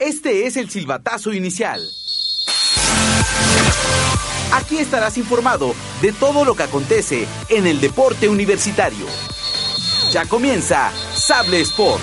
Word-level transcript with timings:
Este 0.00 0.46
es 0.46 0.56
el 0.56 0.70
silbatazo 0.70 1.30
inicial. 1.34 1.86
Aquí 4.54 4.78
estarás 4.78 5.18
informado 5.18 5.74
de 6.00 6.12
todo 6.12 6.46
lo 6.46 6.54
que 6.54 6.62
acontece 6.62 7.28
en 7.50 7.66
el 7.66 7.82
deporte 7.82 8.26
universitario. 8.26 9.04
Ya 10.10 10.24
comienza 10.24 10.90
Sable 11.14 11.60
Sport. 11.60 12.00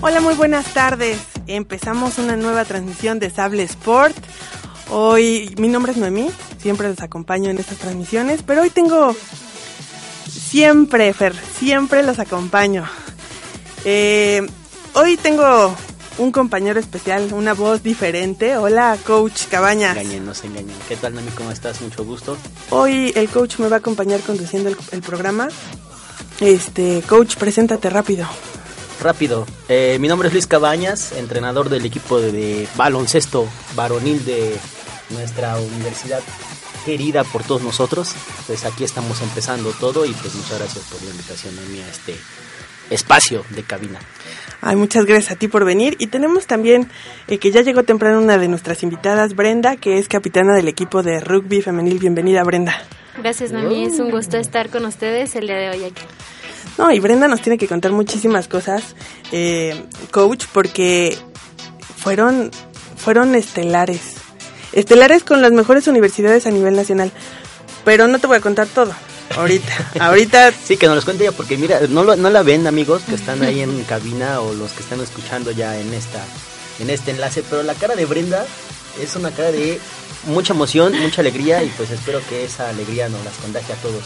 Hola, 0.00 0.22
muy 0.22 0.34
buenas 0.36 0.72
tardes. 0.72 1.18
Empezamos 1.46 2.16
una 2.16 2.36
nueva 2.36 2.64
transmisión 2.64 3.18
de 3.18 3.28
Sable 3.28 3.64
Sport. 3.64 4.16
Hoy 4.90 5.54
mi 5.58 5.68
nombre 5.68 5.92
es 5.92 5.98
Noemí, 5.98 6.30
siempre 6.60 6.88
los 6.88 7.00
acompaño 7.00 7.50
en 7.50 7.58
estas 7.58 7.78
transmisiones, 7.78 8.42
pero 8.42 8.62
hoy 8.62 8.70
tengo 8.70 9.14
siempre, 10.28 11.12
Fer, 11.12 11.34
siempre 11.58 12.02
los 12.02 12.18
acompaño. 12.18 12.84
Eh, 13.84 14.46
hoy 14.94 15.16
tengo 15.16 15.74
un 16.18 16.32
compañero 16.32 16.78
especial, 16.78 17.32
una 17.32 17.54
voz 17.54 17.82
diferente. 17.82 18.56
Hola, 18.56 18.96
coach 19.04 19.46
Cabañas. 19.50 19.96
Engañen, 19.96 20.24
no 20.24 20.34
se 20.34 20.46
engañen. 20.46 20.76
¿Qué 20.88 20.96
tal, 20.96 21.14
Nami? 21.14 21.30
¿Cómo 21.30 21.50
estás? 21.50 21.80
Mucho 21.80 22.04
gusto. 22.04 22.36
Hoy 22.70 23.12
el 23.16 23.28
coach 23.28 23.58
me 23.58 23.68
va 23.68 23.76
a 23.76 23.78
acompañar 23.80 24.20
conduciendo 24.20 24.68
el, 24.68 24.76
el 24.92 25.02
programa. 25.02 25.48
Este, 26.40 27.02
coach, 27.02 27.36
preséntate 27.36 27.90
rápido. 27.90 28.26
Rápido. 29.02 29.46
Eh, 29.68 29.98
mi 30.00 30.08
nombre 30.08 30.28
es 30.28 30.34
Luis 30.34 30.46
Cabañas, 30.46 31.12
entrenador 31.12 31.68
del 31.68 31.84
equipo 31.84 32.20
de, 32.20 32.32
de 32.32 32.68
baloncesto 32.76 33.46
varonil 33.74 34.24
de 34.24 34.56
nuestra 35.10 35.58
universidad 35.58 36.20
querida 36.84 37.24
por 37.24 37.42
todos 37.44 37.62
nosotros. 37.62 38.14
Pues 38.46 38.64
aquí 38.64 38.84
estamos 38.84 39.20
empezando 39.22 39.70
todo 39.72 40.04
y 40.04 40.12
pues 40.12 40.34
muchas 40.34 40.58
gracias 40.58 40.84
por 40.84 41.02
la 41.02 41.10
invitación 41.10 41.58
a 41.58 41.62
mí 41.70 41.80
a 41.80 41.88
este 41.88 42.16
espacio 42.90 43.44
de 43.50 43.62
cabina. 43.62 43.98
Ay, 44.60 44.76
muchas 44.76 45.04
gracias 45.04 45.32
a 45.32 45.36
ti 45.36 45.48
por 45.48 45.64
venir. 45.64 45.96
Y 45.98 46.06
tenemos 46.06 46.46
también 46.46 46.88
eh, 47.28 47.38
que 47.38 47.50
ya 47.50 47.62
llegó 47.62 47.82
temprano 47.82 48.20
una 48.20 48.38
de 48.38 48.48
nuestras 48.48 48.82
invitadas, 48.82 49.34
Brenda, 49.34 49.76
que 49.76 49.98
es 49.98 50.08
capitana 50.08 50.54
del 50.54 50.68
equipo 50.68 51.02
de 51.02 51.20
rugby 51.20 51.60
femenil. 51.60 51.98
Bienvenida, 51.98 52.42
Brenda. 52.44 52.82
Gracias, 53.18 53.52
Nami. 53.52 53.84
Es 53.84 54.00
un 54.00 54.10
gusto 54.10 54.38
estar 54.38 54.70
con 54.70 54.84
ustedes 54.86 55.36
el 55.36 55.46
día 55.46 55.56
de 55.56 55.70
hoy 55.70 55.84
aquí. 55.84 56.02
No, 56.78 56.90
y 56.90 56.98
Brenda 56.98 57.28
nos 57.28 57.40
tiene 57.40 57.58
que 57.58 57.68
contar 57.68 57.92
muchísimas 57.92 58.48
cosas, 58.48 58.96
eh, 59.30 59.84
coach, 60.10 60.46
porque 60.52 61.16
fueron, 61.96 62.50
fueron 62.96 63.34
estelares. 63.34 64.23
Estelares 64.74 65.24
con 65.24 65.40
las 65.42 65.52
mejores 65.52 65.86
universidades 65.86 66.46
a 66.46 66.50
nivel 66.50 66.76
nacional. 66.76 67.10
Pero 67.84 68.08
no 68.08 68.18
te 68.18 68.26
voy 68.26 68.36
a 68.36 68.40
contar 68.40 68.66
todo. 68.66 68.92
Ahorita, 69.36 69.90
ahorita. 70.00 70.52
Sí, 70.52 70.76
que 70.76 70.86
nos 70.86 70.96
los 70.96 71.04
cuente 71.04 71.24
ella, 71.24 71.32
porque 71.36 71.56
mira, 71.56 71.80
no, 71.88 72.04
lo- 72.04 72.16
no 72.16 72.28
la 72.30 72.42
ven, 72.42 72.66
amigos, 72.66 73.02
que 73.08 73.14
están 73.14 73.42
ahí 73.42 73.60
en 73.60 73.82
cabina 73.84 74.40
o 74.40 74.52
los 74.54 74.72
que 74.72 74.82
están 74.82 75.00
escuchando 75.00 75.50
ya 75.50 75.78
en 75.78 75.92
esta 75.94 76.22
en 76.80 76.90
este 76.90 77.12
enlace, 77.12 77.44
pero 77.48 77.62
la 77.62 77.74
cara 77.74 77.94
de 77.94 78.04
Brenda 78.04 78.44
es 79.00 79.14
una 79.16 79.30
cara 79.30 79.52
de 79.52 79.78
mucha 80.26 80.52
emoción, 80.54 80.92
mucha 81.00 81.20
alegría 81.20 81.62
y 81.62 81.68
pues 81.76 81.90
espero 81.90 82.20
que 82.28 82.44
esa 82.44 82.68
alegría 82.68 83.08
nos 83.08 83.24
las 83.24 83.34
contagie 83.36 83.72
a 83.74 83.76
todos 83.76 84.02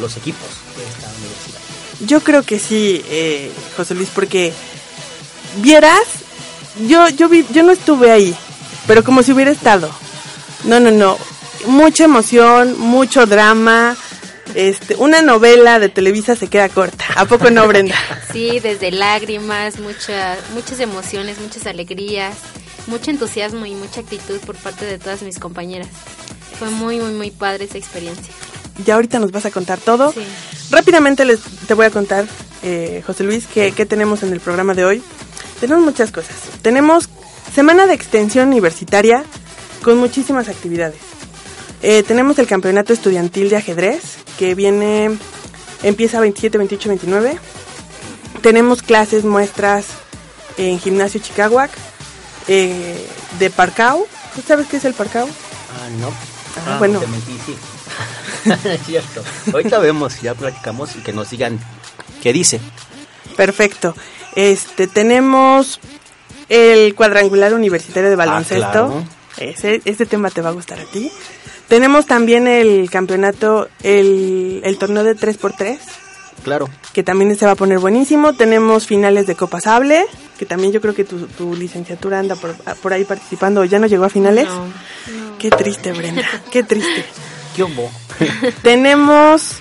los 0.00 0.16
equipos 0.16 0.48
de 0.78 0.84
esta 0.88 1.08
universidad. 1.18 1.58
Yo 2.06 2.20
creo 2.22 2.42
que 2.42 2.58
sí, 2.58 3.04
eh, 3.10 3.52
José 3.76 3.94
Luis, 3.94 4.08
porque 4.14 4.52
vieras, 5.60 6.00
yo, 6.88 7.08
yo 7.10 7.28
vi, 7.28 7.44
yo 7.52 7.62
no 7.62 7.72
estuve 7.72 8.10
ahí, 8.10 8.34
pero 8.90 9.04
como 9.04 9.22
si 9.22 9.30
hubiera 9.30 9.52
estado. 9.52 9.88
No, 10.64 10.80
no, 10.80 10.90
no. 10.90 11.16
Mucha 11.68 12.02
emoción, 12.02 12.76
mucho 12.76 13.24
drama. 13.24 13.96
Este, 14.56 14.96
una 14.96 15.22
novela 15.22 15.78
de 15.78 15.88
Televisa 15.88 16.34
se 16.34 16.48
queda 16.48 16.68
corta. 16.68 17.04
¿A 17.14 17.24
poco 17.24 17.52
no, 17.52 17.68
Brenda? 17.68 17.94
Sí, 18.32 18.58
desde 18.58 18.90
lágrimas, 18.90 19.78
mucha, 19.78 20.36
muchas 20.54 20.80
emociones, 20.80 21.38
muchas 21.38 21.68
alegrías, 21.68 22.34
mucho 22.88 23.12
entusiasmo 23.12 23.64
y 23.64 23.76
mucha 23.76 24.00
actitud 24.00 24.40
por 24.40 24.56
parte 24.56 24.86
de 24.86 24.98
todas 24.98 25.22
mis 25.22 25.38
compañeras. 25.38 25.86
Fue 26.58 26.68
muy, 26.70 26.98
muy, 26.98 27.12
muy 27.12 27.30
padre 27.30 27.66
esa 27.66 27.78
experiencia. 27.78 28.34
Ya 28.84 28.96
ahorita 28.96 29.20
nos 29.20 29.30
vas 29.30 29.46
a 29.46 29.52
contar 29.52 29.78
todo. 29.78 30.10
Sí. 30.10 30.22
Rápidamente 30.72 31.24
les, 31.24 31.38
te 31.68 31.74
voy 31.74 31.86
a 31.86 31.90
contar, 31.90 32.26
eh, 32.64 33.04
José 33.06 33.22
Luis, 33.22 33.46
qué, 33.46 33.70
qué 33.70 33.86
tenemos 33.86 34.24
en 34.24 34.32
el 34.32 34.40
programa 34.40 34.74
de 34.74 34.84
hoy. 34.84 35.02
Tenemos 35.60 35.84
muchas 35.84 36.10
cosas. 36.10 36.34
Tenemos 36.60 37.08
semana 37.54 37.86
de 37.86 37.94
extensión 37.94 38.48
universitaria 38.48 39.24
con 39.82 39.98
muchísimas 39.98 40.48
actividades. 40.48 41.00
Eh, 41.82 42.02
tenemos 42.02 42.38
el 42.38 42.46
campeonato 42.46 42.92
estudiantil 42.92 43.48
de 43.48 43.56
ajedrez 43.56 44.18
que 44.38 44.54
viene, 44.54 45.16
empieza 45.82 46.20
27, 46.20 46.58
28, 46.58 46.88
29. 46.90 47.38
Tenemos 48.42 48.82
clases, 48.82 49.24
muestras 49.24 49.86
en 50.56 50.78
gimnasio 50.78 51.20
Chicagoac, 51.20 51.70
eh, 52.48 53.06
de 53.38 53.50
Parcao. 53.50 54.06
¿Tú 54.34 54.42
sabes 54.46 54.66
qué 54.66 54.76
es 54.76 54.84
el 54.84 54.94
Parcao? 54.94 55.26
Ah, 55.26 55.88
no. 56.00 56.12
Ah, 56.66 56.78
bueno. 56.78 57.00
Te 57.00 57.06
mentí, 57.06 57.38
sí. 57.46 57.56
es 58.68 58.86
cierto. 58.86 59.22
Ahorita 59.52 59.78
vemos, 59.78 60.20
ya 60.20 60.34
platicamos 60.34 60.96
y 60.96 61.00
que 61.00 61.12
nos 61.12 61.30
digan 61.30 61.58
qué 62.22 62.32
dice. 62.32 62.60
Perfecto. 63.36 63.94
Este, 64.34 64.86
tenemos 64.86 65.80
el 66.50 66.94
cuadrangular 66.94 67.54
universitario 67.54 68.10
de 68.10 68.16
baloncesto. 68.16 68.66
Ah, 68.66 68.70
claro. 68.70 69.04
Ese, 69.38 69.80
este 69.86 70.04
tema 70.04 70.28
te 70.28 70.42
va 70.42 70.50
a 70.50 70.52
gustar 70.52 70.78
a 70.80 70.84
ti. 70.84 71.10
Tenemos 71.68 72.04
también 72.04 72.46
el 72.48 72.90
campeonato, 72.90 73.68
el, 73.82 74.60
el 74.64 74.76
torneo 74.76 75.04
de 75.04 75.16
3x3, 75.16 75.78
Claro. 76.42 76.68
que 76.92 77.02
también 77.02 77.34
se 77.36 77.46
va 77.46 77.52
a 77.52 77.54
poner 77.54 77.78
buenísimo. 77.78 78.34
Tenemos 78.34 78.86
finales 78.86 79.26
de 79.26 79.36
Copa 79.36 79.60
Sable, 79.60 80.04
que 80.38 80.46
también 80.46 80.72
yo 80.72 80.80
creo 80.80 80.94
que 80.94 81.04
tu, 81.04 81.26
tu 81.28 81.54
licenciatura 81.54 82.18
anda 82.18 82.34
por, 82.34 82.54
por 82.56 82.92
ahí 82.92 83.04
participando. 83.04 83.64
¿Ya 83.64 83.78
no 83.78 83.86
llegó 83.86 84.04
a 84.04 84.10
finales? 84.10 84.46
No, 84.46 84.66
no. 84.66 85.38
Qué 85.38 85.50
triste, 85.50 85.92
Brenda. 85.92 86.28
Qué 86.50 86.62
triste. 86.64 87.04
¿Qué? 87.56 87.64
Tenemos 88.62 89.54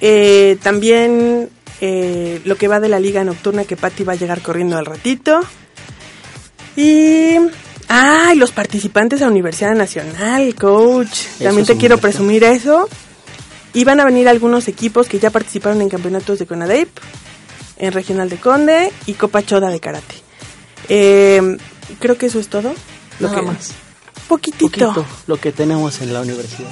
eh, 0.00 0.56
también 0.62 1.50
eh, 1.80 2.40
lo 2.44 2.56
que 2.56 2.68
va 2.68 2.80
de 2.80 2.88
la 2.88 2.98
liga 3.00 3.24
nocturna 3.24 3.64
que 3.64 3.76
Patti 3.76 4.04
va 4.04 4.14
a 4.14 4.16
llegar 4.16 4.40
corriendo 4.42 4.78
al 4.78 4.86
ratito. 4.86 5.40
Y... 6.76 7.36
Ah, 7.88 8.32
y 8.34 8.38
los 8.38 8.52
participantes 8.52 9.20
a 9.20 9.28
Universidad 9.28 9.74
Nacional, 9.74 10.54
coach. 10.54 11.26
También 11.42 11.66
te 11.66 11.76
quiero 11.76 11.98
presumir 11.98 12.42
eso. 12.44 12.88
Y 13.74 13.84
van 13.84 14.00
a 14.00 14.04
venir 14.04 14.28
algunos 14.28 14.68
equipos 14.68 15.08
que 15.08 15.18
ya 15.18 15.30
participaron 15.30 15.80
en 15.82 15.88
campeonatos 15.90 16.38
de 16.38 16.46
CONADEIP, 16.46 16.88
en 17.78 17.92
Regional 17.92 18.28
de 18.30 18.36
Conde 18.36 18.92
y 19.06 19.14
Copa 19.14 19.42
Choda 19.42 19.68
de 19.68 19.80
Karate. 19.80 20.14
Eh, 20.88 21.58
creo 21.98 22.16
que 22.16 22.26
eso 22.26 22.38
es 22.38 22.48
todo. 22.48 22.74
Lo 23.18 23.28
Nada 23.28 23.40
que- 23.40 23.46
más. 23.46 23.72
Poquitito. 24.28 24.94
Poquito 24.94 25.06
lo 25.26 25.36
que 25.36 25.52
tenemos 25.52 26.00
en 26.00 26.14
la 26.14 26.20
universidad. 26.22 26.70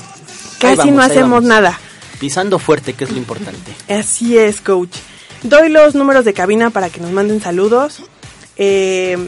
Casi 0.59 0.77
vamos, 0.77 0.95
no 0.95 1.03
hacemos 1.03 1.42
nada. 1.42 1.78
Pisando 2.19 2.59
fuerte, 2.59 2.95
que 2.95 3.04
es 3.04 3.10
lo 3.10 3.19
importante. 3.19 3.72
Así 3.89 4.39
es, 4.39 4.60
coach. 4.60 4.95
Doy 5.42 5.69
los 5.69 5.95
números 5.95 6.24
de 6.24 6.33
cabina 6.33 6.71
para 6.71 6.89
que 6.91 7.01
nos 7.01 7.10
manden 7.13 7.41
saludos. 7.42 8.03
Eh, 8.57 9.19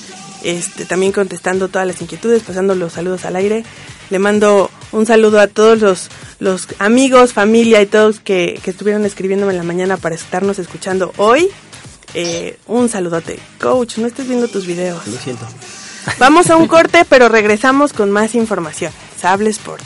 este, 0.43 0.85
también 0.85 1.13
contestando 1.13 1.69
todas 1.69 1.87
las 1.87 2.01
inquietudes, 2.01 2.43
pasando 2.43 2.75
los 2.75 2.93
saludos 2.93 3.25
al 3.25 3.37
aire. 3.37 3.65
Le 4.11 4.19
mando 4.19 4.71
un 4.93 5.07
saludo 5.07 5.41
a 5.41 5.49
todos 5.49 5.81
los, 5.81 6.09
los 6.39 6.69
amigos, 6.79 7.33
familia 7.33 7.83
y 7.83 7.87
todos 7.87 8.21
que, 8.21 8.61
que 8.63 8.71
estuvieron 8.71 9.05
escribiéndome 9.05 9.53
en 9.53 9.59
la 9.59 9.65
mañana 9.65 9.97
para 9.97 10.15
estarnos 10.15 10.59
escuchando 10.59 11.13
hoy. 11.17 11.49
Eh, 12.15 12.59
un 12.67 12.89
saludote. 12.89 13.39
Coach, 13.61 13.99
no 13.99 14.07
estés 14.07 14.29
viendo 14.29 14.49
tus 14.49 14.67
videos. 14.67 15.07
Lo 15.07 15.19
siento. 15.19 15.47
Vamos 16.19 16.51
a 16.51 16.57
un 16.57 16.69
corte, 16.69 17.05
pero 17.09 17.29
regresamos 17.29 17.93
con 17.93 18.11
más 18.11 18.35
información. 18.35 18.93
Sable 19.17 19.49
Sport. 19.51 19.83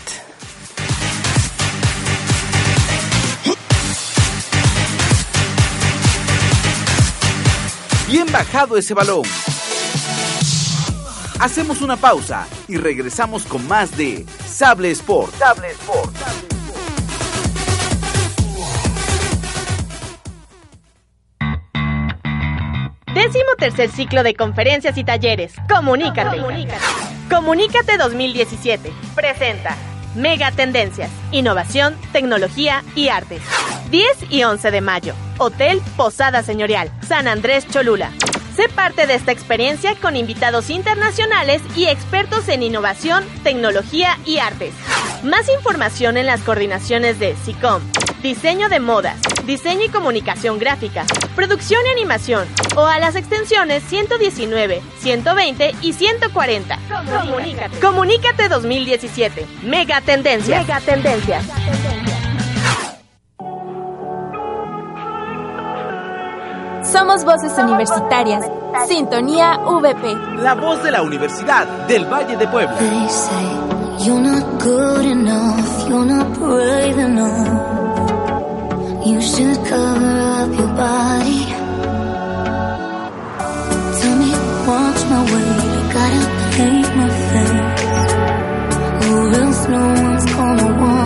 Bien 8.08 8.30
bajado 8.32 8.76
ese 8.76 8.92
balón. 8.92 9.22
Hacemos 11.38 11.80
una 11.80 11.96
pausa 11.96 12.46
y 12.66 12.76
regresamos 12.76 13.44
con 13.44 13.66
más 13.68 13.96
de 13.96 14.26
Sable 14.46 14.90
Sport. 14.90 15.32
Sable 15.38 15.70
Sport. 15.70 16.59
Décimo 23.22 23.54
tercer 23.58 23.90
ciclo 23.90 24.22
de 24.22 24.34
conferencias 24.34 24.96
y 24.96 25.04
talleres. 25.04 25.52
Comunícate. 25.68 26.38
Comunícate, 27.28 27.98
2017. 27.98 28.90
Presenta 29.14 29.76
Mega 30.14 30.50
Tendencias, 30.52 31.10
Innovación, 31.30 31.94
Tecnología 32.12 32.82
y 32.94 33.08
Artes. 33.08 33.42
10 33.90 34.30
y 34.30 34.44
11 34.44 34.70
de 34.70 34.80
mayo. 34.80 35.14
Hotel 35.36 35.82
Posada 35.98 36.42
Señorial, 36.42 36.90
San 37.06 37.28
Andrés 37.28 37.68
Cholula. 37.68 38.10
Sé 38.56 38.70
parte 38.70 39.06
de 39.06 39.16
esta 39.16 39.32
experiencia 39.32 39.96
con 39.96 40.16
invitados 40.16 40.70
internacionales 40.70 41.60
y 41.76 41.88
expertos 41.88 42.48
en 42.48 42.62
innovación, 42.62 43.22
tecnología 43.42 44.18
y 44.24 44.38
artes. 44.38 44.72
Más 45.22 45.50
información 45.50 46.16
en 46.16 46.24
las 46.24 46.40
coordinaciones 46.40 47.18
de 47.18 47.36
SICOM, 47.36 47.82
diseño 48.22 48.70
de 48.70 48.80
modas, 48.80 49.18
diseño 49.44 49.84
y 49.84 49.88
comunicación 49.90 50.58
gráfica, 50.58 51.04
producción 51.36 51.82
y 51.86 51.90
animación 51.90 52.48
o 52.74 52.86
a 52.86 52.98
las 52.98 53.16
extensiones 53.16 53.82
119, 53.84 54.80
120 54.98 55.74
y 55.82 55.92
140. 55.92 56.78
Comunícate. 56.88 57.80
Comunícate 57.80 58.48
2017. 58.48 59.46
Mega 59.62 60.00
Tendencias. 60.00 60.66
Mega 60.66 60.80
Tendencias. 60.80 61.44
Somos 66.90 67.24
voces 67.24 67.52
universitarias. 67.58 68.46
Sintonía 68.88 69.58
VP. 69.58 70.16
La 70.38 70.54
voz 70.54 70.82
de 70.82 70.90
la 70.90 71.02
Universidad 71.02 71.66
del 71.86 72.06
Valle 72.06 72.38
de 72.38 72.48
Puebla. 72.48 72.78
You're 74.02 74.18
not 74.18 74.62
good 74.62 75.04
enough, 75.04 75.86
you're 75.86 76.06
not 76.06 76.32
brave 76.38 76.96
enough. 76.96 77.48
You 79.06 79.20
should 79.20 79.58
cover 79.66 80.20
up 80.38 80.50
your 80.58 80.72
body. 80.84 81.44
Tell 84.00 84.16
me, 84.22 84.30
watch 84.66 85.00
my 85.10 85.20
I 85.20 85.82
gotta 85.92 86.24
paint 86.56 86.90
my 86.96 87.10
face. 87.28 88.12
Or 89.10 89.22
else 89.42 89.62
no 89.68 89.82
one's 90.02 90.24
gonna 90.32 90.68
want 90.80 90.99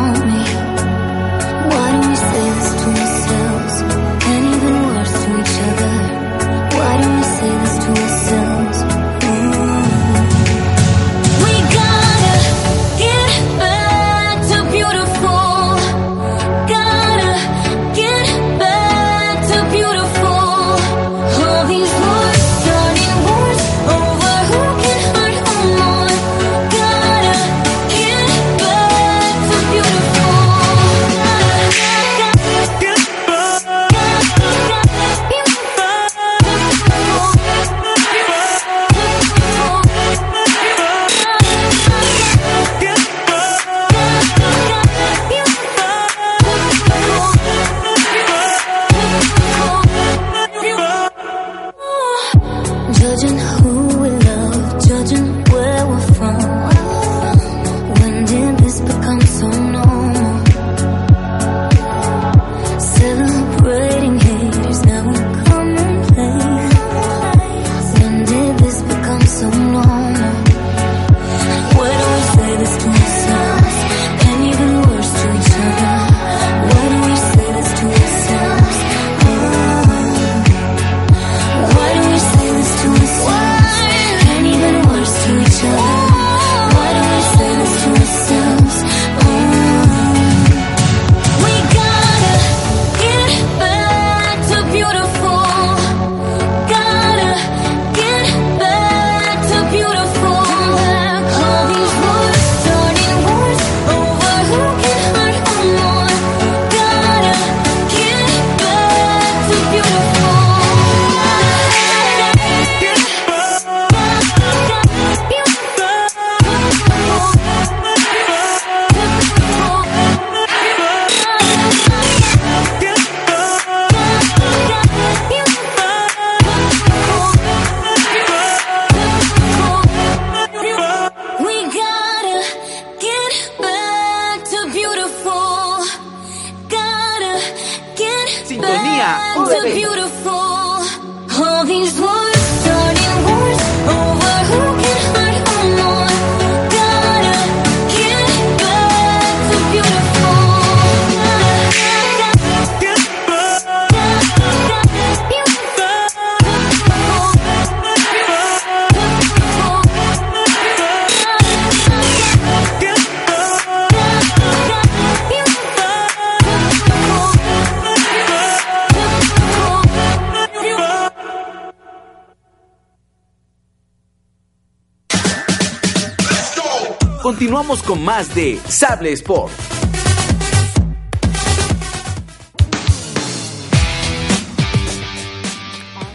más 178.04 178.34
de 178.34 178.61
Sable 178.68 179.12
Sport. 179.12 179.50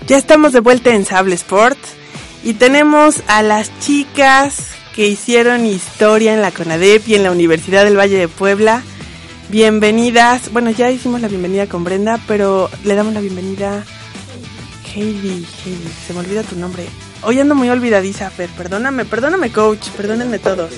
Ya 0.06 0.18
estamos 0.18 0.54
de 0.54 0.60
vuelta 0.60 0.94
en 0.94 1.06
Sable 1.06 1.34
Sport 1.34 1.80
y 2.44 2.54
tenemos 2.54 3.24
a 3.28 3.42
las 3.42 3.72
chicas 3.80 4.68
que 4.96 5.08
hicieron 5.08 5.66
historia 5.66 6.34
en 6.34 6.42
la 6.44 6.52
CONADEP 6.52 7.08
y 7.08 7.16
en 7.16 7.24
la 7.24 7.32
Universidad 7.32 7.86
del 7.86 7.98
Valle 7.98 8.18
de 8.18 8.28
Puebla. 8.28 8.84
Bienvenidas. 9.50 10.54
Bueno, 10.54 10.70
ya 10.70 10.92
hicimos 10.92 11.22
la 11.22 11.28
bienvenida 11.28 11.66
con 11.66 11.84
Brenda, 11.84 12.20
pero 12.28 12.70
le 12.84 12.94
damos 12.94 13.16
la 13.16 13.22
bienvenida 13.22 13.84
Heidi. 14.96 15.44
Heidi, 15.66 15.90
se 16.06 16.14
me 16.14 16.20
olvida 16.20 16.44
tu 16.44 16.56
nombre. 16.56 16.86
Hoy 17.24 17.40
ando 17.40 17.56
muy 17.56 17.70
olvidadiza, 17.70 18.30
Fer. 18.30 18.50
Perdóname, 18.52 19.06
perdóname, 19.06 19.52
coach. 19.52 19.90
Perdónenme 19.90 20.38
todos. 20.38 20.72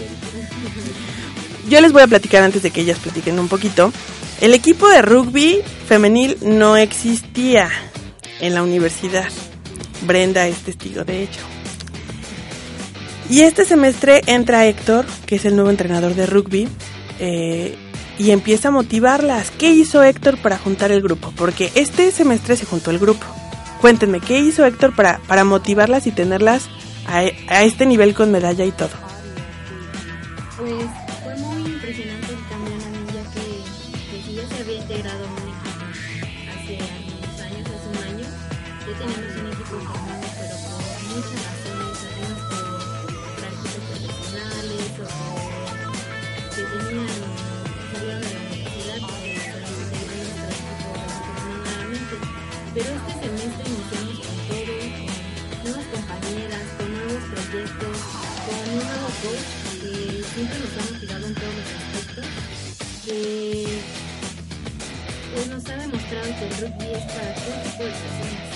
Yo 1.71 1.79
les 1.79 1.93
voy 1.93 2.01
a 2.01 2.07
platicar 2.07 2.43
antes 2.43 2.63
de 2.63 2.71
que 2.71 2.81
ellas 2.81 2.99
platiquen 2.99 3.39
un 3.39 3.47
poquito. 3.47 3.93
El 4.41 4.53
equipo 4.53 4.89
de 4.89 5.01
rugby 5.01 5.61
femenil 5.87 6.35
no 6.41 6.75
existía 6.75 7.69
en 8.41 8.53
la 8.53 8.61
universidad. 8.61 9.29
Brenda 10.01 10.45
es 10.47 10.57
testigo 10.57 11.05
de 11.05 11.21
ello. 11.21 11.41
Y 13.29 13.43
este 13.43 13.63
semestre 13.63 14.21
entra 14.25 14.65
Héctor, 14.65 15.05
que 15.25 15.35
es 15.35 15.45
el 15.45 15.55
nuevo 15.55 15.69
entrenador 15.69 16.13
de 16.13 16.25
rugby, 16.25 16.67
eh, 17.19 17.77
y 18.19 18.31
empieza 18.31 18.67
a 18.67 18.71
motivarlas. 18.71 19.49
¿Qué 19.51 19.71
hizo 19.71 20.03
Héctor 20.03 20.39
para 20.39 20.57
juntar 20.57 20.91
el 20.91 21.01
grupo? 21.01 21.31
Porque 21.37 21.71
este 21.75 22.11
semestre 22.11 22.57
se 22.57 22.65
juntó 22.65 22.91
el 22.91 22.99
grupo. 22.99 23.25
Cuéntenme, 23.79 24.19
¿qué 24.19 24.39
hizo 24.39 24.65
Héctor 24.65 24.93
para, 24.93 25.19
para 25.19 25.45
motivarlas 25.45 26.05
y 26.05 26.11
tenerlas 26.11 26.67
a, 27.07 27.19
a 27.47 27.63
este 27.63 27.85
nivel 27.85 28.13
con 28.13 28.29
medalla 28.29 28.65
y 28.65 28.73
todo? 28.73 28.91
Pues 30.57 31.00
pues, 65.33 65.47
nos 65.47 65.65
ha 65.69 65.75
demostrado 65.75 66.27
que 66.37 66.45
el 66.47 66.53
rugby 66.61 66.93
es 66.93 67.03
para 67.11 67.33
todo 67.35 67.55
tipo 67.63 67.83
de 67.83 67.91
personas, 67.91 68.47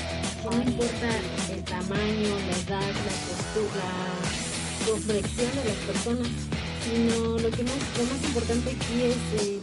que 0.41 0.49
no 0.49 0.63
importa 0.63 1.09
el 1.53 1.63
tamaño, 1.63 2.29
la 2.39 2.55
edad, 2.63 2.87
la 2.87 3.15
postura, 3.27 3.87
la 4.79 4.85
complexión 4.91 5.51
de 5.55 5.63
las 5.65 5.79
personas, 5.87 6.29
sino 6.83 7.37
lo 7.37 7.51
que 7.51 7.63
más, 7.63 7.79
lo 7.97 8.03
más 8.05 8.23
importante 8.23 8.69
aquí 8.71 9.01
es 9.03 9.17
eh, 9.41 9.59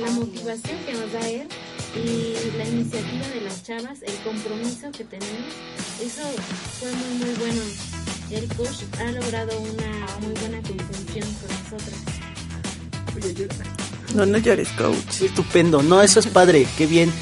la 0.00 0.10
motivación 0.10 0.78
que 0.86 0.92
nos 0.94 1.12
da 1.12 1.28
él 1.28 1.48
y 1.94 2.56
la 2.56 2.64
iniciativa 2.64 3.28
de 3.28 3.40
las 3.42 3.62
chavas, 3.62 4.02
el 4.02 4.16
compromiso 4.24 4.90
que 4.90 5.04
tenemos, 5.04 5.54
eso 6.02 6.22
fue 6.80 6.92
muy 6.92 7.26
muy 7.26 7.34
bueno. 7.34 7.62
El 8.30 8.46
coach 8.54 8.84
ha 9.00 9.10
logrado 9.10 9.58
una 9.60 10.06
muy 10.20 10.34
buena 10.34 10.62
conjunción 10.62 11.28
con 11.34 11.48
nosotros. 11.48 12.20
No, 14.14 14.26
no 14.26 14.38
llores, 14.38 14.68
coach. 14.70 15.22
Estupendo, 15.22 15.82
no, 15.82 16.02
eso 16.02 16.20
es 16.20 16.26
padre, 16.26 16.66
qué 16.76 16.86
bien 16.86 17.12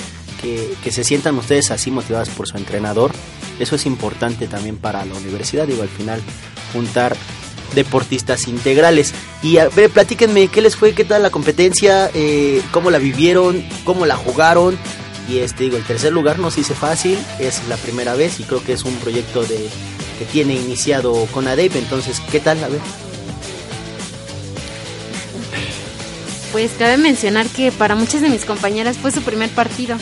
que, 0.41 0.75
que 0.83 0.93
se 0.93 1.05
sientan 1.05 1.37
ustedes 1.37 1.71
así 1.71 1.91
motivadas 1.91 2.29
por 2.31 2.49
su 2.49 2.57
entrenador. 2.57 3.13
Eso 3.59 3.77
es 3.77 3.87
importante 3.87 4.47
también 4.47 4.77
para 4.77 5.05
la 5.05 5.15
universidad, 5.15 5.67
digo, 5.67 5.83
al 5.83 5.89
final 5.89 6.21
juntar 6.73 7.17
deportistas 7.75 8.49
integrales. 8.49 9.13
Y 9.43 9.59
a 9.59 9.69
ver, 9.69 9.91
platíquenme, 9.91 10.49
¿qué 10.49 10.63
les 10.63 10.77
fue? 10.77 10.95
¿Qué 10.95 11.05
tal 11.05 11.23
la 11.23 11.31
competencia? 11.31 12.11
Eh, 12.15 12.63
¿Cómo 12.73 12.91
la 12.91 12.99
vivieron? 12.99 13.65
¿Cómo 13.85 14.07
la 14.07 14.17
jugaron? 14.17 14.79
Y 15.29 15.39
este, 15.39 15.65
digo, 15.65 15.77
el 15.77 15.85
tercer 15.85 16.13
lugar 16.13 16.39
no 16.39 16.51
se 16.51 16.63
hizo 16.63 16.75
fácil, 16.75 17.19
es 17.39 17.61
la 17.69 17.77
primera 17.77 18.15
vez 18.15 18.41
y 18.41 18.45
creo 18.45 18.65
que 18.65 18.73
es 18.73 18.85
un 18.85 18.95
proyecto 18.97 19.43
de 19.43 19.69
que 20.19 20.25
tiene 20.25 20.55
iniciado 20.55 21.27
con 21.33 21.47
ADEP, 21.47 21.77
entonces, 21.77 22.21
¿qué 22.33 22.41
tal? 22.41 22.65
A 22.65 22.69
ver. 22.69 22.81
Pues 26.53 26.73
cabe 26.79 26.97
mencionar 26.97 27.47
que 27.47 27.71
para 27.71 27.95
muchas 27.95 28.23
de 28.23 28.31
mis 28.31 28.45
compañeras 28.45 28.97
fue 28.97 29.11
su 29.11 29.23
primer 29.23 29.51
partido, 29.51 29.97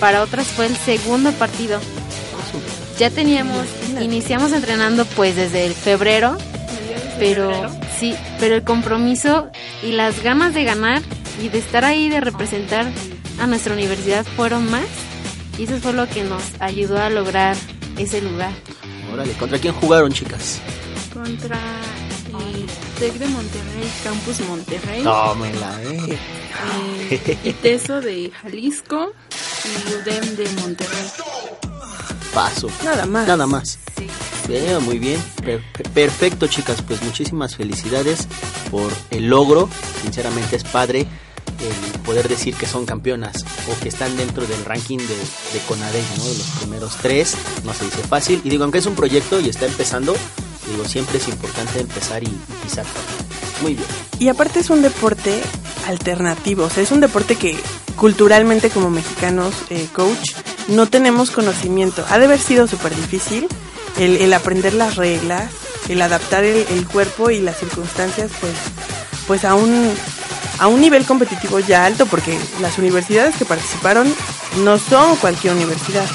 para 0.00 0.22
otras 0.22 0.48
fue 0.48 0.66
el 0.66 0.76
segundo 0.76 1.30
partido. 1.32 1.78
Ya 2.98 3.08
teníamos, 3.10 3.66
iniciamos 4.00 4.52
entrenando 4.52 5.04
pues 5.04 5.36
desde 5.36 5.66
el 5.66 5.74
febrero, 5.74 6.36
pero 7.18 7.70
sí, 7.98 8.14
pero 8.40 8.56
el 8.56 8.64
compromiso 8.64 9.50
y 9.82 9.92
las 9.92 10.22
ganas 10.22 10.54
de 10.54 10.64
ganar 10.64 11.02
y 11.42 11.48
de 11.48 11.58
estar 11.58 11.84
ahí, 11.84 12.08
de 12.08 12.20
representar 12.20 12.86
a 13.40 13.46
nuestra 13.46 13.74
universidad 13.74 14.26
fueron 14.36 14.70
más 14.70 14.84
y 15.58 15.64
eso 15.64 15.78
fue 15.78 15.92
lo 15.92 16.08
que 16.08 16.24
nos 16.24 16.42
ayudó 16.60 16.98
a 16.98 17.10
lograr 17.10 17.56
ese 17.96 18.20
lugar. 18.20 18.52
Órale, 19.12 19.32
¿contra 19.34 19.58
quién 19.58 19.74
jugaron, 19.74 20.12
chicas? 20.12 20.60
Contra 21.12 21.58
el 22.54 22.66
TEC 22.98 23.14
de 23.14 23.26
Monterrey, 23.28 23.90
Campus 24.04 24.40
Monterrey, 24.40 25.02
Tómela, 25.02 25.82
eh. 25.82 26.18
eh, 27.10 27.38
ITESO 27.44 28.00
de 28.00 28.30
Jalisco 28.42 29.12
y 29.64 29.94
UDEM 29.94 30.36
de 30.36 30.48
Monterrey. 30.62 31.06
Paso. 32.34 32.68
Nada 32.84 33.04
más. 33.06 33.26
Nada 33.28 33.46
más. 33.46 33.78
Sí. 33.98 34.06
Bien, 34.48 34.82
muy 34.84 34.98
bien. 34.98 35.22
Per- 35.44 35.62
per- 35.72 35.90
perfecto, 35.90 36.46
chicas. 36.46 36.80
Pues 36.82 37.02
muchísimas 37.02 37.54
felicidades 37.56 38.26
por 38.70 38.90
el 39.10 39.28
logro. 39.28 39.68
Sinceramente 40.02 40.56
es 40.56 40.64
padre 40.64 41.06
el 41.60 42.00
poder 42.00 42.28
decir 42.28 42.54
que 42.56 42.66
son 42.66 42.86
campeonas 42.86 43.44
o 43.70 43.78
que 43.82 43.88
están 43.90 44.16
dentro 44.16 44.46
del 44.46 44.64
ranking 44.64 44.98
de, 44.98 45.04
de 45.06 45.60
Conadec, 45.68 46.04
¿no? 46.16 46.24
De 46.24 46.38
los 46.38 46.46
primeros 46.60 46.96
tres. 47.02 47.34
No 47.64 47.74
se 47.74 47.84
dice 47.84 48.02
fácil. 48.02 48.40
Y 48.44 48.48
digo, 48.50 48.64
aunque 48.64 48.78
es 48.78 48.86
un 48.86 48.94
proyecto 48.94 49.38
y 49.38 49.48
está 49.50 49.66
empezando, 49.66 50.16
digo, 50.70 50.84
siempre 50.84 51.18
es 51.18 51.28
importante 51.28 51.80
empezar 51.80 52.22
y, 52.22 52.26
y 52.26 52.62
pisar. 52.62 52.84
Muy 53.60 53.74
bien. 53.74 53.86
Y 54.18 54.28
aparte 54.28 54.60
es 54.60 54.70
un 54.70 54.82
deporte 54.82 55.40
alternativo, 55.86 56.64
o 56.64 56.70
sea, 56.70 56.82
es 56.82 56.90
un 56.90 57.00
deporte 57.00 57.36
que 57.36 57.58
culturalmente 57.96 58.70
como 58.70 58.90
mexicanos, 58.90 59.54
eh, 59.70 59.88
coach, 59.92 60.32
no 60.68 60.88
tenemos 60.88 61.30
conocimiento. 61.30 62.04
Ha 62.08 62.18
de 62.18 62.26
haber 62.26 62.40
sido 62.40 62.66
súper 62.66 62.94
difícil 62.94 63.48
el, 63.98 64.16
el 64.16 64.32
aprender 64.32 64.74
las 64.74 64.96
reglas, 64.96 65.50
el 65.88 66.00
adaptar 66.02 66.44
el, 66.44 66.66
el 66.70 66.86
cuerpo 66.86 67.30
y 67.30 67.40
las 67.40 67.58
circunstancias, 67.58 68.30
pues, 68.40 68.54
pues 69.26 69.44
a 69.44 69.54
un 69.54 69.92
a 70.58 70.68
un 70.68 70.80
nivel 70.80 71.04
competitivo 71.04 71.58
ya 71.58 71.84
alto, 71.86 72.06
porque 72.06 72.38
las 72.60 72.78
universidades 72.78 73.34
que 73.36 73.44
participaron 73.44 74.12
no 74.62 74.78
son 74.78 75.16
cualquier 75.16 75.54
universidad. 75.54 76.06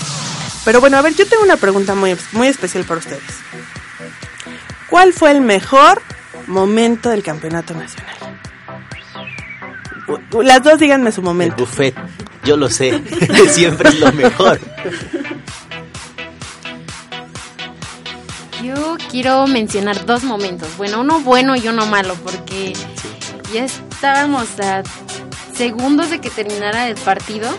Pero 0.63 0.79
bueno, 0.79 0.97
a 0.97 1.01
ver, 1.01 1.15
yo 1.15 1.27
tengo 1.27 1.43
una 1.43 1.57
pregunta 1.57 1.95
muy, 1.95 2.15
muy 2.31 2.47
especial 2.47 2.85
para 2.85 2.99
ustedes. 2.99 3.21
¿Cuál 4.89 5.13
fue 5.13 5.31
el 5.31 5.41
mejor 5.41 6.01
momento 6.47 7.09
del 7.09 7.23
campeonato 7.23 7.73
nacional? 7.73 8.15
Las 10.41 10.63
dos 10.63 10.79
díganme 10.79 11.11
su 11.11 11.19
El 11.21 11.25
momento. 11.25 11.57
buffet, 11.57 11.93
yo 12.43 12.55
lo 12.55 12.69
sé. 12.69 13.01
siempre 13.49 13.89
es 13.89 13.99
lo 13.99 14.11
mejor. 14.13 14.59
Yo 18.63 18.97
quiero 19.11 19.45
mencionar 19.47 20.05
dos 20.05 20.23
momentos, 20.23 20.69
bueno, 20.77 21.01
uno 21.01 21.19
bueno 21.19 21.55
y 21.55 21.67
uno 21.67 21.85
malo, 21.85 22.15
porque 22.23 22.73
ya 23.53 23.65
estábamos 23.65 24.59
a 24.59 24.83
segundos 25.55 26.09
de 26.09 26.19
que 26.19 26.29
terminara 26.29 26.87
el 26.87 26.95
partido 26.95 27.49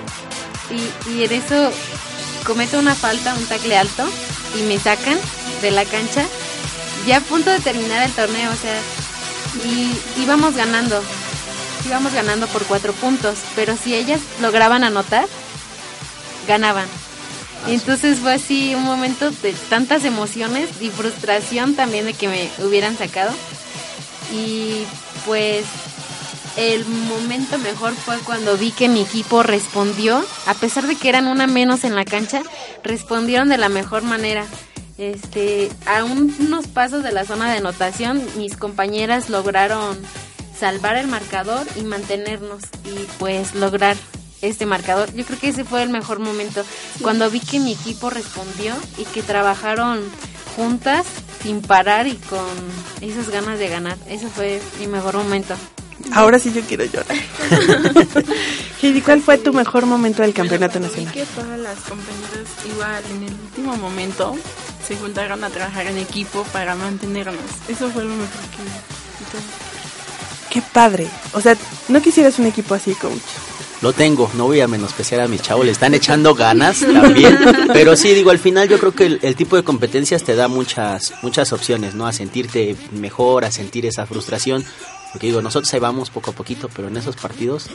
y, 0.70 1.10
y 1.10 1.24
en 1.24 1.32
eso 1.32 1.70
cometo 2.44 2.78
una 2.78 2.94
falta, 2.94 3.34
un 3.34 3.44
tackle 3.46 3.76
alto 3.76 4.04
y 4.58 4.62
me 4.62 4.78
sacan 4.78 5.18
de 5.62 5.70
la 5.70 5.84
cancha 5.84 6.24
ya 7.08 7.16
a 7.16 7.20
punto 7.22 7.50
de 7.50 7.58
terminar 7.60 8.02
el 8.02 8.12
torneo, 8.12 8.50
o 8.52 8.56
sea, 8.56 8.78
y 9.64 10.20
íbamos 10.20 10.54
ganando, 10.54 11.02
íbamos 11.86 12.12
ganando 12.12 12.46
por 12.48 12.64
cuatro 12.64 12.92
puntos, 12.92 13.38
pero 13.56 13.76
si 13.76 13.94
ellas 13.94 14.20
lograban 14.42 14.84
anotar, 14.84 15.26
ganaban. 16.46 16.86
Entonces 17.66 18.18
fue 18.18 18.34
así 18.34 18.74
un 18.74 18.84
momento 18.84 19.30
de 19.30 19.52
tantas 19.70 20.04
emociones 20.04 20.68
y 20.80 20.90
frustración 20.90 21.74
también 21.74 22.04
de 22.04 22.12
que 22.12 22.28
me 22.28 22.50
hubieran 22.58 22.96
sacado. 22.96 23.32
Y 24.30 24.84
pues 25.24 25.64
el 26.56 26.84
momento 26.84 27.56
mejor 27.58 27.94
fue 27.94 28.18
cuando 28.18 28.56
vi 28.58 28.70
que 28.70 28.88
mi 28.88 29.00
equipo 29.00 29.42
respondió, 29.42 30.24
a 30.46 30.54
pesar 30.54 30.86
de 30.86 30.94
que 30.94 31.08
eran 31.08 31.26
una 31.26 31.46
menos 31.46 31.84
en 31.84 31.94
la 31.94 32.04
cancha, 32.04 32.42
respondieron 32.84 33.48
de 33.48 33.56
la 33.56 33.70
mejor 33.70 34.02
manera. 34.02 34.44
Este, 34.98 35.70
a 35.86 36.02
un- 36.04 36.34
unos 36.40 36.66
pasos 36.66 37.02
de 37.04 37.12
la 37.12 37.24
zona 37.24 37.50
de 37.52 37.58
anotación, 37.58 38.20
mis 38.36 38.56
compañeras 38.56 39.30
lograron 39.30 39.96
salvar 40.58 40.96
el 40.96 41.06
marcador 41.06 41.66
y 41.76 41.82
mantenernos 41.82 42.62
y 42.84 43.06
pues 43.18 43.54
lograr 43.54 43.96
este 44.42 44.66
marcador. 44.66 45.12
Yo 45.14 45.24
creo 45.24 45.38
que 45.38 45.48
ese 45.48 45.64
fue 45.64 45.82
el 45.84 45.88
mejor 45.90 46.18
momento 46.18 46.64
cuando 47.00 47.30
vi 47.30 47.38
que 47.40 47.60
mi 47.60 47.72
equipo 47.74 48.10
respondió 48.10 48.74
y 48.98 49.04
que 49.04 49.22
trabajaron 49.22 50.00
juntas 50.56 51.06
sin 51.44 51.60
parar 51.62 52.08
y 52.08 52.14
con 52.16 52.40
esas 53.00 53.30
ganas 53.30 53.60
de 53.60 53.68
ganar. 53.68 53.96
Ese 54.08 54.26
fue 54.28 54.60
mi 54.80 54.88
mejor 54.88 55.14
momento. 55.16 55.54
Ahora 56.12 56.38
sí 56.40 56.52
yo 56.52 56.62
quiero 56.62 56.84
llorar. 56.84 57.06
Heidi, 58.82 59.00
¿cuál 59.00 59.20
fue 59.22 59.38
tu 59.38 59.52
mejor 59.52 59.86
momento 59.86 60.22
del 60.22 60.32
campeonato 60.34 60.78
Vi 60.80 60.86
nacional? 60.86 61.12
que 61.12 61.24
todas 61.24 61.58
las 61.58 61.78
compañeras 61.80 62.48
igual 62.72 63.02
en 63.12 63.22
el 63.24 63.32
último 63.34 63.76
momento 63.76 64.36
se 64.88 64.96
juntaron 64.96 65.44
a 65.44 65.50
trabajar 65.50 65.86
en 65.86 65.98
equipo 65.98 66.44
para 66.44 66.74
mantenernos. 66.74 67.36
Eso 67.68 67.90
fue 67.90 68.04
lo 68.04 68.10
mejor 68.10 68.26
que. 68.26 68.62
Entonces, 69.24 69.50
Qué 70.50 70.62
padre. 70.62 71.06
O 71.34 71.42
sea, 71.42 71.56
¿no 71.88 72.00
quisieras 72.00 72.38
un 72.38 72.46
equipo 72.46 72.74
así, 72.74 72.94
coach? 72.94 73.20
Lo 73.82 73.92
tengo, 73.92 74.30
no 74.34 74.46
voy 74.46 74.60
a 74.60 74.66
menospreciar 74.66 75.20
a 75.20 75.28
mis 75.28 75.42
chavos, 75.42 75.64
le 75.64 75.70
están 75.72 75.94
echando 75.94 76.34
ganas 76.34 76.80
también. 76.80 77.38
Pero 77.72 77.94
sí, 77.96 78.12
digo, 78.12 78.30
al 78.30 78.38
final 78.38 78.66
yo 78.66 78.78
creo 78.78 78.92
que 78.92 79.06
el, 79.06 79.20
el 79.22 79.36
tipo 79.36 79.56
de 79.56 79.62
competencias 79.62 80.24
te 80.24 80.34
da 80.34 80.48
muchas 80.48 81.12
muchas 81.22 81.52
opciones, 81.52 81.94
¿no? 81.94 82.06
A 82.06 82.12
sentirte 82.12 82.74
mejor, 82.92 83.44
a 83.44 83.52
sentir 83.52 83.86
esa 83.86 84.06
frustración. 84.06 84.64
Porque 85.12 85.28
digo, 85.28 85.40
nosotros 85.42 85.72
ahí 85.74 85.80
vamos 85.80 86.10
poco 86.10 86.30
a 86.30 86.34
poquito, 86.34 86.68
pero 86.74 86.88
en 86.88 86.96
esos 86.96 87.16
partidos 87.16 87.66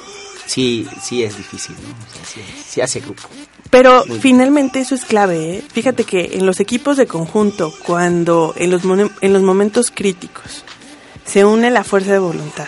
sí 0.46 0.88
sí 1.02 1.24
es 1.24 1.36
difícil, 1.38 1.76
¿no? 1.76 1.90
O 1.90 2.14
sea, 2.16 2.26
sí, 2.26 2.42
sí 2.68 2.82
hace 2.82 3.00
grupo. 3.00 3.24
Pero 3.70 4.06
Muy- 4.06 4.20
finalmente 4.20 4.80
eso 4.80 4.94
es 4.94 5.04
clave, 5.06 5.56
¿eh? 5.58 5.64
Fíjate 5.74 6.04
que 6.04 6.32
en 6.34 6.46
los 6.46 6.60
equipos 6.60 6.96
de 6.98 7.08
conjunto, 7.08 7.74
cuando 7.86 8.54
en 8.58 8.70
los, 8.70 8.84
en 9.22 9.34
los 9.34 9.42
momentos 9.42 9.90
críticos 9.90 10.64
se 11.26 11.44
une 11.46 11.72
la 11.72 11.84
fuerza 11.84 12.12
de 12.12 12.20
voluntad 12.20 12.68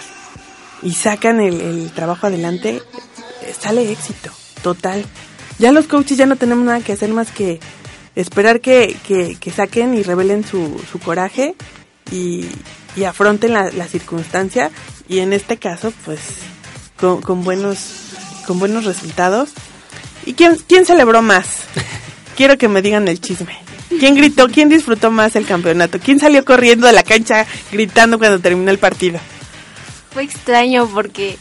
y 0.82 0.94
sacan 0.94 1.40
el, 1.42 1.62
el 1.62 1.92
trabajo 1.92 2.26
adelante, 2.28 2.82
sale 3.60 3.92
éxito, 3.92 4.32
total. 4.64 5.06
Ya 5.60 5.72
los 5.72 5.86
coaches 5.88 6.18
ya 6.18 6.26
no 6.26 6.38
tenemos 6.38 6.66
nada 6.66 6.80
que 6.82 6.94
hacer 6.94 7.10
más 7.10 7.30
que 7.32 7.60
esperar 8.16 8.62
que, 8.62 8.98
que, 9.08 9.36
que 9.40 9.52
saquen 9.52 9.94
y 9.94 10.02
revelen 10.04 10.44
su, 10.46 10.82
su 10.92 11.00
coraje 11.00 11.56
y, 12.12 12.46
y 12.96 13.04
afronten 13.04 13.54
la, 13.54 13.72
la 13.72 13.88
circunstancia 13.88 14.72
y 15.08 15.20
en 15.20 15.34
este 15.34 15.58
caso 15.58 15.94
pues 16.06 16.20
con, 17.00 17.22
con 17.22 17.44
buenos 17.44 17.78
con 18.48 18.60
buenos 18.60 18.86
resultados 18.86 19.50
¿Y 20.26 20.34
quién, 20.34 20.58
quién 20.68 20.86
celebró 20.86 21.22
más? 21.22 21.48
Quiero 22.36 22.58
que 22.58 22.68
me 22.68 22.82
digan 22.82 23.08
el 23.08 23.22
chisme. 23.22 23.58
¿Quién 24.00 24.16
gritó? 24.16 24.48
¿Quién 24.48 24.68
disfrutó 24.68 25.12
más 25.12 25.36
el 25.36 25.46
campeonato? 25.46 26.00
¿Quién 26.00 26.20
salió 26.20 26.44
corriendo 26.44 26.88
de 26.88 26.94
la 26.94 27.04
cancha 27.04 27.46
gritando 27.72 28.18
cuando 28.18 28.40
terminó 28.40 28.72
el 28.72 28.80
partido? 28.80 29.20
Fue 30.12 30.24
extraño 30.24 30.90
porque 30.92 31.38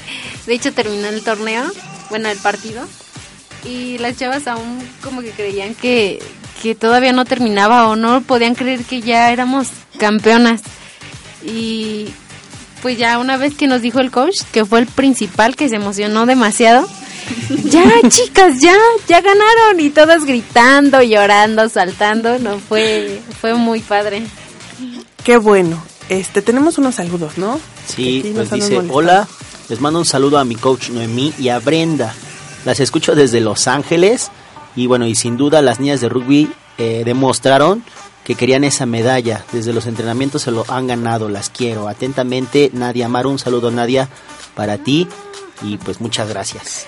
de 0.47 0.55
hecho 0.55 0.73
terminó 0.73 1.09
el 1.09 1.23
torneo, 1.25 1.65
bueno, 2.11 2.29
el 2.29 2.39
partido, 2.39 2.87
y 3.65 3.99
las 3.99 4.19
chavas 4.19 4.47
aún 4.47 4.87
como 5.03 5.23
que 5.23 5.31
creían 5.31 5.75
que, 5.75 6.23
que 6.63 6.75
todavía 6.75 7.13
no 7.13 7.25
terminaba 7.25 7.89
o 7.89 7.97
no 7.97 8.21
podían 8.21 8.55
creer 8.55 8.85
que 8.85 9.01
ya 9.01 9.33
éramos 9.33 9.69
campeonas. 9.99 10.61
Y 11.45 12.09
pues 12.83 12.99
ya 12.99 13.19
una 13.19 13.37
vez 13.37 13.55
que 13.55 13.67
nos 13.67 13.83
dijo 13.83 14.01
el 14.01 14.11
coach, 14.11 14.43
que 14.53 14.65
fue 14.65 14.81
el 14.81 14.87
principal 14.87 15.57
que 15.57 15.69
se 15.69 15.77
emocionó 15.77 16.27
demasiado, 16.27 16.87
ya 17.65 17.85
chicas, 18.09 18.61
ya, 18.61 18.77
ya 19.09 19.21
ganaron 19.21 19.81
y 19.81 19.91
todas 19.91 20.25
gritando, 20.25 21.03
llorando, 21.03 21.69
saltando, 21.69 22.39
no 22.39 22.59
fue 22.59 23.21
fue 23.41 23.55
muy 23.55 23.81
padre. 23.81 24.23
Qué 25.23 25.39
bueno. 25.39 25.83
Este, 26.11 26.43
tenemos 26.43 26.77
unos 26.77 26.97
saludos, 26.97 27.39
¿no? 27.39 27.59
Sí, 27.87 28.21
pues 28.23 28.35
nos 28.35 28.53
han 28.53 28.61
dice, 28.61 28.83
hola, 28.91 29.27
les 29.71 29.81
mando 29.81 29.99
un 29.99 30.05
saludo 30.05 30.39
a 30.39 30.45
mi 30.45 30.55
coach 30.55 30.91
Noemí 30.91 31.33
y 31.39 31.49
a 31.49 31.59
Brenda. 31.59 32.15
Las 32.67 32.81
escucho 32.81 33.15
desde 33.15 33.41
Los 33.41 33.67
Ángeles 33.67 34.31
y 34.77 34.87
bueno, 34.87 35.07
y 35.07 35.15
sin 35.15 35.37
duda 35.37 35.63
las 35.63 35.81
niñas 35.81 36.01
de 36.01 36.09
rugby 36.09 36.51
eh, 36.79 37.03
demostraron 37.05 37.85
que 38.25 38.35
querían 38.35 38.65
esa 38.65 38.87
medalla. 38.87 39.45
Desde 39.53 39.73
los 39.73 39.87
entrenamientos 39.87 40.43
se 40.43 40.51
lo 40.51 40.65
han 40.69 40.87
ganado, 40.87 41.29
las 41.29 41.51
quiero. 41.51 41.89
Atentamente, 41.89 42.71
Nadia 42.73 43.07
Amaro, 43.07 43.31
un 43.31 43.39
saludo 43.39 43.71
Nadia 43.71 44.09
para 44.55 44.79
ti 44.79 45.07
y 45.63 45.77
pues 45.79 46.01
muchas 46.01 46.29
gracias. 46.29 46.87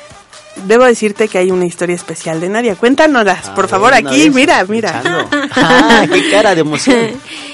Debo 0.65 0.85
decirte 0.85 1.29
que 1.29 1.37
hay 1.37 1.51
una 1.51 1.67
historia 1.67 1.95
especial 1.95 2.41
de 2.41 2.49
Nadia. 2.49 2.77
Cuéntanoslas, 2.77 3.49
A 3.49 3.55
por 3.55 3.65
ver, 3.65 3.71
favor, 3.71 3.93
aquí, 3.95 4.31
mira, 4.31 4.65
mira. 4.67 5.03
Ah, 5.53 6.07
qué 6.11 6.31
cara 6.31 6.55
de 6.55 6.63
emoción. 6.63 7.11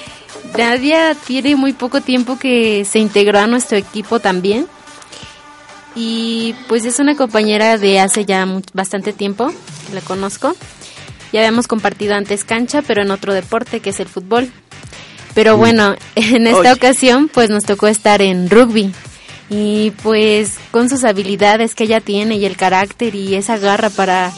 Nadia 0.57 1.17
tiene 1.27 1.57
muy 1.57 1.73
poco 1.73 2.01
tiempo 2.03 2.39
que 2.39 2.85
se 2.85 2.99
integró 3.01 3.41
a 3.41 3.47
nuestro 3.49 3.77
equipo 3.79 4.21
también. 4.21 4.69
Y 5.95 6.55
pues 6.69 6.85
es 6.85 6.99
una 7.01 7.17
compañera 7.17 7.77
de 7.79 8.01
hace 8.01 8.25
ya 8.25 8.47
mu- 8.47 8.63
bastante 8.73 9.13
tiempo, 9.13 9.49
que 9.89 9.95
la 9.95 10.01
conozco. 10.01 10.55
Ya 11.33 11.41
habíamos 11.41 11.67
compartido 11.67 12.15
antes 12.15 12.45
cancha, 12.45 12.83
pero 12.83 13.03
en 13.03 13.11
otro 13.11 13.33
deporte 13.33 13.81
que 13.81 13.91
es 13.91 14.01
el 14.01 14.09
fútbol. 14.09 14.51
Pero 15.35 15.57
bueno, 15.57 15.95
en 16.15 16.47
esta 16.47 16.61
Oye. 16.61 16.73
ocasión 16.73 17.29
pues 17.29 17.51
nos 17.51 17.65
tocó 17.65 17.89
estar 17.89 18.23
en 18.23 18.51
rugby. 18.51 18.93
Y 19.51 19.91
pues 20.03 20.55
con 20.71 20.89
sus 20.89 21.05
habilidades 21.05 21.75
que 21.75 21.85
ella 21.85 22.01
tiene 22.01 22.37
y 22.37 22.45
el 22.47 22.57
carácter 22.57 23.15
y 23.15 23.35
esa 23.35 23.59
garra 23.59 23.91
para, 23.91 24.33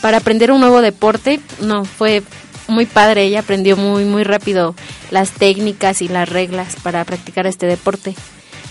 para 0.00 0.16
aprender 0.18 0.50
un 0.50 0.60
nuevo 0.60 0.82
deporte, 0.82 1.38
no, 1.60 1.84
fue 1.84 2.22
muy 2.66 2.86
padre. 2.86 3.24
Ella 3.24 3.40
aprendió 3.40 3.76
muy, 3.76 4.04
muy 4.04 4.24
rápido 4.24 4.74
las 5.10 5.30
técnicas 5.30 6.02
y 6.02 6.08
las 6.08 6.28
reglas 6.28 6.76
para 6.82 7.04
practicar 7.04 7.46
este 7.46 7.66
deporte. 7.66 8.14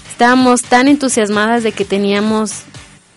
Estábamos 0.09 0.63
tan 0.63 0.87
entusiasmadas 0.87 1.63
de 1.63 1.71
que 1.71 1.85
teníamos 1.85 2.63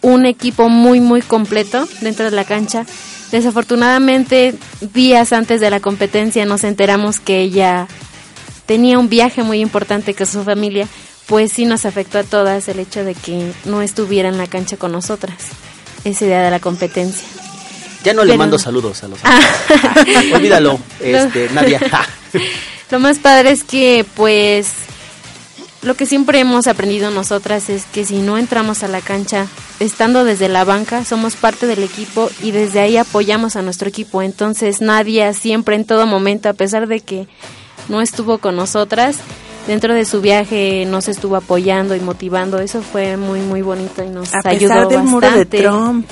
un 0.03 0.27
equipo 0.27 0.69
muy, 0.69 1.01
muy 1.01 1.23
completo 1.23 1.89
dentro 2.01 2.27
de 2.27 2.37
la 2.37 2.45
cancha. 2.45 2.87
Desafortunadamente, 3.33 4.55
días 4.81 5.33
antes 5.33 5.61
de 5.61 5.71
la 5.71 5.81
competencia 5.81 6.45
nos 6.47 6.65
enteramos 6.65 7.21
que 7.21 7.41
ella 7.41 7.87
tenía 8.67 8.99
un 8.99 9.09
viaje 9.09 9.43
muy 9.43 9.61
importante 9.61 10.15
con 10.15 10.27
su 10.27 10.43
familia, 10.43 10.89
pues 11.27 11.53
sí 11.53 11.65
nos 11.65 11.87
afectó 11.87 12.19
a 12.19 12.25
todas 12.25 12.69
el 12.69 12.81
hecho 12.81 13.05
de 13.05 13.15
que 13.15 13.53
no 13.65 13.83
estuviera 13.83 14.29
en 14.29 14.39
la 14.39 14.49
cancha 14.49 14.77
con 14.77 14.93
nosotras 14.93 15.37
ese 16.05 16.27
día 16.27 16.43
de 16.43 16.51
la 16.51 16.61
competencia. 16.61 17.27
Ya 18.03 18.15
no 18.15 18.25
le 18.25 18.37
mando 18.37 18.59
saludos 18.59 19.03
a 19.05 19.09
los 19.09 19.19
Ah. 19.23 19.41
Olvídalo, 20.35 20.79
este, 21.01 21.51
Nadia. 21.51 21.81
Lo 22.91 22.99
más 22.99 23.19
padre 23.19 23.51
es 23.53 23.63
que, 23.63 24.05
pues, 24.17 24.69
lo 25.83 25.95
que 25.95 26.07
siempre 26.07 26.41
hemos 26.41 26.67
aprendido 26.67 27.11
nosotras 27.11 27.71
es 27.71 27.85
que 27.87 28.05
si 28.05 28.19
no 28.19 28.37
entramos 28.37 28.83
a 28.83 28.89
la 28.89 29.01
cancha, 29.01 29.47
estando 29.79 30.25
desde 30.25 30.49
la 30.49 30.65
banca, 30.65 31.05
somos 31.05 31.37
parte 31.37 31.67
del 31.67 31.83
equipo 31.83 32.31
y 32.43 32.51
desde 32.51 32.81
ahí 32.81 32.97
apoyamos 32.97 33.57
a 33.57 33.63
nuestro 33.63 33.89
equipo. 33.89 34.21
Entonces, 34.23 34.81
Nadia 34.81 35.33
siempre, 35.33 35.77
en 35.77 35.85
todo 35.87 36.07
momento, 36.07 36.49
a 36.49 36.53
pesar 36.55 36.87
de 36.87 37.01
que 37.01 37.29
no 37.89 38.03
estuvo 38.03 38.39
con 38.39 38.57
nosotras, 38.57 39.17
dentro 39.67 39.95
de 39.95 40.05
su 40.05 40.21
viaje 40.21 40.85
nos 40.87 41.09
estuvo 41.09 41.37
apoyando 41.37 41.97
y 41.97 42.01
motivando. 42.01 42.59
Eso 42.59 42.83
fue 42.83 43.17
muy, 43.17 43.41
muy 43.41 43.63
bonito 43.63 44.03
y 44.03 44.09
nos 44.09 44.35
A 44.35 44.41
ayudó 44.45 44.75
pesar 44.75 44.89
del 44.89 45.03
muro 45.03 45.31
de 45.31 45.45
bastante. 45.45 45.63
Trump. 45.63 46.07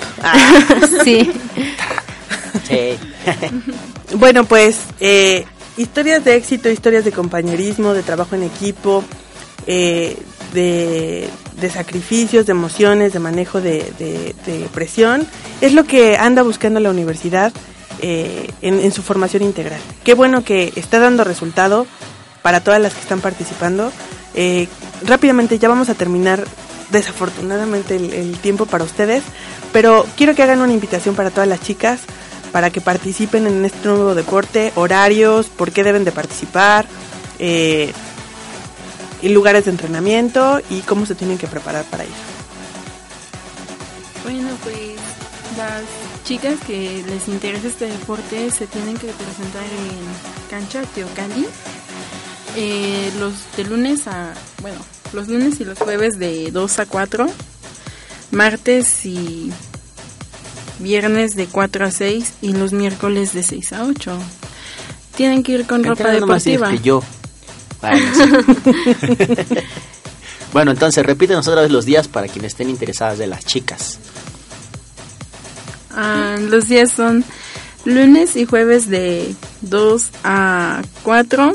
sí. 1.04 1.30
Sí. 2.66 2.98
Bueno, 4.16 4.44
pues 4.44 4.78
eh, 5.00 5.44
historias 5.76 6.24
de 6.24 6.36
éxito, 6.36 6.70
historias 6.70 7.04
de 7.04 7.12
compañerismo, 7.12 7.92
de 7.92 8.02
trabajo 8.02 8.34
en 8.34 8.44
equipo, 8.44 9.04
eh, 9.68 10.16
de, 10.54 11.70
sacrificios, 11.70 12.46
de 12.46 12.52
emociones, 12.52 13.12
de 13.12 13.18
manejo 13.18 13.60
de, 13.60 14.34
presión, 14.72 15.26
es 15.60 15.74
lo 15.74 15.84
que 15.84 16.16
anda 16.16 16.42
buscando 16.42 16.80
la 16.80 16.90
universidad 16.90 17.52
eh, 18.00 18.50
en, 18.62 18.80
en 18.80 18.92
su 18.92 19.02
formación 19.02 19.42
integral. 19.42 19.80
Qué 20.04 20.14
bueno 20.14 20.42
que 20.42 20.72
está 20.76 20.98
dando 20.98 21.22
resultado 21.22 21.86
para 22.42 22.60
todas 22.60 22.80
las 22.80 22.94
que 22.94 23.00
están 23.00 23.20
participando. 23.20 23.92
Eh, 24.34 24.68
rápidamente 25.04 25.58
ya 25.58 25.68
vamos 25.68 25.88
a 25.90 25.94
terminar 25.94 26.44
desafortunadamente 26.90 27.96
el, 27.96 28.14
el 28.14 28.38
tiempo 28.38 28.64
para 28.64 28.84
ustedes, 28.84 29.22
pero 29.72 30.06
quiero 30.16 30.34
que 30.34 30.42
hagan 30.42 30.62
una 30.62 30.72
invitación 30.72 31.14
para 31.14 31.30
todas 31.30 31.48
las 31.48 31.60
chicas 31.60 32.00
para 32.52 32.70
que 32.70 32.80
participen 32.80 33.46
en 33.46 33.64
este 33.64 33.86
nuevo 33.86 34.14
deporte, 34.14 34.72
horarios, 34.74 35.48
por 35.48 35.70
qué 35.72 35.84
deben 35.84 36.04
de 36.04 36.12
participar, 36.12 36.86
eh, 37.38 37.92
y 39.22 39.28
lugares 39.30 39.64
de 39.64 39.72
entrenamiento 39.72 40.60
y 40.70 40.80
cómo 40.80 41.06
se 41.06 41.14
tienen 41.14 41.38
que 41.38 41.46
preparar 41.46 41.84
para 41.86 42.04
ir. 42.04 42.10
Bueno, 44.22 44.48
pues 44.62 44.76
las 45.56 45.82
chicas 46.24 46.58
que 46.66 47.02
les 47.08 47.28
interesa 47.28 47.68
este 47.68 47.86
deporte 47.86 48.50
se 48.50 48.66
tienen 48.66 48.96
que 48.96 49.08
presentar 49.08 49.64
en 49.64 50.50
cancha 50.50 50.82
Teocali 50.94 51.46
eh, 52.56 53.10
los 53.18 53.34
de 53.56 53.64
lunes 53.64 54.06
a, 54.08 54.34
bueno, 54.62 54.78
los 55.12 55.28
lunes 55.28 55.60
y 55.60 55.64
los 55.64 55.78
jueves 55.78 56.18
de 56.18 56.50
2 56.50 56.78
a 56.78 56.86
4, 56.86 57.26
martes 58.30 59.06
y 59.06 59.52
viernes 60.78 61.34
de 61.34 61.46
4 61.46 61.86
a 61.86 61.90
6 61.90 62.34
y 62.42 62.52
los 62.52 62.72
miércoles 62.72 63.32
de 63.32 63.42
6 63.42 63.72
a 63.72 63.84
8. 63.84 64.18
tienen 65.16 65.42
que 65.42 65.52
ir 65.52 65.66
con 65.66 65.84
ropa 65.84 66.10
deportiva. 66.10 66.74
yo. 66.76 67.02
Ay, 67.82 68.00
bueno, 70.52 70.72
entonces 70.72 71.04
repítenos 71.06 71.46
otra 71.46 71.62
vez 71.62 71.70
los 71.70 71.84
días 71.84 72.08
para 72.08 72.26
quienes 72.28 72.52
estén 72.52 72.70
interesadas 72.70 73.18
de 73.18 73.26
las 73.26 73.44
chicas. 73.44 73.98
Ah, 75.90 76.36
los 76.40 76.68
días 76.68 76.90
son 76.92 77.24
lunes 77.84 78.36
y 78.36 78.44
jueves 78.44 78.88
de 78.88 79.34
2 79.62 80.10
a 80.24 80.82
4. 81.02 81.52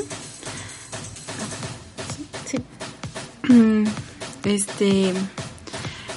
Mm, 3.50 3.84
Este 4.46 5.14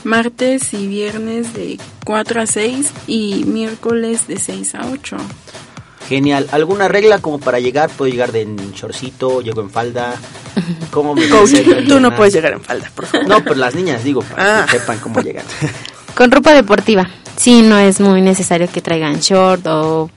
martes 0.05 0.73
y 0.73 0.87
viernes 0.87 1.53
de 1.55 1.79
4 2.05 2.42
a 2.42 2.47
6 2.47 2.92
y 3.09 3.45
miércoles 3.45 4.29
de 4.29 4.38
6 4.38 4.75
a 4.77 4.87
8. 4.87 5.16
Genial. 6.09 6.47
¿Alguna 6.53 6.88
regla 6.88 7.19
como 7.19 7.38
para 7.38 7.59
llegar? 7.61 7.90
¿Puedo 7.90 8.11
llegar 8.11 8.33
de 8.33 8.42
en 8.42 8.73
shortcito? 8.73 9.40
¿Llego 9.40 9.61
en 9.61 9.71
falda? 9.71 10.14
¿Cómo 10.90 11.14
me 11.14 11.29
Coach, 11.29 11.51
tú 11.88 12.01
no 12.01 12.14
puedes 12.14 12.33
llegar 12.35 12.53
en 12.53 12.61
falda, 12.62 12.90
por 12.95 13.07
favor. 13.07 13.27
No, 13.29 13.42
pero 13.42 13.57
las 13.57 13.75
niñas, 13.75 14.05
digo, 14.05 14.23
para 14.23 14.62
Ah. 14.62 14.66
que 14.66 14.79
sepan 14.79 14.99
cómo 14.99 15.21
llegar. 15.21 15.45
Con 16.14 16.31
ropa 16.31 16.53
deportiva. 16.55 17.09
Sí, 17.37 17.61
no 17.62 17.79
es 17.79 18.01
muy 18.01 18.23
necesario 18.23 18.69
que 18.73 18.81
traigan 18.81 19.21
short 19.21 19.66
o 19.66 20.09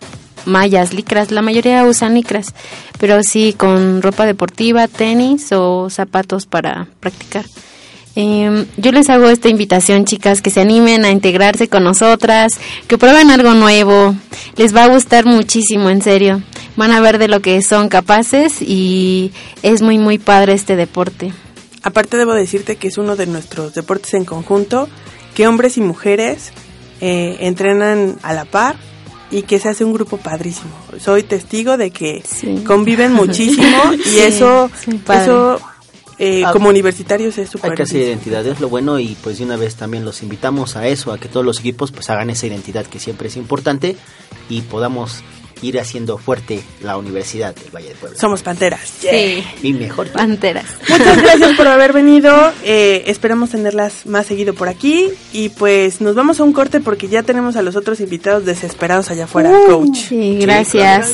mallas, 0.46 0.94
licras. 0.94 1.32
La 1.32 1.42
mayoría 1.42 1.84
usan 1.84 2.14
licras. 2.14 2.54
Pero 3.00 3.22
sí 3.24 3.54
con 3.58 4.02
ropa 4.02 4.26
deportiva, 4.26 4.88
tenis 4.88 5.52
o 5.52 5.90
zapatos 5.90 6.46
para 6.46 6.88
practicar. 7.02 7.44
Eh, 8.16 8.66
yo 8.78 8.92
les 8.92 9.10
hago 9.10 9.30
esta 9.30 9.50
invitación, 9.50 10.06
chicas, 10.06 10.42
que 10.42 10.50
se 10.50 10.62
animen 10.62 11.06
a 11.06 11.12
integrarse 11.12 11.68
con 11.68 11.84
nosotras, 11.84 12.54
que 12.88 12.98
prueben 12.98 13.30
algo 13.30 13.54
nuevo. 13.54 14.16
Les 14.56 14.76
va 14.76 14.86
a 14.86 14.90
gustar 14.90 15.26
muchísimo, 15.26 15.90
en 15.90 16.02
serio. 16.02 16.42
Van 16.76 16.92
a 16.92 17.02
ver 17.02 17.18
de 17.18 17.28
lo 17.28 17.42
que 17.42 17.62
son 17.62 17.90
capaces 17.90 18.62
y 18.62 19.32
es 19.64 19.82
muy, 19.82 19.98
muy 19.98 20.18
padre 20.18 20.54
este 20.54 20.76
deporte. 20.76 21.34
Aparte 21.84 22.18
debo 22.18 22.34
decirte 22.34 22.76
que 22.76 22.90
es 22.90 22.98
uno 22.98 23.16
de 23.16 23.26
nuestros 23.26 23.74
deportes 23.74 24.14
en 24.14 24.26
conjunto, 24.26 24.90
que 25.34 25.48
hombres 25.48 25.78
y 25.78 25.82
mujeres 25.82 26.52
eh, 27.02 27.38
entrenan 27.42 28.18
a 28.22 28.34
la 28.34 28.46
par 28.46 28.76
y 29.32 29.44
que 29.44 29.60
se 29.60 29.70
hace 29.70 29.86
un 29.86 29.94
grupo 29.94 30.18
padrísimo. 30.18 30.72
Soy 31.00 31.24
testigo 31.24 31.78
de 31.78 31.92
que 31.92 32.24
conviven 32.66 33.14
muchísimo 33.14 33.94
y 33.94 34.10
Sí, 34.10 34.20
eso, 34.20 34.70
eso 35.08 35.62
eh, 36.20 36.44
Ah, 36.46 36.52
como 36.52 36.70
universitarios 36.70 37.38
es 37.38 37.50
súper 37.50 37.72
Hay 37.72 37.78
que 37.78 37.84
hacer 37.84 38.02
identidad, 38.02 38.46
es 38.46 38.60
lo 38.60 38.70
bueno 38.70 39.00
y 39.00 39.16
pues 39.24 39.38
de 39.40 39.46
una 39.46 39.56
vez 39.56 39.76
también 39.76 40.06
los 40.06 40.22
invitamos 40.22 40.76
a 40.76 40.88
eso, 40.88 41.12
a 41.12 41.18
que 41.18 41.28
todos 41.30 41.46
los 41.46 41.60
equipos 41.60 41.92
pues 41.92 42.10
hagan 42.10 42.30
esa 42.30 42.46
identidad 42.48 42.86
que 42.86 43.00
siempre 43.00 43.30
es 43.30 43.38
importante 43.38 43.96
y 44.50 44.62
podamos 44.62 45.24
ir 45.62 45.78
haciendo 45.78 46.18
fuerte 46.18 46.64
la 46.82 46.96
Universidad 46.98 47.54
del 47.54 47.70
Valle 47.70 47.90
de 47.90 47.96
Puebla. 47.96 48.18
Somos 48.18 48.42
panteras. 48.44 48.80
Sí. 49.02 49.44
Y 49.62 49.74
mejor. 49.74 50.08
Panteras. 50.10 50.64
Muchas 50.90 51.22
gracias 51.22 51.58
por 51.58 51.68
haber 51.68 51.92
venido. 51.92 52.32
eh, 52.64 53.04
esperamos 53.08 53.50
tenerlas 53.50 54.06
más 54.06 54.26
seguido 54.26 54.54
por 54.54 54.70
aquí. 54.70 55.10
Y 55.34 55.50
pues 55.50 56.00
nos 56.00 56.16
vamos 56.16 56.40
a 56.40 56.44
un 56.44 56.54
corte 56.54 56.80
porque 56.80 57.10
ya 57.10 57.24
tenemos 57.24 57.58
a 57.58 57.62
los 57.62 57.76
otros 57.76 58.00
invitados 58.00 58.46
desesperados 58.46 59.12
allá 59.12 59.26
afuera, 59.26 59.52
coach. 59.68 59.98
Sí, 60.08 60.38
gracias. 60.40 61.12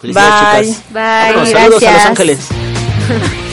Felicidades, 0.00 0.66
Bye. 0.66 0.74
chicas. 0.74 0.84
Bye, 0.92 1.02
Vámonos, 1.32 1.48
saludos 1.50 1.54
a 1.54 1.68
Los 1.68 1.80
gracias. 1.80 2.06
Ángeles. 2.06 2.38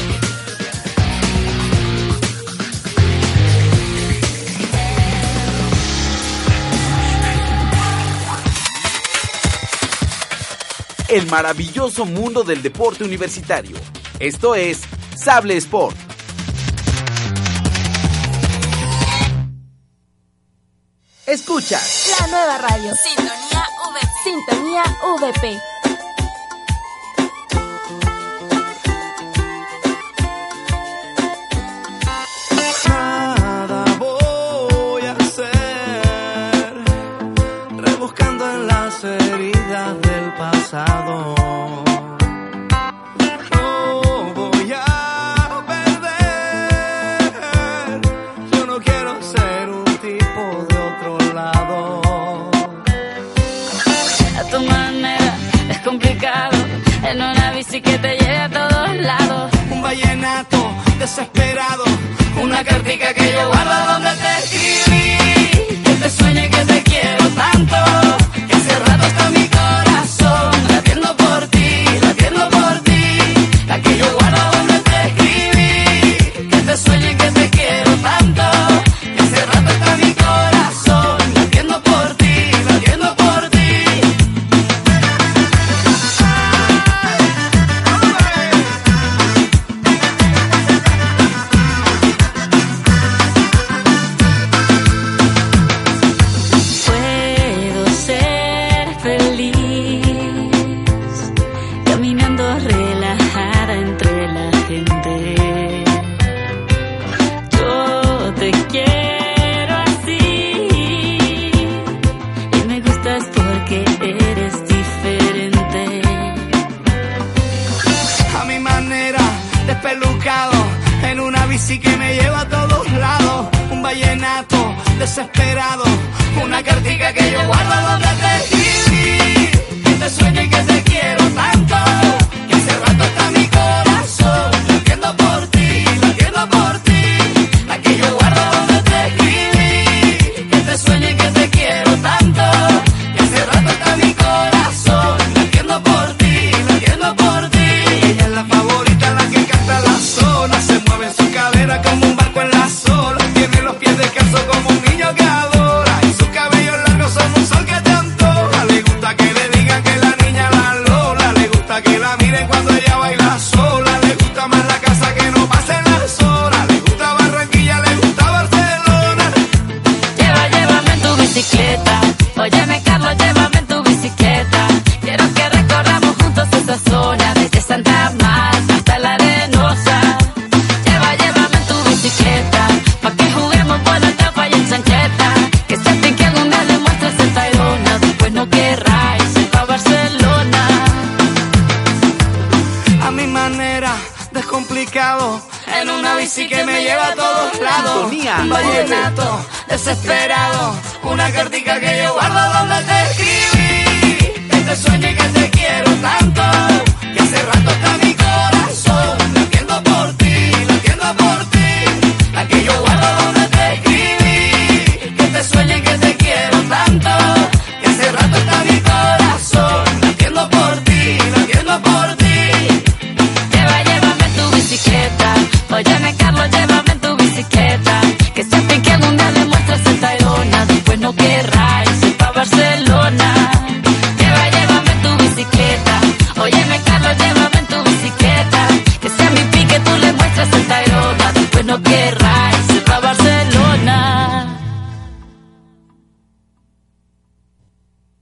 El 11.15 11.27
maravilloso 11.27 12.05
mundo 12.05 12.43
del 12.43 12.61
deporte 12.61 13.05
universitario. 13.05 13.77
Esto 14.19 14.53
es 14.53 14.81
Sable 15.15 15.55
Sport. 15.55 15.95
Escuchas 21.25 22.17
La 22.19 22.27
nueva 22.27 22.57
radio. 22.57 22.91
Sintonía 22.95 23.65
VP. 23.93 24.07
Sintonía 24.25 24.83
VP. 25.21 25.74
Rebuscando 38.05 38.45
en 38.51 38.67
las 38.67 39.03
heridas 39.03 40.01
del 40.01 40.33
pasado. 40.37 41.35
No 43.51 44.33
voy 44.35 44.73
a 44.73 45.63
perder, 45.65 47.31
yo 48.51 48.65
no 48.67 48.79
quiero 48.79 49.21
ser 49.23 49.69
un 49.69 49.85
tipo 49.85 50.65
de 50.69 50.77
otro 50.89 51.33
lado. 51.33 52.01
a 54.37 54.43
tu 54.51 54.59
manera 54.61 55.33
es 55.69 55.79
complicado 55.79 56.57
en 57.09 57.17
una 57.17 57.51
bici 57.53 57.81
que 57.81 57.97
te 57.97 58.17
lleve 58.19 58.37
a 58.37 58.49
todos 58.49 58.95
lados 58.97 59.51
Un 59.71 59.81
vallenato 59.81 60.57
desesperado, 60.99 61.85
una 62.41 62.63
cartica 62.63 63.13
que 63.15 63.31
yo 63.31 63.47
guardo 63.47 63.93
donde 63.93 64.11
te 64.11 64.37
escribí. 64.43 64.84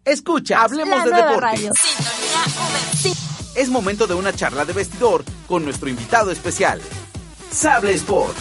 Escucha, 0.05 0.61
hablemos 0.63 0.97
La 0.97 1.03
de 1.05 1.11
nueva 1.11 1.27
deporte. 1.27 1.55
radio. 1.55 1.71
Es 3.55 3.69
momento 3.69 4.07
de 4.07 4.15
una 4.15 4.33
charla 4.33 4.65
de 4.65 4.73
vestidor 4.73 5.23
con 5.47 5.63
nuestro 5.63 5.87
invitado 5.89 6.31
especial. 6.31 6.81
Sable 7.51 7.93
Sport. 7.93 8.35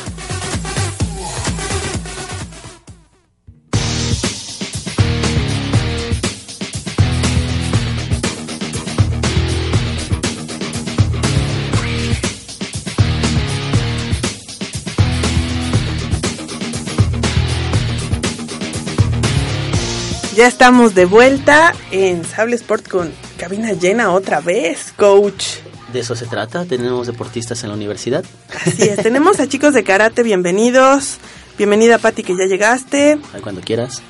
Ya 20.42 20.48
estamos 20.48 20.96
de 20.96 21.04
vuelta 21.04 21.72
en 21.92 22.24
Sable 22.24 22.56
Sport 22.56 22.88
con 22.88 23.12
cabina 23.38 23.74
llena 23.74 24.10
otra 24.10 24.40
vez, 24.40 24.92
coach. 24.96 25.44
De 25.92 26.00
eso 26.00 26.16
se 26.16 26.26
trata, 26.26 26.64
tenemos 26.64 27.06
deportistas 27.06 27.62
en 27.62 27.68
la 27.68 27.76
universidad. 27.76 28.24
Así 28.66 28.82
es, 28.82 28.96
tenemos 29.00 29.38
a 29.38 29.46
chicos 29.46 29.72
de 29.72 29.84
karate, 29.84 30.24
bienvenidos. 30.24 31.18
Bienvenida 31.56 31.98
Pati 31.98 32.24
que 32.24 32.32
ya 32.36 32.46
llegaste. 32.46 33.18
Ahí 33.32 33.40
cuando 33.40 33.60
quieras. 33.60 34.02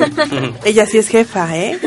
Ella 0.66 0.84
sí 0.84 0.98
es 0.98 1.08
jefa, 1.08 1.56
¿eh? 1.56 1.80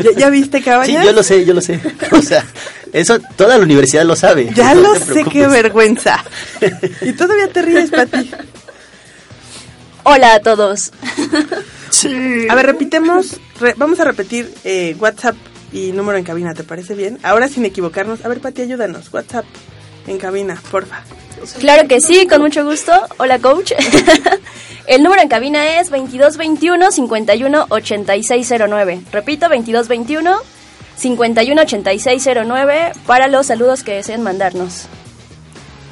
¿Ya, 0.00 0.10
ya 0.16 0.30
viste 0.30 0.58
Sí, 0.58 0.64
caballas? 0.64 1.04
yo 1.04 1.12
lo 1.12 1.22
sé, 1.22 1.44
yo 1.44 1.54
lo 1.54 1.60
sé. 1.60 1.78
O 2.10 2.22
sea, 2.22 2.44
eso 2.92 3.20
toda 3.36 3.56
la 3.56 3.62
universidad 3.62 4.04
lo 4.04 4.16
sabe. 4.16 4.50
Ya 4.52 4.74
No 4.74 4.80
lo 4.80 4.94
sé, 4.96 5.12
preocupes. 5.12 5.32
qué 5.32 5.46
vergüenza. 5.46 6.24
Y 7.02 7.12
todavía 7.12 7.46
te 7.46 7.62
ríes, 7.62 7.90
Pati. 7.92 8.32
Hola 10.02 10.34
a 10.34 10.40
todos. 10.40 10.90
A 12.50 12.54
ver, 12.54 12.66
repitemos, 12.66 13.38
re- 13.60 13.74
vamos 13.76 14.00
a 14.00 14.04
repetir 14.04 14.52
eh, 14.64 14.96
WhatsApp 14.98 15.36
y 15.72 15.92
número 15.92 16.18
en 16.18 16.24
cabina, 16.24 16.54
¿te 16.54 16.64
parece 16.64 16.94
bien? 16.94 17.18
Ahora 17.22 17.48
sin 17.48 17.64
equivocarnos. 17.64 18.24
A 18.24 18.28
ver, 18.28 18.40
Pati, 18.40 18.62
ayúdanos. 18.62 19.12
WhatsApp 19.12 19.44
en 20.06 20.18
cabina, 20.18 20.60
porfa. 20.70 21.02
Claro 21.58 21.86
que 21.88 22.00
sí, 22.00 22.26
con 22.26 22.40
mucho 22.42 22.64
gusto. 22.64 22.92
Hola, 23.18 23.38
coach. 23.38 23.72
El 24.86 25.02
número 25.02 25.22
en 25.22 25.28
cabina 25.28 25.80
es 25.80 25.90
2221 25.90 26.92
51 26.92 27.66
8609. 27.70 29.00
Repito, 29.12 29.48
2221 29.48 30.36
51 30.96 31.62
8609 31.62 32.92
para 33.06 33.28
los 33.28 33.46
saludos 33.46 33.82
que 33.82 33.92
deseen 33.94 34.22
mandarnos. 34.22 34.86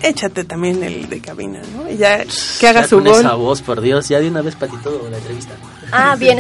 Échate 0.03 0.45
también 0.45 0.83
el 0.83 1.09
de 1.09 1.21
cabina, 1.21 1.61
¿no? 1.77 1.89
Y 1.89 1.97
ya 1.97 2.25
que 2.59 2.69
haga 2.69 2.83
Ya 2.83 2.89
su 2.89 2.97
con 2.97 3.05
gol. 3.07 3.21
esa 3.21 3.35
voz, 3.35 3.63
por 3.63 3.81
Dios, 3.81 4.09
ya 4.09 4.19
de 4.21 4.29
una 4.29 4.43
vez 4.43 4.57
patito 4.57 5.07
la 5.11 5.17
entrevista. 5.17 5.55
Ah, 5.93 6.17
bien. 6.19 6.39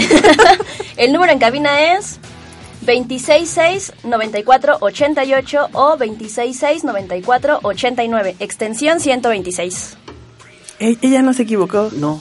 El 0.96 1.12
número 1.12 1.32
en 1.32 1.38
cabina 1.38 1.94
es 1.96 2.18
266 2.80 3.92
94 4.04 4.78
88 4.80 5.68
o 5.72 5.96
266 5.96 6.84
94 6.84 7.60
89, 7.62 8.36
extensión 8.40 8.98
126. 9.00 9.96
E- 10.80 10.98
Ella 11.02 11.22
no 11.22 11.32
se 11.32 11.42
equivocó. 11.44 11.90
No. 11.96 12.20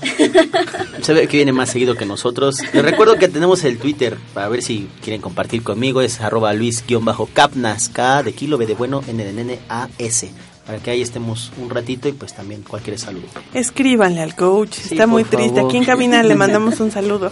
Se 1.02 1.14
ve 1.14 1.28
que 1.28 1.38
viene 1.38 1.52
más 1.52 1.70
seguido 1.70 1.96
que 1.96 2.06
nosotros. 2.06 2.60
Les 2.74 2.84
recuerdo 2.84 3.16
que 3.16 3.28
tenemos 3.28 3.64
el 3.64 3.80
Twitter 3.80 4.18
para 4.36 4.50
ver 4.50 4.62
si 4.62 4.88
quieren 5.04 5.20
compartir 5.22 5.64
conmigo. 5.64 6.02
Es 6.02 6.22
arroba 6.22 6.54
luis-capnas, 6.54 7.90
K 7.90 8.22
de 8.22 8.34
kilo, 8.34 8.58
B 8.60 8.68
de 8.68 8.76
bueno, 8.76 9.02
N 9.08 9.24
de 9.24 9.34
nene, 9.34 9.60
A, 9.68 9.88
S. 9.98 10.30
Para 10.66 10.78
que 10.80 10.92
ahí 10.92 11.02
estemos 11.02 11.52
un 11.58 11.70
ratito 11.70 12.08
y 12.08 12.14
pues 12.14 12.34
también 12.34 12.62
cualquier 12.62 13.00
saludo. 13.00 13.26
Escríbanle 13.54 14.22
al 14.22 14.36
coach, 14.36 14.74
Sí, 14.74 14.90
está 14.94 15.08
muy 15.08 15.24
triste. 15.24 15.56
favor. 15.56 15.70
Aquí 15.70 15.78
en 15.78 15.86
cabina 15.86 16.24
le 16.24 16.36
mandamos 16.44 16.80
un 16.80 16.92
saludo. 16.92 17.32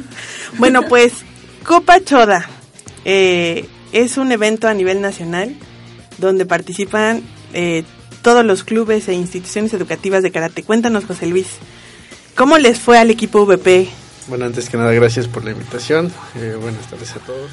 bueno, 0.58 0.82
pues 0.88 1.12
Copa 1.66 2.00
Choda 2.02 2.48
eh, 3.04 3.66
es 3.92 4.16
un 4.18 4.30
evento 4.32 4.68
a 4.68 4.74
nivel 4.74 5.00
nacional 5.00 5.54
donde 6.18 6.46
participan 6.46 7.22
eh, 7.54 7.82
todos 8.22 8.44
los 8.44 8.62
clubes 8.64 9.08
e 9.08 9.14
instituciones 9.14 9.72
educativas 9.74 10.22
de 10.22 10.30
karate. 10.30 10.62
Cuéntanos, 10.62 11.04
José 11.06 11.26
Luis, 11.26 11.46
¿cómo 12.36 12.56
les 12.58 12.78
fue 12.78 12.98
al 12.98 13.10
equipo 13.10 13.44
VP? 13.46 13.88
Bueno, 14.28 14.44
antes 14.44 14.68
que 14.68 14.76
nada, 14.76 14.92
gracias 14.92 15.26
por 15.26 15.44
la 15.44 15.50
invitación. 15.50 16.12
Eh, 16.36 16.56
buenas 16.60 16.86
tardes 16.88 17.10
a 17.16 17.18
todos. 17.20 17.50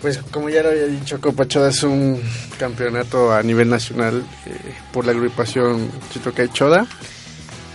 Pues 0.00 0.18
como 0.30 0.48
ya 0.48 0.62
lo 0.62 0.70
había 0.70 0.86
dicho, 0.86 1.20
Copa 1.20 1.46
Choda 1.46 1.68
es 1.68 1.82
un 1.82 2.20
campeonato 2.58 3.32
a 3.32 3.42
nivel 3.42 3.68
nacional 3.68 4.24
eh, 4.46 4.74
por 4.92 5.04
la 5.04 5.12
agrupación 5.12 5.90
Chitokai 6.12 6.48
Choda. 6.52 6.86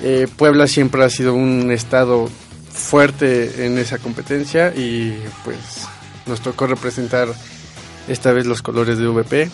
Eh, 0.01 0.27
Puebla 0.35 0.67
siempre 0.67 1.03
ha 1.03 1.09
sido 1.09 1.35
un 1.35 1.71
estado 1.71 2.27
fuerte 2.71 3.65
en 3.65 3.77
esa 3.77 3.99
competencia 3.99 4.73
y 4.75 5.15
pues 5.43 5.57
nos 6.25 6.41
tocó 6.41 6.65
representar 6.65 7.27
esta 8.07 8.33
vez 8.33 8.47
los 8.47 8.63
colores 8.63 8.97
de 8.97 9.07
VP. 9.07 9.49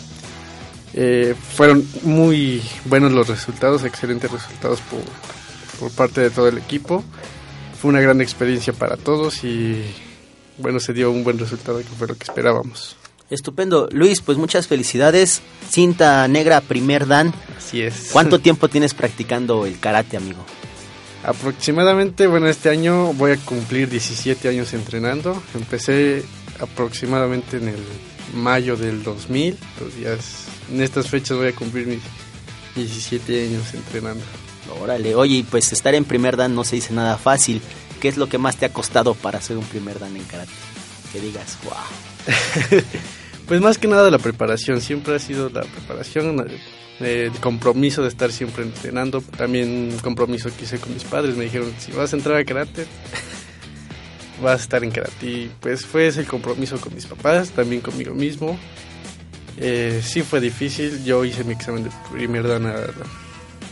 Eh, 0.94 1.34
fueron 1.54 1.86
muy 2.02 2.62
buenos 2.86 3.12
los 3.12 3.28
resultados, 3.28 3.84
excelentes 3.84 4.30
resultados 4.30 4.80
por, 4.80 5.00
por 5.78 5.90
parte 5.92 6.22
de 6.22 6.30
todo 6.30 6.48
el 6.48 6.56
equipo. 6.56 7.04
Fue 7.80 7.90
una 7.90 8.00
gran 8.00 8.22
experiencia 8.22 8.72
para 8.72 8.96
todos 8.96 9.44
y 9.44 9.84
bueno, 10.58 10.80
se 10.80 10.92
dio 10.92 11.10
un 11.10 11.24
buen 11.24 11.38
resultado 11.38 11.78
que 11.78 11.84
fue 11.84 12.06
lo 12.08 12.16
que 12.16 12.24
esperábamos. 12.24 12.96
Estupendo. 13.30 13.88
Luis, 13.92 14.20
pues 14.20 14.36
muchas 14.36 14.66
felicidades. 14.66 15.40
Cinta 15.70 16.28
negra, 16.28 16.60
primer 16.60 17.06
dan. 17.06 17.32
Así 17.56 17.80
es. 17.82 18.10
¿Cuánto 18.12 18.38
tiempo 18.40 18.68
tienes 18.68 18.92
practicando 18.94 19.64
el 19.64 19.78
karate, 19.80 20.16
amigo? 20.18 20.44
Aproximadamente, 21.24 22.26
bueno, 22.26 22.48
este 22.48 22.68
año 22.68 23.12
voy 23.14 23.32
a 23.32 23.36
cumplir 23.38 23.88
17 23.88 24.48
años 24.48 24.72
entrenando. 24.74 25.40
Empecé 25.54 26.24
aproximadamente 26.60 27.56
en 27.58 27.68
el 27.68 27.82
mayo 28.34 28.76
del 28.76 29.02
2000. 29.02 29.56
Entonces 29.74 30.00
ya 30.00 30.12
es- 30.14 30.46
en 30.70 30.82
estas 30.82 31.08
fechas 31.08 31.36
voy 31.38 31.48
a 31.48 31.54
cumplir 31.54 31.86
mis 31.86 32.00
17 32.74 33.46
años 33.46 33.72
entrenando. 33.72 34.24
Órale, 34.80 35.14
oye, 35.14 35.44
pues 35.50 35.72
estar 35.72 35.94
en 35.94 36.04
primer 36.04 36.36
dan 36.36 36.54
no 36.54 36.64
se 36.64 36.76
dice 36.76 36.92
nada 36.92 37.16
fácil. 37.18 37.60
¿Qué 38.02 38.08
es 38.08 38.16
lo 38.16 38.28
que 38.28 38.36
más 38.36 38.56
te 38.56 38.66
ha 38.66 38.72
costado 38.72 39.14
para 39.14 39.38
hacer 39.38 39.56
un 39.56 39.64
primer 39.64 40.00
dan 40.00 40.16
en 40.16 40.24
karate? 40.24 40.50
Que 41.12 41.20
digas, 41.20 41.56
wow. 41.62 42.82
Pues 43.46 43.60
más 43.60 43.78
que 43.78 43.86
nada 43.86 44.10
la 44.10 44.18
preparación, 44.18 44.80
siempre 44.80 45.14
ha 45.14 45.18
sido 45.20 45.50
la 45.50 45.62
preparación, 45.62 46.44
eh, 46.98 47.30
el 47.32 47.40
compromiso 47.40 48.02
de 48.02 48.08
estar 48.08 48.32
siempre 48.32 48.64
entrenando, 48.64 49.20
también 49.20 49.90
un 49.92 49.98
compromiso 50.00 50.50
que 50.56 50.64
hice 50.64 50.80
con 50.80 50.92
mis 50.94 51.04
padres, 51.04 51.36
me 51.36 51.44
dijeron, 51.44 51.72
si 51.78 51.92
vas 51.92 52.12
a 52.12 52.16
entrar 52.16 52.38
a 52.38 52.44
karate, 52.44 52.86
vas 54.42 54.60
a 54.60 54.62
estar 54.64 54.82
en 54.82 54.90
karate. 54.90 55.24
Y 55.24 55.52
pues 55.60 55.86
fue 55.86 56.08
ese 56.08 56.24
compromiso 56.24 56.80
con 56.80 56.92
mis 56.96 57.06
papás, 57.06 57.50
también 57.50 57.82
conmigo 57.82 58.14
mismo. 58.14 58.58
Eh, 59.58 60.00
sí 60.02 60.22
fue 60.22 60.40
difícil, 60.40 61.04
yo 61.04 61.24
hice 61.24 61.44
mi 61.44 61.52
examen 61.52 61.84
de 61.84 61.90
primer 62.10 62.48
dan 62.48 62.72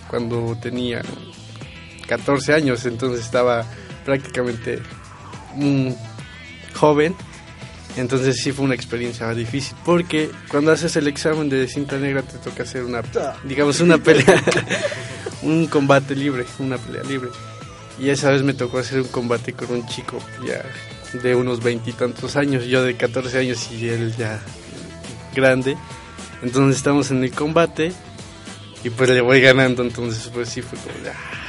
cuando 0.08 0.56
tenía 0.62 1.02
14 2.06 2.54
años, 2.54 2.86
entonces 2.86 3.24
estaba 3.24 3.66
prácticamente 4.10 4.82
joven. 6.74 7.14
Entonces 7.96 8.40
sí 8.42 8.50
fue 8.50 8.64
una 8.64 8.74
experiencia 8.74 9.32
difícil 9.34 9.76
porque 9.84 10.30
cuando 10.48 10.72
haces 10.72 10.96
el 10.96 11.06
examen 11.06 11.48
de 11.48 11.68
cinta 11.68 11.96
negra 11.96 12.22
te 12.22 12.38
toca 12.38 12.64
hacer 12.64 12.84
una, 12.84 13.02
digamos, 13.44 13.80
una 13.80 13.98
pelea, 13.98 14.42
un 15.42 15.66
combate 15.66 16.16
libre, 16.16 16.44
una 16.58 16.76
pelea 16.76 17.04
libre. 17.04 17.30
Y 18.00 18.08
esa 18.08 18.30
vez 18.30 18.42
me 18.42 18.54
tocó 18.54 18.78
hacer 18.78 19.00
un 19.00 19.08
combate 19.08 19.52
con 19.52 19.70
un 19.70 19.86
chico 19.86 20.18
ya 20.44 20.64
de 21.20 21.34
unos 21.36 21.62
veintitantos 21.62 22.34
años, 22.34 22.64
yo 22.64 22.82
de 22.82 22.96
14 22.96 23.38
años 23.38 23.70
y 23.70 23.88
él 23.88 24.14
ya 24.16 24.40
grande. 25.34 25.76
Entonces 26.42 26.78
estamos 26.78 27.12
en 27.12 27.22
el 27.22 27.30
combate 27.30 27.92
y 28.82 28.90
pues 28.90 29.10
le 29.10 29.20
voy 29.20 29.40
ganando, 29.40 29.82
entonces 29.82 30.30
pues 30.32 30.48
sí 30.48 30.62
fue 30.62 30.78
como, 30.78 30.94
ah, 31.08 31.39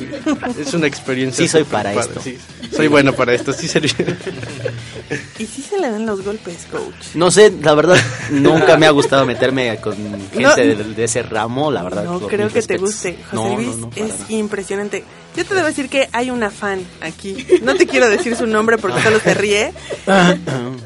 es 0.58 0.74
una 0.74 0.86
experiencia. 0.86 1.44
Sí 1.44 1.48
soy 1.48 1.64
para 1.64 1.92
padre, 1.92 2.08
esto. 2.08 2.20
sí. 2.22 2.38
soy 2.74 2.88
bueno 2.88 3.12
para 3.12 3.34
esto, 3.34 3.52
sí 3.52 3.68
sería. 3.68 3.92
¿Y 5.38 5.46
si 5.46 5.62
se 5.62 5.78
le 5.78 5.90
dan 5.90 6.06
los 6.06 6.22
golpes, 6.24 6.66
coach? 6.70 7.14
No 7.14 7.30
sé, 7.30 7.52
la 7.62 7.74
verdad, 7.74 7.96
nunca 8.30 8.76
me 8.76 8.86
ha 8.86 8.90
gustado 8.90 9.26
meterme 9.26 9.76
con 9.80 9.94
gente 9.96 10.40
No. 10.42 10.54
de, 10.56 10.74
de 10.76 11.04
ese 11.04 11.22
ramo, 11.22 11.70
la 11.70 11.82
verdad. 11.82 12.04
No 12.04 12.20
creo 12.20 12.48
que 12.48 12.62
te 12.62 12.78
guste. 12.78 13.16
José 13.30 13.34
No, 13.34 13.56
Luis 13.56 13.76
no, 13.76 13.90
es 13.96 14.08
nada. 14.18 14.24
impresionante. 14.30 15.04
Yo 15.36 15.44
te 15.46 15.54
debo 15.54 15.66
decir 15.66 15.88
que 15.88 16.08
hay 16.12 16.30
una 16.30 16.50
fan 16.50 16.84
aquí. 17.00 17.46
No 17.62 17.74
te 17.74 17.86
quiero 17.86 18.08
decir 18.08 18.36
su 18.36 18.46
nombre 18.46 18.76
porque 18.78 19.00
solo 19.02 19.18
se 19.18 19.32
ríe. 19.34 19.72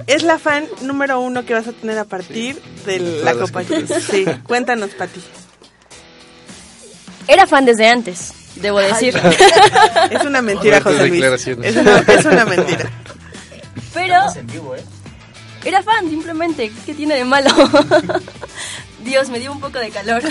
Es 0.07 0.23
la 0.23 0.39
fan 0.39 0.67
número 0.83 1.19
uno 1.21 1.45
que 1.45 1.53
vas 1.53 1.67
a 1.67 1.73
tener 1.73 1.99
a 1.99 2.05
partir 2.05 2.57
de 2.87 3.01
la 3.01 3.35
Copa. 3.35 3.63
Sí, 3.65 4.25
cuéntanos, 4.45 4.91
Pati. 4.91 5.21
Era 7.29 7.47
fan 7.49 7.65
desde 7.65 7.89
antes, 7.89 8.33
debo 8.57 8.79
decir. 8.79 9.15
Es 10.11 10.25
una 10.25 10.43
mentira, 10.43 10.81
José 10.81 11.09
Luis. 11.09 11.23
Es 11.25 11.77
una, 11.77 11.99
es 11.99 12.25
una 12.25 12.45
mentira. 12.45 12.91
Pero 13.95 14.17
era 15.65 15.83
fan, 15.83 16.09
simplemente. 16.09 16.71
¿Qué 16.85 16.95
tiene 16.95 17.17
de 17.17 17.25
malo? 17.25 17.51
Dios, 19.05 19.31
me 19.31 19.39
dio 19.41 19.53
un 19.53 19.61
poco 19.61 19.79
de 19.79 19.91
calor. 19.91 20.23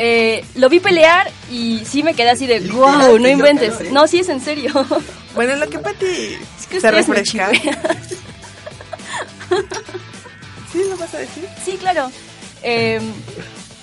Eh, 0.00 0.44
lo 0.54 0.68
vi 0.68 0.78
pelear 0.78 1.28
y 1.50 1.82
sí 1.84 2.04
me 2.04 2.14
quedé 2.14 2.30
así 2.30 2.46
de 2.46 2.60
wow, 2.60 3.18
no 3.18 3.28
inventes. 3.28 3.90
No, 3.90 4.06
sí 4.06 4.20
es 4.20 4.28
en 4.28 4.40
serio. 4.40 4.72
Bueno, 5.34 5.56
lo 5.56 5.68
que 5.68 5.80
Pati 5.80 6.38
Es 6.58 6.66
que 6.68 6.80
se 6.80 6.90
refresca. 6.90 7.50
¿Sí 10.72 10.84
lo 10.88 10.96
vas 10.96 11.14
a 11.14 11.18
decir? 11.18 11.48
Sí, 11.64 11.76
claro. 11.78 12.12
Eh, 12.62 13.00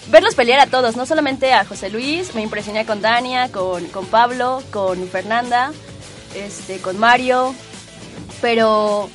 verlos 0.10 0.36
pelear 0.36 0.60
a 0.60 0.68
todos, 0.68 0.96
no 0.96 1.06
solamente 1.06 1.54
a 1.54 1.65
José 1.65 1.89
Luis, 1.89 2.34
me 2.36 2.41
impresioné 2.41 2.86
con 2.86 3.02
Dania, 3.02 3.52
con, 3.52 3.86
con 3.88 4.06
Pablo, 4.08 4.62
con 4.72 5.08
Fernanda, 5.10 5.72
este, 6.36 6.78
con 6.80 6.98
Mario, 7.00 7.54
pero 8.41 9.10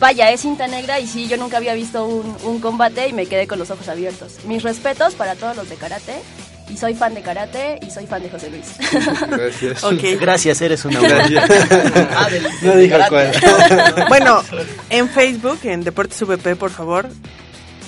vaya, 0.00 0.30
es 0.30 0.40
cinta 0.40 0.66
negra 0.66 1.00
y 1.00 1.06
sí, 1.06 1.26
yo 1.28 1.36
nunca 1.36 1.56
había 1.56 1.74
visto 1.74 2.04
un, 2.06 2.36
un 2.44 2.60
combate 2.60 3.08
y 3.08 3.12
me 3.12 3.26
quedé 3.26 3.46
con 3.46 3.58
los 3.58 3.70
ojos 3.70 3.88
abiertos. 3.88 4.34
Mis 4.46 4.62
respetos 4.62 5.14
para 5.14 5.34
todos 5.34 5.56
los 5.56 5.68
de 5.68 5.76
karate, 5.76 6.14
y 6.68 6.76
soy 6.76 6.94
fan 6.94 7.14
de 7.14 7.22
karate 7.22 7.78
y 7.86 7.90
soy 7.92 8.06
fan 8.08 8.20
de 8.22 8.28
José 8.28 8.50
Luis. 8.50 8.66
Gracias. 9.28 9.84
Ok. 9.84 10.02
Gracias, 10.20 10.60
eres 10.60 10.84
una 10.84 10.98
Gracias. 10.98 11.44
Ah, 12.16 12.28
del- 12.30 12.48
No 12.62 12.76
dijo 12.76 12.96
cuál. 13.08 13.30
Bueno, 14.08 14.42
en 14.90 15.08
Facebook, 15.08 15.60
en 15.62 15.84
Deportes 15.84 16.20
VP, 16.22 16.56
por 16.56 16.70
favor, 16.72 17.08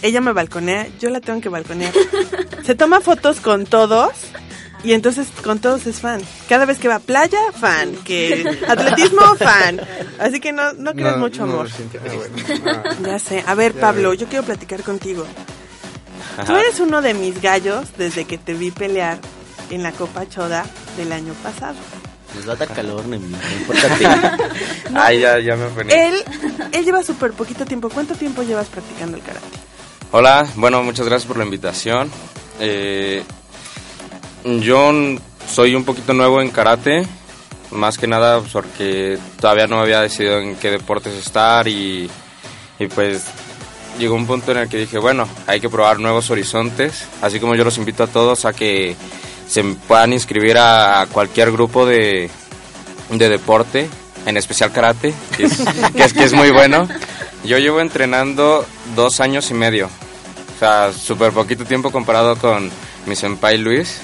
ella 0.02 0.20
me 0.20 0.32
balconea, 0.32 0.87
yo 1.00 1.11
la 1.11 1.20
tengo 1.20 1.40
que 1.40 1.48
balconear. 1.48 1.92
Se 2.64 2.74
toma 2.74 3.00
fotos 3.00 3.40
con 3.40 3.64
todos 3.66 4.11
y 4.84 4.92
entonces 4.92 5.28
con 5.42 5.58
todos 5.58 5.87
es 5.87 6.00
fan. 6.00 6.20
Cada 6.48 6.64
vez 6.64 6.78
que 6.78 6.88
va 6.88 6.96
a 6.96 7.00
playa, 7.00 7.38
fan. 7.58 7.94
Que 8.04 8.44
atletismo, 8.68 9.22
fan. 9.37 9.80
Así 10.18 10.40
que 10.40 10.52
no, 10.52 10.72
no 10.74 10.92
creas 10.92 11.14
No, 11.16 11.18
mucho 11.18 11.46
no, 11.46 11.52
amor. 11.54 11.68
Ah, 11.70 12.14
bueno. 12.14 12.34
Ah. 12.66 12.96
Ya 13.04 13.18
sé. 13.18 13.42
A 13.46 13.54
ver, 13.54 13.74
Ya 13.74 13.80
Pablo, 13.80 14.14
yo 14.14 14.26
quiero 14.28 14.44
platicar 14.44 14.82
contigo. 14.82 15.24
Tú 16.37 16.42
Ajá. 16.52 16.61
eres 16.61 16.78
uno 16.78 17.02
de 17.02 17.14
mis 17.14 17.40
gallos 17.42 17.88
desde 17.96 18.24
que 18.24 18.38
te 18.38 18.54
vi 18.54 18.70
pelear 18.70 19.18
en 19.70 19.82
la 19.82 19.90
Copa 19.92 20.28
Choda 20.28 20.64
del 20.96 21.11
año 21.12 21.32
pasado. 21.42 21.74
Nos 22.37 22.46
va 22.48 22.52
a 22.52 22.56
dar 22.56 22.68
calor, 22.68 23.04
Nemi, 23.06 23.26
no 23.26 23.38
importa 23.58 23.88
ti. 23.96 24.04
Ay, 24.94 25.20
ya, 25.20 25.38
ya 25.40 25.56
me 25.56 25.64
ofendí. 25.64 25.92
Él, 25.94 26.14
él 26.72 26.84
lleva 26.84 27.02
súper 27.02 27.32
poquito 27.32 27.64
tiempo. 27.64 27.88
¿Cuánto 27.88 28.14
tiempo 28.14 28.42
llevas 28.42 28.68
practicando 28.68 29.16
el 29.16 29.22
karate? 29.22 29.46
Hola, 30.11 30.47
bueno, 30.57 30.83
muchas 30.83 31.07
gracias 31.07 31.29
por 31.29 31.37
la 31.37 31.44
invitación. 31.44 32.11
Eh, 32.61 33.23
yo 34.42 34.90
soy 35.47 35.75
un 35.75 35.85
poquito 35.85 36.14
nuevo 36.14 36.40
en 36.40 36.49
karate, 36.49 37.07
más 37.73 37.99
que 37.99 38.07
nada 38.07 38.40
porque 38.40 39.18
todavía 39.38 39.66
no 39.66 39.79
había 39.81 40.01
decidido 40.01 40.40
en 40.40 40.57
qué 40.57 40.71
deportes 40.71 41.12
estar 41.12 41.68
y, 41.68 42.09
y 42.79 42.87
pues 42.87 43.27
llegó 43.99 44.14
un 44.14 44.27
punto 44.27 44.53
en 44.53 44.59
el 44.59 44.68
que 44.71 44.79
dije, 44.79 44.99
bueno, 44.99 45.29
hay 45.47 45.61
que 45.61 45.68
probar 45.68 46.01
nuevos 46.01 46.31
horizontes, 46.31 47.07
así 47.21 47.38
como 47.38 47.55
yo 47.55 47.64
los 47.64 47.77
invito 47.77 48.05
a 48.05 48.07
todos 48.07 48.47
a 48.47 48.55
que 48.55 48.97
se 49.47 49.62
puedan 49.62 50.14
inscribir 50.14 50.57
a 50.57 51.07
cualquier 51.12 51.53
grupo 51.53 51.85
de, 51.85 52.31
de 53.11 53.29
deporte, 53.29 53.90
en 54.25 54.38
especial 54.38 54.73
karate, 54.73 55.12
que 55.37 55.44
es, 55.44 55.59
que 55.94 56.03
es, 56.03 56.12
que 56.14 56.25
es 56.25 56.33
muy 56.33 56.51
bueno. 56.51 56.88
Yo 57.44 57.59
llevo 57.59 57.81
entrenando 57.81 58.64
dos 58.94 59.20
años 59.20 59.51
y 59.51 59.55
medio, 59.55 59.87
o 59.87 60.59
sea, 60.59 60.92
súper 60.92 61.33
poquito 61.33 61.64
tiempo 61.64 61.90
comparado 61.90 62.37
con 62.37 62.70
mi 63.07 63.14
senpai 63.16 63.59
Luis. 63.59 64.01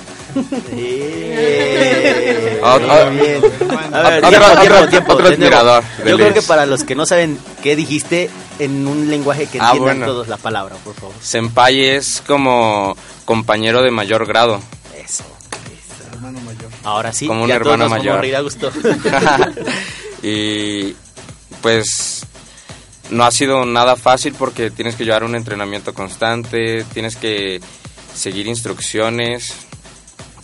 Otro- 2.62 2.92
admirador 3.92 5.85
Yo 5.99 6.03
creo 6.05 6.16
Luis. 6.18 6.33
que 6.35 6.42
para 6.42 6.66
los 6.66 6.85
que 6.85 6.94
no 6.94 7.07
saben 7.07 7.38
qué 7.62 7.77
dijiste, 7.77 8.31
en 8.59 8.87
un 8.87 9.11
lenguaje 9.11 9.47
que 9.47 9.59
Ah, 9.61 9.66
entiendan 9.73 9.99
bueno. 9.99 10.07
todos 10.07 10.29
la 10.29 10.37
palabra, 10.37 10.77
por 10.85 10.94
favor. 10.94 11.14
Senpai 11.20 11.85
es 11.85 12.23
como 12.27 12.97
compañero 13.25 13.83
de 13.83 13.90
mayor 13.90 14.27
grado. 14.27 14.61
Eso. 14.97 15.25
Ahora 16.85 17.12
sí, 17.12 17.27
Como 17.27 17.42
un 17.44 17.49
ya 17.49 17.59
todos 17.59 17.73
hermano 17.75 17.85
vamos 17.90 17.99
mayor. 17.99 18.18
a 18.18 18.20
reír 18.20 18.37
a 18.37 18.40
gusto. 18.40 18.70
y 20.23 20.94
pues 21.62 22.23
no 23.11 23.25
ha 23.25 23.31
sido 23.31 23.64
nada 23.67 23.97
fácil 23.97 24.35
porque 24.38 24.71
tienes 24.71 24.97
que 24.97 25.05
llevar 25.05 25.25
un 25.25 25.35
entrenamiento 25.35 25.95
constante, 25.95 26.85
tienes 26.93 27.17
que 27.17 27.61
seguir 28.14 28.47
instrucciones, 28.47 29.53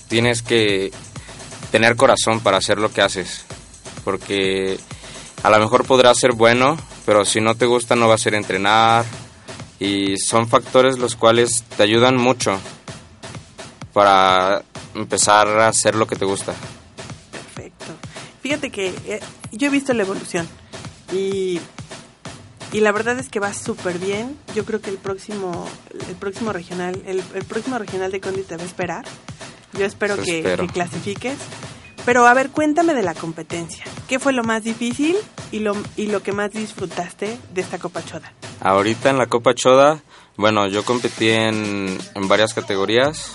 tienes 0.09 0.43
que 0.43 0.91
tener 1.71 1.97
corazón 1.97 2.41
para 2.41 2.59
hacer 2.59 2.79
lo 2.79 2.93
que 2.93 3.03
haces, 3.03 3.45
porque 4.05 4.79
a 5.43 5.51
lo 5.51 5.59
mejor 5.59 5.87
podrás 5.87 6.19
ser 6.19 6.33
bueno, 6.33 6.77
pero 7.07 7.25
si 7.25 7.41
no 7.41 7.55
te 7.55 7.67
gusta 7.67 7.97
no 7.97 8.09
va 8.09 8.15
a 8.15 8.19
ser 8.19 8.35
entrenar 8.35 9.05
y 9.79 10.19
son 10.19 10.49
factores 10.49 10.99
los 10.99 11.17
cuales 11.17 11.65
te 11.77 11.83
ayudan 11.83 12.17
mucho 12.17 12.59
para 13.93 14.63
empezar 14.95 15.49
a 15.49 15.69
hacer 15.69 15.95
lo 15.95 16.07
que 16.07 16.17
te 16.17 16.25
gusta. 16.25 16.55
Perfecto. 17.33 17.87
Fíjate 18.43 18.71
que 18.71 18.89
eh, 19.07 19.21
yo 19.53 19.69
he 19.69 19.71
visto 19.71 19.93
la 19.95 20.03
evolución 20.03 20.49
y, 21.13 21.61
y 22.73 22.81
la 22.81 22.93
verdad 22.93 23.19
es 23.19 23.29
que 23.29 23.41
va 23.41 23.53
súper 23.55 23.99
bien. 23.99 24.37
Yo 24.55 24.65
creo 24.65 24.81
que 24.81 24.91
el 24.91 24.97
próximo 24.99 25.69
el 26.09 26.15
próximo 26.17 26.53
regional 26.53 27.01
el, 27.07 27.23
el 27.35 27.45
próximo 27.45 27.79
regional 27.79 28.11
de 28.13 28.21
Condi 28.21 28.43
te 28.43 28.57
va 28.57 28.63
a 28.63 28.67
esperar. 28.67 29.05
Yo 29.79 29.85
espero 29.87 30.17
que, 30.17 30.43
que 30.43 30.67
clasifiques. 30.69 31.37
Pero 32.07 32.27
a 32.27 32.33
ver, 32.33 32.49
cuéntame 32.51 32.95
de 32.95 33.03
la 33.03 33.13
competencia. 33.15 33.85
¿Qué 34.09 34.19
fue 34.19 34.33
lo 34.33 34.43
más 34.43 34.65
difícil 34.65 35.17
y 35.53 35.59
lo, 35.59 35.77
y 35.97 36.07
lo 36.07 36.23
que 36.23 36.33
más 36.33 36.51
disfrutaste 36.51 37.37
de 37.53 37.61
esta 37.61 37.79
Copa 37.79 38.03
Choda? 38.03 38.33
Ahorita 38.63 39.11
en 39.11 39.19
la 39.19 39.27
Copa 39.27 39.55
Choda, 39.55 40.01
bueno, 40.37 40.67
yo 40.67 40.83
competí 40.83 41.29
en, 41.29 41.99
en 42.15 42.27
varias 42.29 42.55
categorías 42.55 43.33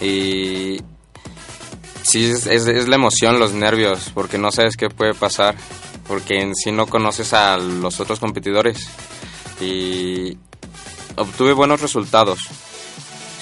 y 0.00 0.80
sí, 2.02 2.26
es, 2.30 2.46
es- 2.46 2.66
es 2.66 2.88
la 2.88 2.96
emoción, 2.96 3.38
los 3.38 3.52
nervios, 3.52 4.10
porque 4.14 4.36
no 4.38 4.50
sabes 4.50 4.76
qué 4.76 4.88
puede 4.88 5.14
pasar, 5.14 5.54
porque 6.08 6.40
en 6.40 6.54
sí 6.54 6.72
no 6.72 6.86
conoces 6.86 7.32
a 7.32 7.56
los 7.56 8.00
otros 8.00 8.20
competidores 8.20 8.88
y 9.60 10.36
obtuve 11.16 11.52
buenos 11.52 11.80
resultados, 11.80 12.38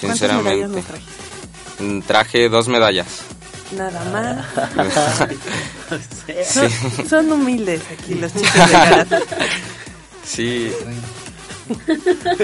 ¿Cuántas 0.00 0.20
medallas 0.20 0.38
sinceramente. 0.40 0.68
nos 0.68 0.84
trajiste? 0.86 1.12
Mm, 1.84 2.02
Traje 2.02 2.48
dos 2.48 2.68
medallas. 2.68 3.06
Nada 3.76 4.44
más. 4.76 5.28
Sí. 6.26 6.32
Son, 6.48 7.08
son 7.08 7.32
humildes 7.32 7.82
aquí 7.92 8.14
los 8.14 8.32
chicos 8.34 8.54
de 8.54 8.72
karate. 8.72 9.16
Sí. 10.24 10.72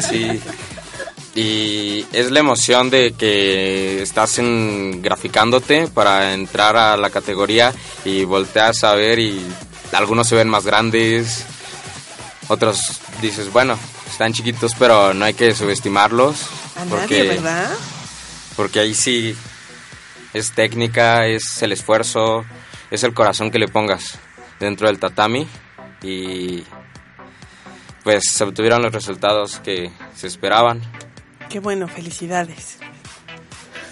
Sí. 0.01 0.41
Y 1.35 2.07
es 2.13 2.31
la 2.31 2.41
emoción 2.41 2.91
de 2.91 3.13
que 3.13 4.03
estás 4.03 4.39
en, 4.39 5.01
graficándote 5.01 5.89
para 5.89 6.35
entrar 6.35 6.77
a 6.77 6.97
la 6.97 7.11
categoría 7.11 7.73
y 8.05 8.25
volteas 8.25 8.85
a 8.85 8.95
ver 8.95 9.19
y 9.19 9.41
algunos 9.93 10.29
se 10.29 10.37
ven 10.37 10.49
más 10.49 10.65
grandes, 10.65 11.45
otros 12.49 13.01
dices, 13.21 13.53
bueno, 13.53 13.79
están 14.09 14.33
chiquitos 14.33 14.75
pero 14.79 15.15
no 15.15 15.25
hay 15.25 15.35
que 15.35 15.55
subestimarlos. 15.55 16.47
A 16.77 16.85
porque, 16.85 17.19
nadie, 17.19 17.29
¿verdad? 17.29 17.71
Porque 18.57 18.81
ahí 18.81 18.95
sí 18.95 19.37
es 20.33 20.53
técnica, 20.53 21.27
es 21.27 21.63
el 21.63 21.73
esfuerzo, 21.73 22.45
es 22.91 23.03
el 23.03 23.15
corazón 23.15 23.51
que 23.51 23.59
le 23.59 23.69
pongas 23.69 24.19
dentro 24.59 24.87
del 24.87 24.99
tatami 24.99 25.47
y 26.03 26.65
pues 28.03 28.25
se 28.33 28.45
obtuvieron 28.45 28.83
los 28.83 28.93
resultados 28.93 29.61
que 29.61 29.91
se 30.15 30.27
esperaban. 30.27 30.81
Qué 31.49 31.61
bueno, 31.61 31.89
felicidades. 31.89 32.79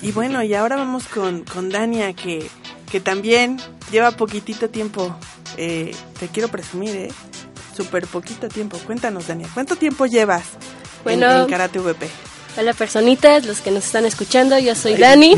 Y 0.00 0.12
bueno, 0.12 0.42
y 0.42 0.54
ahora 0.54 0.76
vamos 0.76 1.08
con, 1.08 1.42
con 1.42 1.70
Dania, 1.70 2.12
que, 2.12 2.48
que 2.90 3.00
también 3.00 3.58
lleva 3.90 4.12
poquitito 4.12 4.70
tiempo. 4.70 5.16
Eh, 5.60 5.92
te 6.20 6.28
quiero 6.28 6.48
presumir, 6.48 6.94
¿eh? 6.94 7.10
Súper 7.76 8.06
poquito 8.06 8.48
tiempo. 8.48 8.78
Cuéntanos, 8.86 9.26
Dania, 9.26 9.48
¿cuánto 9.52 9.74
tiempo 9.76 10.06
llevas 10.06 10.44
Bueno. 11.02 11.42
en, 11.42 11.50
Karate 11.50 11.80
VP. 11.80 12.08
Hola 12.56 12.72
personitas, 12.74 13.44
los 13.44 13.60
que 13.60 13.70
nos 13.72 13.84
están 13.84 14.04
escuchando, 14.06 14.56
yo 14.58 14.74
soy 14.74 14.94
Dani. 14.96 15.34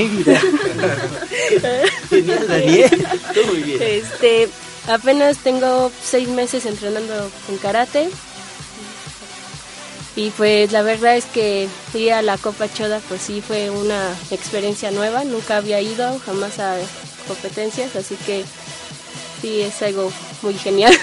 Genial, 2.08 2.46
Daniel. 2.48 3.06
muy 3.46 3.62
bien. 3.62 3.82
Este, 3.82 4.48
apenas 4.88 5.38
tengo 5.38 5.90
seis 6.02 6.28
meses 6.28 6.66
entrenando 6.66 7.30
en 7.48 7.56
karate. 7.58 8.10
Y 10.16 10.30
pues 10.30 10.72
la 10.72 10.82
verdad 10.82 11.16
es 11.16 11.24
que 11.26 11.68
ir 11.94 12.12
a 12.12 12.20
la 12.20 12.36
Copa 12.36 12.70
Choda 12.72 13.00
pues 13.08 13.22
sí 13.22 13.42
fue 13.46 13.70
una 13.70 14.12
experiencia 14.30 14.90
nueva, 14.90 15.24
nunca 15.24 15.56
había 15.58 15.80
ido 15.80 16.18
jamás 16.26 16.58
a 16.58 16.76
competencias, 17.28 17.94
así 17.96 18.16
que 18.26 18.44
sí 19.40 19.60
es 19.60 19.82
algo 19.82 20.12
muy 20.42 20.54
genial. 20.54 20.94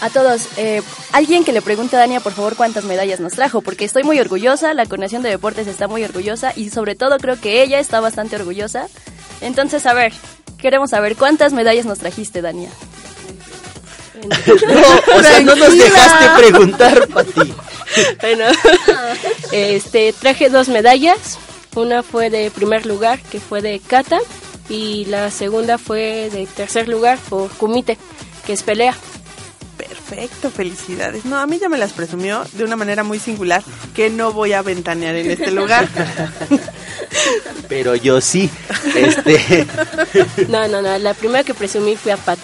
A 0.00 0.08
todos, 0.08 0.48
eh, 0.56 0.80
alguien 1.12 1.44
que 1.44 1.52
le 1.52 1.60
pregunte 1.60 1.94
a 1.94 1.98
Dania, 1.98 2.20
por 2.20 2.32
favor, 2.32 2.56
cuántas 2.56 2.84
medallas 2.84 3.20
nos 3.20 3.34
trajo, 3.34 3.60
porque 3.60 3.84
estoy 3.84 4.02
muy 4.02 4.18
orgullosa, 4.18 4.72
la 4.72 4.86
Coordinación 4.86 5.22
de 5.22 5.28
Deportes 5.28 5.66
está 5.66 5.88
muy 5.88 6.02
orgullosa 6.04 6.54
y 6.56 6.70
sobre 6.70 6.94
todo 6.94 7.18
creo 7.18 7.38
que 7.38 7.62
ella 7.62 7.78
está 7.78 8.00
bastante 8.00 8.36
orgullosa. 8.36 8.86
Entonces, 9.42 9.84
a 9.84 9.92
ver, 9.92 10.14
queremos 10.56 10.90
saber 10.90 11.16
cuántas 11.16 11.52
medallas 11.52 11.84
nos 11.84 11.98
trajiste, 11.98 12.40
Dania. 12.40 12.70
No, 14.26 15.16
o 15.16 15.22
sea, 15.22 15.40
no 15.40 15.54
nos 15.54 15.76
dejaste 15.76 16.26
preguntar, 16.36 17.08
Pati. 17.08 17.54
Bueno, 18.20 18.44
este, 19.52 20.12
traje 20.12 20.48
dos 20.48 20.68
medallas. 20.68 21.38
Una 21.74 22.02
fue 22.02 22.30
de 22.30 22.50
primer 22.50 22.86
lugar, 22.86 23.20
que 23.20 23.38
fue 23.38 23.62
de 23.62 23.80
kata, 23.80 24.18
y 24.70 25.04
la 25.06 25.30
segunda 25.30 25.76
fue 25.76 26.30
de 26.32 26.46
tercer 26.46 26.88
lugar 26.88 27.18
por 27.28 27.50
kumite, 27.50 27.98
que 28.46 28.54
es 28.54 28.62
pelea. 28.62 28.94
Perfecto, 29.76 30.50
felicidades. 30.50 31.24
No, 31.24 31.38
a 31.38 31.46
mí 31.46 31.58
ya 31.58 31.68
me 31.68 31.76
las 31.78 31.92
presumió 31.92 32.44
de 32.52 32.64
una 32.64 32.76
manera 32.76 33.02
muy 33.02 33.18
singular 33.18 33.62
que 33.94 34.08
no 34.10 34.32
voy 34.32 34.52
a 34.52 34.62
ventanear 34.62 35.14
en 35.16 35.30
este 35.30 35.50
lugar. 35.50 35.88
Pero 37.68 37.94
yo 37.94 38.20
sí. 38.20 38.50
Este. 38.94 39.66
No, 40.48 40.66
no, 40.68 40.82
no. 40.82 40.98
La 40.98 41.14
primera 41.14 41.44
que 41.44 41.54
presumí 41.54 41.96
fue 41.96 42.12
a 42.12 42.16
Pat. 42.16 42.38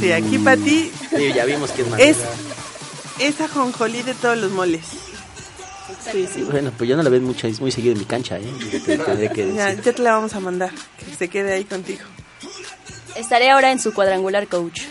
Sí, 0.00 0.12
aquí 0.12 0.38
Pati 0.38 0.90
Sí, 1.16 1.32
ya 1.34 1.44
vimos 1.44 1.70
que 1.70 1.82
es 1.82 1.88
más. 1.88 2.00
es 2.00 2.16
esa 3.18 3.48
jonjolí 3.48 4.02
de 4.02 4.14
todos 4.14 4.36
los 4.38 4.50
moles. 4.52 4.80
Sí, 6.10 6.26
sí. 6.32 6.42
Bueno, 6.42 6.72
pues 6.76 6.88
yo 6.90 6.96
no 6.96 7.02
la 7.02 7.10
veo 7.10 7.20
mucho, 7.20 7.46
es 7.46 7.60
muy 7.60 7.70
seguido 7.70 7.92
en 7.92 7.98
mi 8.00 8.04
cancha, 8.04 8.38
¿eh? 8.38 8.42
Te- 8.84 8.98
tendré 8.98 9.30
que 9.30 9.52
Ya, 9.54 9.66
decir. 9.66 9.84
ya 9.84 9.92
te 9.92 10.02
la 10.02 10.12
vamos 10.12 10.34
a 10.34 10.40
mandar, 10.40 10.70
que 10.98 11.14
se 11.16 11.28
quede 11.28 11.52
ahí 11.54 11.64
contigo. 11.64 12.00
Estaré 13.14 13.50
ahora 13.50 13.70
en 13.72 13.78
su 13.78 13.92
cuadrangular 13.94 14.48
coach. 14.48 14.82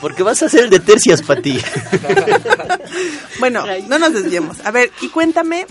Porque 0.00 0.22
vas 0.22 0.42
a 0.42 0.48
ser 0.48 0.64
el 0.64 0.70
de 0.70 0.80
tercias, 0.80 1.22
Pati. 1.22 1.60
Bueno, 3.40 3.64
no 3.88 3.98
nos 3.98 4.12
desviemos. 4.12 4.58
A 4.64 4.70
ver, 4.72 4.90
y 5.00 5.08
cuéntame, 5.08 5.66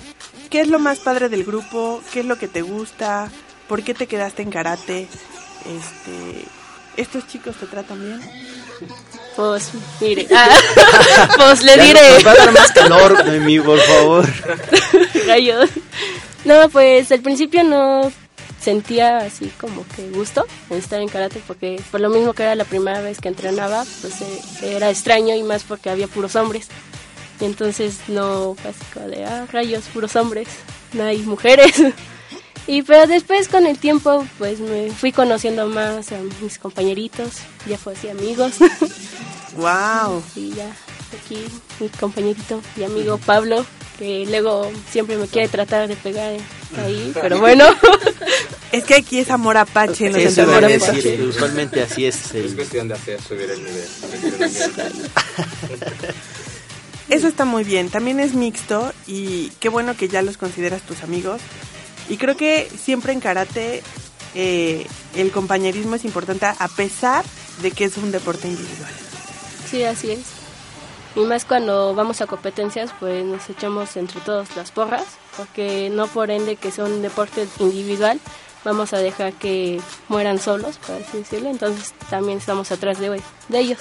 ¿qué 0.50 0.62
es 0.62 0.68
lo 0.70 0.80
más 0.80 1.00
padre 1.00 1.28
del 1.30 1.44
grupo? 1.44 2.02
¿Qué 2.14 2.22
es 2.22 2.26
lo 2.26 2.38
que 2.38 2.48
te 2.48 2.62
gusta? 2.62 3.30
¿Por 3.68 3.84
qué 3.84 3.94
te 3.94 4.08
quedaste 4.08 4.42
en 4.44 4.52
karate? 4.52 5.02
Este, 5.66 6.46
¿Estos 6.96 7.28
chicos 7.28 7.56
te 7.58 7.66
tratan 7.66 8.00
bien? 8.00 8.22
Pues, 9.38 9.70
mire. 10.02 10.28
ah, 10.36 10.50
pues 11.38 11.64
le 11.64 11.78
Ya 11.78 11.84
diré. 11.84 12.10
Nos 12.16 12.26
va 12.26 12.32
a 12.32 12.36
dar 12.36 12.52
más 12.52 12.72
calor, 12.72 13.26
Noemí, 13.26 13.60
por 13.60 13.80
favor. 13.80 14.26
Rayos. 15.28 15.70
No, 16.44 16.68
pues 16.70 17.12
al 17.12 17.22
principio 17.22 17.64
no 17.64 18.12
sentía 18.60 19.20
así 19.20 19.52
como 19.62 19.86
que 19.96 20.10
gusto 20.10 20.46
en 20.70 20.78
estar 20.78 21.00
en 21.00 21.08
karate 21.08 21.42
porque 21.46 21.80
por 21.92 22.02
lo 22.02 22.10
mismo 22.10 22.34
que 22.34 22.44
era 22.44 22.56
la 22.56 22.66
primera 22.66 23.00
vez 23.00 23.22
que 23.22 23.28
entrenaba, 23.28 23.86
pues 24.02 24.22
eh, 24.22 24.76
era 24.76 24.90
extraño 24.90 25.36
y 25.36 25.44
más 25.44 25.64
porque 25.64 25.92
había 25.92 26.08
puros 26.08 26.36
hombres. 26.36 26.68
Y 27.40 27.46
entonces 27.46 28.00
no, 28.08 28.56
así 28.68 28.84
como 28.92 29.08
de, 29.08 29.24
ah, 29.24 29.46
rayos, 29.52 29.84
puros 29.94 30.16
hombres, 30.16 30.48
no 30.94 31.04
hay 31.04 31.20
mujeres. 31.20 31.76
Y 32.68 32.82
pero 32.84 33.08
después 33.08 33.48
con 33.48 33.66
el 33.66 33.78
tiempo 33.78 34.26
pues 34.38 34.60
me 34.60 34.92
fui 34.92 35.12
conociendo 35.12 35.68
más 35.68 36.12
a 36.12 36.20
mis 36.42 36.60
compañeritos, 36.60 37.30
ya 37.68 37.78
fue 37.78 37.94
así 37.94 38.10
amigos. 38.10 38.56
Wow. 39.56 40.22
Y 40.36 40.52
ya 40.54 40.70
aquí 41.18 41.44
mi 41.80 41.90
compañerito 41.90 42.62
y 42.76 42.84
amigo 42.84 43.18
Pablo, 43.18 43.66
que 43.98 44.24
luego 44.30 44.70
siempre 44.92 45.18
me 45.18 45.26
quiere 45.28 45.48
tratar 45.48 45.88
de 45.88 45.96
pegar 45.96 46.32
ahí, 46.78 47.12
pero 47.20 47.40
bueno. 47.40 47.66
Es 48.72 48.84
que 48.84 48.94
aquí 48.96 49.18
es 49.18 49.32
amor 49.32 49.58
apache 49.58 50.08
en 50.08 50.14
los 50.14 50.22
Eso 50.22 50.44
iba 50.44 50.52
a 50.52 50.56
entrenamientos. 50.58 50.96
decir, 50.96 51.22
usualmente 51.24 51.82
así 51.82 52.06
es. 52.06 52.26
Es 52.26 52.36
El... 52.36 52.56
cuestión 52.56 52.88
de 52.88 52.94
hacer 52.94 53.20
subir 53.20 53.50
el 53.50 53.64
nivel. 53.64 53.86
Eso 57.10 57.28
está 57.28 57.46
muy 57.46 57.64
bien. 57.64 57.90
También 57.90 58.20
es 58.20 58.34
mixto 58.36 58.94
y 59.08 59.50
qué 59.60 59.70
bueno 59.70 59.96
que 59.96 60.08
ya 60.10 60.22
los 60.22 60.38
consideras 60.38 60.82
tus 60.84 61.02
amigos. 61.04 61.42
Y 62.10 62.18
creo 62.18 62.38
que 62.38 62.70
siempre 62.82 63.14
en 63.14 63.20
karate 63.20 63.84
eh, 64.36 64.88
el 65.16 65.32
compañerismo 65.32 65.96
es 65.96 66.06
importante 66.06 66.46
a 66.46 66.68
pesar 66.70 67.26
de 67.62 67.72
que 67.72 67.86
es 67.86 67.98
un 67.98 68.12
deporte 68.12 68.48
individual. 68.48 68.92
Sí, 69.70 69.84
así 69.84 70.12
es. 70.12 70.20
Y 71.16 71.22
más 71.22 71.46
cuando 71.46 71.96
vamos 71.96 72.22
a 72.22 72.28
competencias, 72.28 72.92
pues 73.00 73.26
nos 73.26 73.50
echamos 73.50 73.98
entre 73.98 74.22
todos 74.22 74.56
las 74.56 74.72
porras, 74.72 75.04
porque 75.36 75.90
no 75.90 76.08
por 76.08 76.30
ende 76.30 76.56
que 76.58 76.72
sea 76.72 76.86
un 76.86 77.02
deporte 77.02 77.48
individual, 77.60 78.20
vamos 78.64 78.94
a 78.94 78.98
dejar 79.00 79.34
que 79.34 79.82
mueran 80.10 80.40
solos, 80.40 80.78
por 80.78 80.96
así 81.02 81.18
decirlo. 81.18 81.50
Entonces 81.50 81.94
también 82.10 82.38
estamos 82.38 82.72
atrás 82.72 83.00
de, 83.00 83.10
de 83.50 83.60
ellos, 83.60 83.80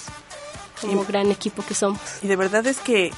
como 0.80 1.02
Y- 1.02 1.06
gran 1.06 1.30
equipo 1.30 1.62
que 1.64 1.74
somos. 1.74 2.00
Y 2.22 2.26
de 2.28 2.36
verdad 2.36 2.66
es 2.66 2.78
que 2.78 3.10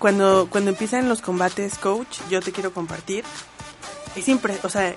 cuando, 0.00 0.48
cuando 0.50 0.70
empiezan 0.70 1.08
los 1.08 1.20
combates, 1.22 1.78
coach, 1.78 2.18
yo 2.28 2.40
te 2.42 2.50
quiero 2.52 2.72
compartir. 2.74 3.24
Es, 4.16 4.28
impre- 4.28 4.58
o 4.62 4.68
sea, 4.68 4.94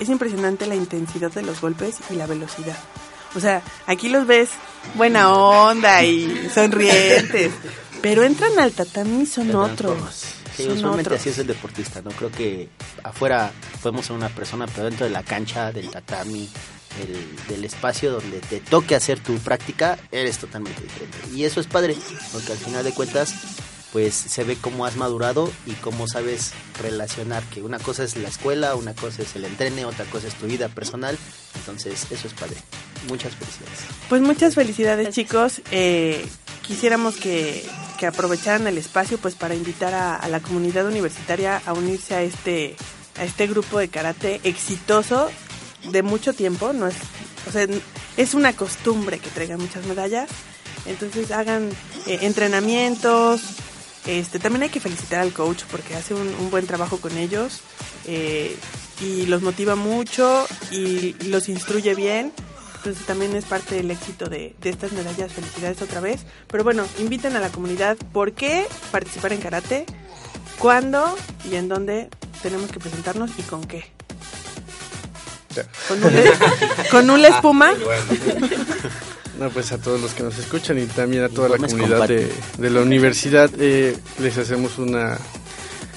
es 0.00 0.08
impresionante 0.08 0.66
la 0.66 0.74
intensidad 0.74 1.30
de 1.32 1.42
los 1.42 1.60
golpes 1.60 1.96
y 2.10 2.14
la 2.14 2.26
velocidad. 2.26 2.76
O 3.34 3.40
sea, 3.40 3.62
aquí 3.86 4.08
los 4.08 4.26
ves 4.26 4.50
buena 4.94 5.32
onda 5.32 6.02
y 6.04 6.50
sonrientes, 6.54 7.52
pero 8.02 8.24
entran 8.24 8.58
al 8.58 8.72
tatami 8.72 9.22
y 9.22 9.26
son 9.26 9.54
otros. 9.54 10.24
Sí, 10.54 10.64
son 10.64 10.72
usualmente 10.72 11.08
otros. 11.08 11.20
así 11.20 11.30
es 11.30 11.38
el 11.38 11.46
deportista, 11.46 12.02
¿no? 12.02 12.10
Creo 12.10 12.30
que 12.30 12.68
afuera 13.02 13.50
podemos 13.82 14.04
ser 14.04 14.16
una 14.16 14.28
persona, 14.28 14.66
pero 14.66 14.84
dentro 14.84 15.06
de 15.06 15.12
la 15.12 15.22
cancha, 15.22 15.72
del 15.72 15.90
tatami, 15.90 16.46
del, 16.98 17.36
del 17.48 17.64
espacio 17.64 18.12
donde 18.12 18.38
te 18.40 18.60
toque 18.60 18.94
hacer 18.94 19.18
tu 19.20 19.38
práctica, 19.38 19.96
eres 20.10 20.36
totalmente 20.36 20.82
diferente. 20.82 21.16
Y 21.34 21.44
eso 21.44 21.58
es 21.60 21.66
padre, 21.66 21.96
porque 22.32 22.52
al 22.52 22.58
final 22.58 22.84
de 22.84 22.92
cuentas, 22.92 23.32
pues 23.92 24.14
se 24.14 24.42
ve 24.44 24.56
cómo 24.58 24.86
has 24.86 24.96
madurado 24.96 25.52
y 25.66 25.72
cómo 25.72 26.08
sabes 26.08 26.52
relacionar, 26.80 27.42
que 27.44 27.62
una 27.62 27.78
cosa 27.78 28.04
es 28.04 28.16
la 28.16 28.28
escuela, 28.28 28.74
una 28.74 28.94
cosa 28.94 29.22
es 29.22 29.36
el 29.36 29.44
entrene, 29.44 29.84
otra 29.84 30.06
cosa 30.06 30.28
es 30.28 30.34
tu 30.34 30.46
vida 30.46 30.68
personal. 30.68 31.18
Entonces, 31.56 32.06
eso 32.10 32.26
es 32.26 32.32
padre. 32.32 32.56
Muchas 33.06 33.34
felicidades. 33.34 33.78
Pues 34.08 34.22
muchas 34.22 34.54
felicidades 34.54 35.14
chicos. 35.14 35.60
Eh, 35.70 36.26
quisiéramos 36.62 37.16
que, 37.16 37.64
que 37.98 38.06
aprovecharan 38.06 38.66
el 38.66 38.78
espacio 38.78 39.18
pues 39.18 39.34
para 39.34 39.54
invitar 39.54 39.92
a, 39.92 40.26
la 40.28 40.40
comunidad 40.40 40.86
universitaria 40.86 41.60
a 41.66 41.72
unirse 41.74 42.14
a 42.14 42.22
este 42.22 42.76
a 43.18 43.24
este 43.24 43.46
grupo 43.46 43.78
de 43.78 43.88
karate 43.88 44.40
exitoso 44.44 45.28
de 45.90 46.02
mucho 46.02 46.32
tiempo. 46.32 46.72
No 46.72 46.86
es, 46.86 46.94
o 47.46 47.52
sea, 47.52 47.66
es 48.16 48.34
una 48.34 48.54
costumbre 48.54 49.18
que 49.18 49.28
traigan 49.28 49.60
muchas 49.60 49.84
medallas. 49.84 50.30
Entonces 50.86 51.30
hagan 51.30 51.68
eh, 52.06 52.20
entrenamientos. 52.22 53.42
Este, 54.06 54.38
también 54.38 54.64
hay 54.64 54.68
que 54.68 54.80
felicitar 54.80 55.20
al 55.20 55.32
coach 55.32 55.62
porque 55.70 55.94
hace 55.94 56.14
un, 56.14 56.28
un 56.40 56.50
buen 56.50 56.66
trabajo 56.66 56.98
con 56.98 57.16
ellos 57.16 57.60
eh, 58.06 58.56
y 59.00 59.26
los 59.26 59.42
motiva 59.42 59.76
mucho 59.76 60.46
y 60.70 61.14
los 61.28 61.48
instruye 61.48 61.94
bien. 61.94 62.32
Entonces 62.76 63.06
también 63.06 63.36
es 63.36 63.44
parte 63.44 63.76
del 63.76 63.92
éxito 63.92 64.26
de, 64.26 64.56
de 64.60 64.70
estas 64.70 64.90
medallas. 64.90 65.32
Felicidades 65.32 65.80
otra 65.82 66.00
vez. 66.00 66.26
Pero 66.48 66.64
bueno, 66.64 66.84
inviten 66.98 67.36
a 67.36 67.40
la 67.40 67.48
comunidad 67.50 67.96
por 68.12 68.32
qué 68.32 68.66
participar 68.90 69.32
en 69.32 69.40
karate, 69.40 69.86
cuándo 70.58 71.16
y 71.48 71.54
en 71.54 71.68
dónde 71.68 72.08
tenemos 72.42 72.72
que 72.72 72.80
presentarnos 72.80 73.30
y 73.38 73.42
con 73.42 73.64
qué. 73.64 73.84
Con 75.86 76.02
un, 76.02 76.12
con 76.90 77.10
un 77.10 77.24
espuma. 77.24 77.72
No, 79.38 79.48
pues 79.50 79.72
a 79.72 79.78
todos 79.78 80.00
los 80.00 80.12
que 80.12 80.22
nos 80.22 80.38
escuchan 80.38 80.78
y 80.78 80.86
también 80.86 81.24
a 81.24 81.28
toda 81.28 81.48
la 81.48 81.56
comunidad 81.56 82.06
de, 82.06 82.30
de 82.58 82.70
la 82.70 82.80
universidad 82.80 83.50
eh, 83.58 83.96
les 84.20 84.36
hacemos 84.38 84.78
una 84.78 85.18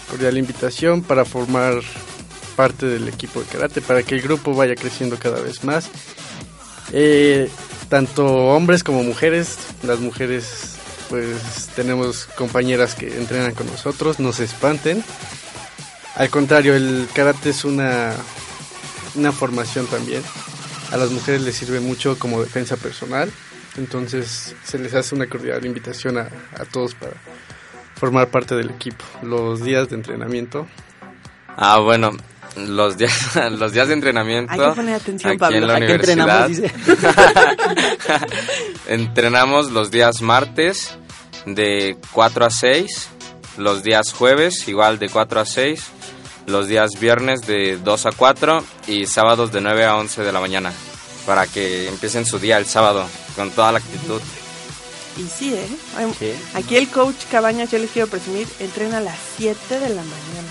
cordial 0.09 0.37
invitación 0.37 1.01
para 1.01 1.25
formar 1.25 1.81
parte 2.55 2.85
del 2.85 3.07
equipo 3.07 3.41
de 3.41 3.45
karate, 3.47 3.81
para 3.81 4.03
que 4.03 4.15
el 4.15 4.21
grupo 4.21 4.53
vaya 4.53 4.75
creciendo 4.75 5.17
cada 5.17 5.41
vez 5.41 5.63
más. 5.63 5.89
Eh, 6.93 7.49
tanto 7.89 8.25
hombres 8.25 8.83
como 8.83 9.03
mujeres, 9.03 9.57
las 9.83 9.99
mujeres 9.99 10.75
pues 11.09 11.69
tenemos 11.75 12.25
compañeras 12.37 12.95
que 12.95 13.07
entrenan 13.17 13.53
con 13.53 13.67
nosotros, 13.67 14.19
no 14.19 14.33
se 14.33 14.45
espanten. 14.45 15.03
Al 16.15 16.29
contrario, 16.29 16.75
el 16.75 17.07
karate 17.13 17.49
es 17.49 17.65
una, 17.65 18.13
una 19.15 19.31
formación 19.31 19.85
también. 19.87 20.23
A 20.95 20.97
las 20.97 21.11
mujeres 21.11 21.41
les 21.41 21.53
sirve 21.57 21.81
mucho 21.81 22.17
como 22.17 22.41
defensa 22.41 22.77
personal 22.77 23.29
Entonces 23.75 24.55
se 24.63 24.79
les 24.79 24.93
hace 24.93 25.13
una 25.13 25.27
cordial 25.27 25.65
invitación 25.65 26.17
a, 26.17 26.29
a 26.57 26.63
todos 26.63 26.95
para 26.95 27.11
formar 27.95 28.29
parte 28.29 28.55
del 28.55 28.69
equipo. 28.69 29.03
Los 29.21 29.61
días 29.61 29.89
de 29.89 29.95
entrenamiento. 29.95 30.67
Ah, 31.57 31.79
bueno, 31.79 32.11
los 32.55 32.97
días, 32.97 33.35
los 33.51 33.73
días 33.73 33.89
de 33.89 33.93
entrenamiento. 33.93 34.53
Hay 34.53 34.59
que 34.59 34.75
poner 34.75 34.95
atención, 34.95 35.31
aquí 35.31 35.39
Pablo. 35.39 35.57
en 35.57 35.67
la 35.67 35.75
¿A 35.75 35.79
qué 35.79 35.83
universidad. 35.83 36.47
entrenamos, 36.47 36.71
entrenamos 38.87 39.71
los 39.71 39.91
días 39.91 40.21
martes 40.21 40.97
de 41.45 41.97
4 42.13 42.45
a 42.45 42.49
6, 42.49 43.09
los 43.57 43.83
días 43.83 44.13
jueves 44.13 44.65
igual 44.69 44.97
de 44.97 45.09
4 45.09 45.41
a 45.41 45.45
6, 45.45 45.83
los 46.47 46.67
días 46.67 46.91
viernes 46.99 47.41
de 47.41 47.77
2 47.77 48.05
a 48.05 48.11
4 48.11 48.63
y 48.87 49.05
sábados 49.05 49.51
de 49.51 49.61
9 49.61 49.85
a 49.85 49.97
11 49.97 50.23
de 50.23 50.31
la 50.31 50.39
mañana 50.39 50.71
para 51.25 51.47
que 51.47 51.87
empiecen 51.87 52.25
su 52.25 52.39
día 52.39 52.57
el 52.57 52.65
sábado 52.65 53.05
con 53.35 53.51
toda 53.51 53.71
la 53.71 53.79
actitud. 53.79 54.21
Y 55.17 55.23
sí, 55.23 55.53
¿eh? 55.53 55.67
Aquí 56.53 56.75
el 56.75 56.89
coach 56.89 57.15
Cabañas, 57.31 57.71
yo 57.71 57.79
les 57.79 57.89
quiero 57.89 58.07
presumir, 58.07 58.47
entrena 58.59 58.97
a 58.97 59.01
las 59.01 59.17
7 59.37 59.79
de 59.79 59.89
la 59.89 60.01
mañana. 60.01 60.49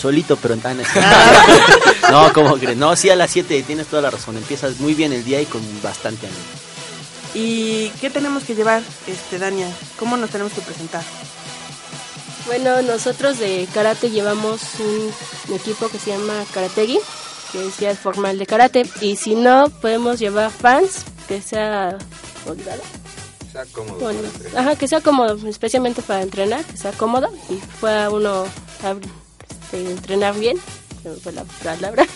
Solito, 0.00 0.36
pero 0.36 0.54
en 0.54 0.60
tan... 0.60 0.78
no, 2.10 2.32
¿cómo 2.32 2.56
crees? 2.56 2.76
No, 2.76 2.96
sí, 2.96 3.10
a 3.10 3.16
las 3.16 3.30
7 3.30 3.62
tienes 3.66 3.86
toda 3.86 4.02
la 4.02 4.10
razón. 4.10 4.36
Empiezas 4.36 4.78
muy 4.80 4.94
bien 4.94 5.12
el 5.12 5.24
día 5.24 5.40
y 5.40 5.46
con 5.46 5.62
bastante 5.82 6.26
ánimo. 6.26 6.42
¿Y 7.34 7.90
qué 8.00 8.10
tenemos 8.10 8.44
que 8.44 8.54
llevar, 8.54 8.82
este 9.06 9.38
Dania? 9.38 9.68
¿Cómo 9.98 10.16
nos 10.16 10.30
tenemos 10.30 10.52
que 10.52 10.60
presentar? 10.62 11.02
Bueno, 12.46 12.82
nosotros 12.82 13.38
de 13.38 13.68
karate 13.72 14.10
llevamos 14.10 14.60
un 14.78 15.54
equipo 15.54 15.88
que 15.88 15.98
se 15.98 16.10
llama 16.10 16.44
Karategi, 16.52 16.98
que 17.52 17.66
es 17.66 17.78
ya 17.78 17.94
formal 17.94 18.38
de 18.38 18.46
karate. 18.46 18.86
Y 19.00 19.16
si 19.16 19.34
no, 19.34 19.68
podemos 19.80 20.18
llevar 20.18 20.50
fans 20.50 21.04
que 21.28 21.40
sea 21.42 21.98
holgado. 22.46 22.82
Sea 23.52 23.64
cómodo. 23.66 23.98
Bueno, 23.98 24.20
ajá, 24.56 24.76
que 24.76 24.88
sea 24.88 25.00
cómodo, 25.00 25.48
especialmente 25.48 26.02
para 26.02 26.22
entrenar, 26.22 26.64
que 26.64 26.76
sea 26.76 26.92
cómodo 26.92 27.30
y 27.48 27.54
pueda 27.80 28.10
uno 28.10 28.44
este, 29.72 29.90
entrenar 29.90 30.38
bien, 30.38 30.58
fue 31.22 31.32
la 31.32 31.44
palabra. 31.62 32.06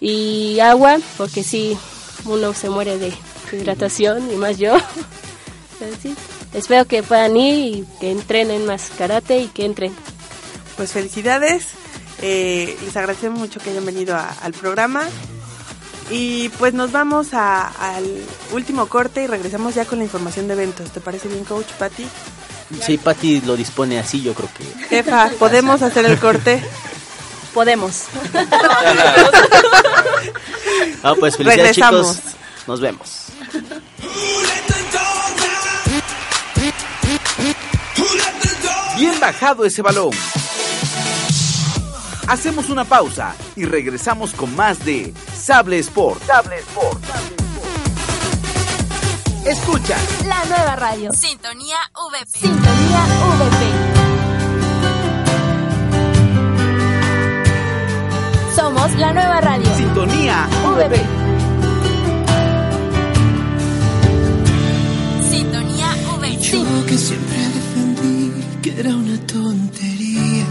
Y 0.00 0.60
agua, 0.60 0.98
porque 1.16 1.42
si 1.42 1.76
uno 2.24 2.52
se 2.54 2.70
muere 2.70 2.98
de 2.98 3.12
hidratación 3.52 4.30
y 4.32 4.36
más 4.36 4.58
yo. 4.58 4.76
Pero 5.78 5.96
sí, 6.00 6.14
espero 6.54 6.84
que 6.86 7.02
puedan 7.02 7.36
ir 7.36 7.76
y 7.78 7.86
que 8.00 8.10
entrenen 8.10 8.66
más 8.66 8.90
karate 8.96 9.38
y 9.40 9.48
que 9.48 9.64
entren. 9.64 9.94
Pues 10.76 10.92
felicidades, 10.92 11.64
eh, 12.22 12.76
les 12.84 12.96
agradecemos 12.96 13.38
mucho 13.38 13.60
que 13.60 13.70
hayan 13.70 13.84
venido 13.86 14.14
a- 14.16 14.34
al 14.42 14.52
programa. 14.52 15.04
Y 16.10 16.50
pues 16.50 16.72
nos 16.72 16.92
vamos 16.92 17.34
a- 17.34 17.66
al 17.96 18.04
último 18.52 18.86
corte 18.86 19.24
y 19.24 19.26
regresamos 19.26 19.74
ya 19.74 19.84
con 19.86 19.98
la 19.98 20.04
información 20.04 20.46
de 20.46 20.54
eventos. 20.54 20.90
¿Te 20.92 21.00
parece 21.00 21.26
bien, 21.28 21.44
coach 21.44 21.66
Patty? 21.78 22.06
Sí, 22.84 22.96
Patti 22.98 23.40
lo 23.42 23.56
dispone 23.56 23.98
así, 23.98 24.22
yo 24.22 24.34
creo 24.34 24.48
que... 24.56 24.64
Jefa, 24.88 25.30
¿podemos 25.38 25.82
hacer 25.82 26.04
el 26.04 26.18
corte? 26.18 26.62
Podemos. 27.54 28.02
Ah, 31.02 31.14
pues 31.18 31.36
felicidades 31.36 31.76
Regresamos. 31.76 32.16
chicos. 32.16 32.32
Nos 32.66 32.80
vemos. 32.80 33.26
Bien 39.26 39.34
bajado 39.34 39.64
ese 39.64 39.82
balón. 39.82 40.10
Hacemos 42.28 42.70
una 42.70 42.84
pausa 42.84 43.34
y 43.56 43.64
regresamos 43.64 44.32
con 44.32 44.54
más 44.54 44.84
de 44.84 45.12
Sable 45.36 45.80
Sport. 45.80 46.22
Sable 46.24 46.58
Sport. 46.58 47.02
Escucha. 49.44 49.96
La 50.28 50.44
nueva 50.44 50.76
radio. 50.76 51.12
Sintonía 51.12 51.76
VP. 51.92 52.38
Sintonía 52.38 53.04
VP. 53.40 53.66
Somos 58.54 58.94
la 58.94 59.12
nueva 59.12 59.40
radio. 59.40 59.76
Sintonía 59.76 60.48
VP. 60.62 61.04
Sintonía 65.28 65.88
VP. 66.16 66.38
Yo 66.38 66.86
que 66.86 66.96
siempre 66.96 67.38
defendí 67.38 67.85
que 68.66 68.80
era 68.80 68.96
una 68.96 69.16
tontería. 69.26 70.46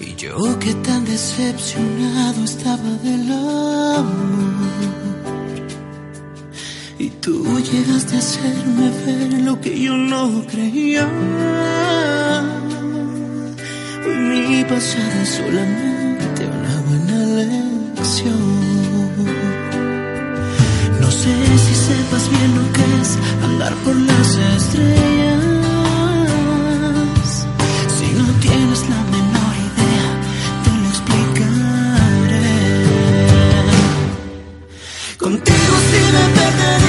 Y 0.00 0.14
yo 0.16 0.58
que 0.58 0.72
tan 0.86 1.04
decepcionado 1.04 2.44
estaba 2.44 2.90
del 3.02 3.30
amor. 3.30 4.54
Y 6.98 7.10
tú 7.22 7.60
llegaste 7.60 8.16
a 8.16 8.18
hacerme 8.20 8.90
ver 9.04 9.42
lo 9.42 9.60
que 9.60 9.78
yo 9.78 9.96
no 9.96 10.46
creía. 10.46 11.06
Mi 14.06 14.64
pasado 14.64 15.16
es 15.24 15.28
solamente 15.28 16.40
una 16.58 16.74
buena 16.88 17.18
lección. 17.40 18.44
No 21.02 21.10
sé 21.10 21.34
si 21.64 21.74
sepas 21.88 22.30
bien 22.30 22.50
lo 22.58 22.72
que 22.72 22.84
es 23.02 23.10
andar 23.44 23.74
por 23.84 23.94
las 23.94 24.28
estrellas. 24.56 25.23
Contigo 35.24 35.76
sí 35.90 36.00
me 36.12 36.38
perdería 36.38 36.83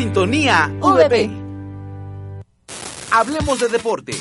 Sintonía 0.00 0.72
VP. 0.80 1.30
Hablemos 3.10 3.60
de 3.60 3.68
deporte. 3.68 4.14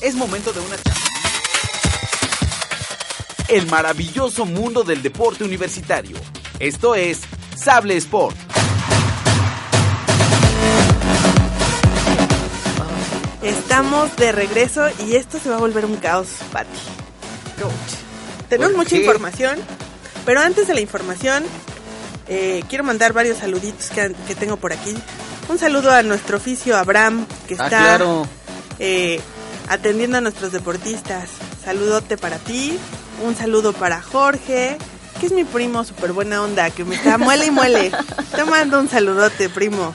Es 0.00 0.14
momento 0.14 0.52
de 0.52 0.60
una 0.60 0.76
charla. 0.76 1.00
El 3.48 3.66
maravilloso 3.66 4.46
mundo 4.46 4.84
del 4.84 5.02
deporte 5.02 5.42
universitario. 5.42 6.16
Esto 6.60 6.94
es 6.94 7.22
Sable 7.56 7.96
Sport. 7.96 8.36
Estamos 13.42 14.14
de 14.14 14.30
regreso 14.30 14.86
y 15.04 15.16
esto 15.16 15.40
se 15.40 15.50
va 15.50 15.56
a 15.56 15.58
volver 15.58 15.84
un 15.84 15.96
caos, 15.96 16.28
Pati. 16.52 16.70
Coach. 17.60 17.72
Tenemos 18.48 18.74
¿Por 18.74 18.84
mucha 18.84 18.96
información, 18.96 19.58
pero 20.24 20.42
antes 20.42 20.68
de 20.68 20.74
la 20.74 20.80
información, 20.80 21.42
eh, 22.30 22.62
quiero 22.68 22.84
mandar 22.84 23.12
varios 23.12 23.38
saluditos 23.38 23.90
que, 23.90 24.14
que 24.26 24.34
tengo 24.34 24.56
por 24.56 24.72
aquí. 24.72 24.94
Un 25.48 25.58
saludo 25.58 25.90
a 25.90 26.02
nuestro 26.02 26.36
oficio 26.38 26.76
Abraham, 26.76 27.26
que 27.46 27.54
Ah, 27.58 27.64
está 27.64 27.68
claro. 27.68 28.26
eh, 28.78 29.20
atendiendo 29.68 30.16
a 30.18 30.20
nuestros 30.22 30.52
deportistas. 30.52 31.28
Saludote 31.64 32.16
para 32.16 32.38
ti. 32.38 32.78
Un 33.22 33.36
saludo 33.36 33.72
para 33.74 34.00
Jorge, 34.00 34.78
que 35.20 35.26
es 35.26 35.32
mi 35.32 35.44
primo 35.44 35.84
súper 35.84 36.12
buena 36.12 36.40
onda, 36.42 36.70
que 36.70 36.84
me 36.84 36.94
está 36.94 37.18
muele 37.18 37.46
y 37.46 37.50
muele. 37.50 37.90
Te 38.34 38.44
mando 38.44 38.78
un 38.80 38.88
saludote, 38.88 39.48
primo. 39.50 39.92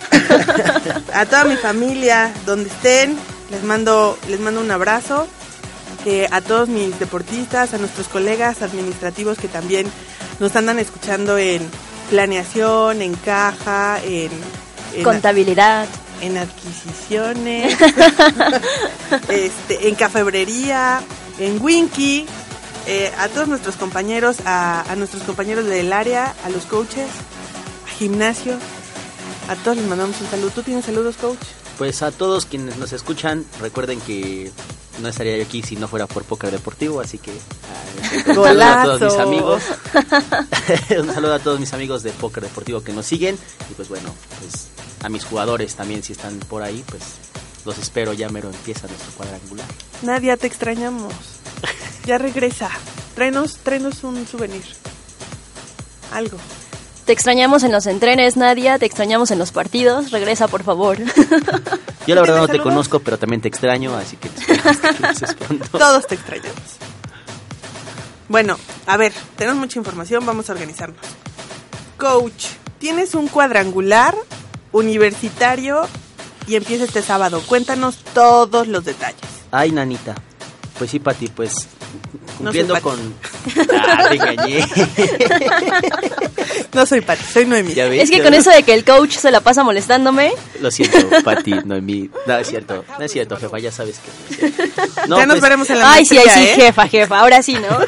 A 1.13 1.25
toda 1.25 1.45
mi 1.45 1.55
familia, 1.55 2.31
donde 2.45 2.69
estén, 2.69 3.17
les 3.49 3.63
mando, 3.63 4.19
les 4.27 4.39
mando 4.41 4.59
un 4.61 4.69
abrazo. 4.71 5.25
Eh, 6.07 6.27
a 6.29 6.39
todos 6.41 6.69
mis 6.69 6.99
deportistas, 6.99 7.73
a 7.73 7.79
nuestros 7.79 8.07
colegas 8.09 8.61
administrativos 8.61 9.39
que 9.39 9.47
también 9.47 9.88
nos 10.39 10.55
andan 10.55 10.77
escuchando 10.77 11.36
en 11.39 11.67
planeación, 12.10 13.01
en 13.01 13.16
caja, 13.16 13.99
en, 14.03 14.32
en 14.93 15.03
Contabilidad. 15.03 15.88
en 16.22 16.38
adquisiciones, 16.38 17.78
este, 19.30 19.88
en 19.88 19.95
cafebrería, 19.95 21.01
en 21.39 21.62
Winky, 21.62 22.26
eh, 22.88 23.12
a 23.18 23.28
todos 23.28 23.47
nuestros 23.47 23.76
compañeros, 23.76 24.38
a, 24.45 24.89
a 24.89 24.95
nuestros 24.95 25.24
compañeros 25.24 25.66
del 25.66 25.91
área, 25.91 26.34
a 26.45 26.49
los 26.49 26.66
coaches, 26.66 27.08
a 27.86 27.89
gimnasio, 27.97 28.58
a 29.49 29.56
todos 29.56 29.78
les 29.78 29.88
mandamos 29.88 30.20
un 30.22 30.30
saludo. 30.30 30.51
¿Tú 30.51 30.64
tienes 30.64 30.86
saludos, 30.86 31.16
coach? 31.18 31.39
Pues 31.78 32.01
a 32.01 32.12
todos 32.12 32.45
quienes 32.45 32.78
nos 32.78 32.93
escuchan, 32.93 33.45
recuerden 33.60 33.99
que 34.01 34.51
no 35.01 35.09
estaría 35.09 35.37
yo 35.37 35.43
aquí 35.43 35.61
si 35.61 35.75
no 35.75 35.87
fuera 35.87 36.07
por 36.07 36.23
Póker 36.23 36.51
Deportivo, 36.51 37.01
así 37.01 37.17
que 37.17 37.31
ah, 37.31 38.29
un 38.29 38.35
saludo 38.35 38.63
a 38.63 38.83
todos 38.83 39.01
mis 39.01 39.19
amigos. 39.19 39.63
un 40.99 41.13
saludo 41.13 41.33
a 41.33 41.39
todos 41.39 41.59
mis 41.59 41.73
amigos 41.73 42.03
de 42.03 42.11
Póker 42.11 42.43
Deportivo 42.43 42.83
que 42.83 42.93
nos 42.93 43.05
siguen 43.05 43.37
y 43.69 43.73
pues 43.73 43.89
bueno, 43.89 44.13
pues 44.39 44.69
a 45.03 45.09
mis 45.09 45.25
jugadores 45.25 45.75
también 45.75 46.03
si 46.03 46.13
están 46.13 46.39
por 46.39 46.63
ahí, 46.63 46.83
pues 46.87 47.03
los 47.65 47.77
espero, 47.77 48.13
ya 48.13 48.29
mero 48.29 48.49
empieza 48.49 48.87
nuestro 48.87 49.11
cuadrangular. 49.13 49.67
Nadia, 50.03 50.37
te 50.37 50.47
extrañamos. 50.47 51.13
Ya 52.05 52.17
regresa. 52.19 52.69
Tráenos 53.15 54.03
un 54.03 54.27
souvenir. 54.27 54.63
Algo. 56.11 56.37
Te 57.06 57.14
extrañamos 57.14 57.64
en 57.64 57.72
los 57.72 57.86
entrenes, 57.86 58.36
Nadia. 58.36 58.80
Te 58.80 58.86
extrañamos 58.88 59.30
en 59.32 59.38
los 59.38 59.51
partidos. 59.51 60.12
Regresa, 60.12 60.47
por 60.47 60.64
favor. 60.64 60.97
Yo 62.08 62.16
la 62.16 62.22
verdad 62.22 62.38
no 62.38 62.47
te 62.47 62.53
saludos? 62.53 62.64
conozco, 62.64 62.99
pero 62.99 63.18
también 63.20 63.41
te 63.41 63.47
extraño, 63.47 63.95
así 63.95 64.18
que 64.18 64.30
regreses 64.30 65.34
pronto. 65.39 65.78
Todos 65.78 66.08
te 66.08 66.16
extrañamos. 66.16 66.60
Bueno, 68.28 68.58
a 68.88 68.97
ver, 68.97 69.14
tenemos 69.36 69.60
mucha 69.60 69.78
información, 69.78 70.26
vamos 70.26 70.49
a 70.49 70.53
organizarnos. 70.53 70.97
Coach, 71.97 72.45
tienes 72.80 73.14
un 73.14 73.28
cuadrangular 73.28 74.16
universitario 74.72 75.88
y 76.47 76.56
empieza 76.56 76.86
este 76.86 77.03
sábado. 77.03 77.41
Cuéntanos 77.45 77.97
todos 78.16 78.68
los 78.68 78.84
detalles. 78.84 79.22
Ay, 79.51 79.72
nanita. 79.72 80.16
Pues 80.80 80.89
sí, 80.91 80.99
Pati, 80.99 81.28
pues 81.28 81.68
cumpliendo 82.37 82.73
Pati. 82.73 82.83
con... 82.83 83.15
Ah, 83.75 84.07
te 84.09 84.15
engañé. 84.15 84.67
No 86.73 86.85
soy 86.85 87.01
Pati, 87.01 87.23
soy 87.23 87.45
Noemí. 87.45 87.71
Es 87.71 88.09
que 88.09 88.17
¿Ya 88.17 88.23
con 88.23 88.33
eso 88.33 88.49
de 88.51 88.63
que 88.63 88.73
el 88.73 88.83
coach 88.83 89.17
se 89.17 89.31
la 89.31 89.41
pasa 89.41 89.63
molestándome. 89.63 90.33
Lo 90.59 90.71
siento, 90.71 90.97
Pati, 91.23 91.53
Noemí. 91.63 92.09
No, 92.25 92.37
es 92.37 92.47
cierto, 92.47 92.83
no 92.97 93.05
es 93.05 93.11
cierto, 93.11 93.37
jefa, 93.37 93.59
ya 93.59 93.71
sabes 93.71 93.99
que 93.99 94.51
no. 95.07 95.15
No, 95.15 95.17
ya 95.17 95.25
nos 95.25 95.35
pues, 95.35 95.41
veremos 95.41 95.69
en 95.69 95.79
la 95.79 95.93
Ay, 95.93 96.05
sí, 96.05 96.17
ay, 96.17 96.29
sí, 96.29 96.43
¿eh? 96.43 96.55
jefa, 96.55 96.87
jefa. 96.87 97.19
Ahora 97.19 97.41
sí, 97.41 97.53
¿no? 97.55 97.79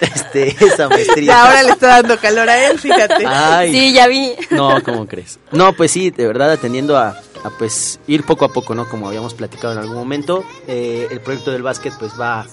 Este, 0.00 0.54
esa 0.64 0.88
maestría. 0.88 1.26
Ya 1.26 1.46
ahora 1.46 1.62
le 1.62 1.70
está 1.70 1.86
dando 1.88 2.18
calor 2.18 2.48
a 2.50 2.66
él, 2.66 2.78
fíjate. 2.78 3.24
Ay. 3.26 3.72
Sí, 3.72 3.92
ya 3.92 4.06
vi. 4.06 4.34
No, 4.50 4.82
¿cómo 4.82 5.06
crees? 5.06 5.38
No, 5.52 5.72
pues 5.72 5.90
sí, 5.90 6.10
de 6.10 6.26
verdad 6.26 6.50
atendiendo 6.50 6.98
a, 6.98 7.18
a, 7.44 7.50
pues 7.50 8.00
ir 8.06 8.24
poco 8.24 8.44
a 8.44 8.52
poco, 8.52 8.74
¿no? 8.74 8.88
Como 8.88 9.08
habíamos 9.08 9.34
platicado 9.34 9.72
en 9.72 9.78
algún 9.78 9.96
momento, 9.96 10.44
eh, 10.66 11.08
el 11.10 11.20
proyecto 11.20 11.50
del 11.50 11.62
básquet 11.62 11.94
pues 11.98 12.12
va 12.18 12.46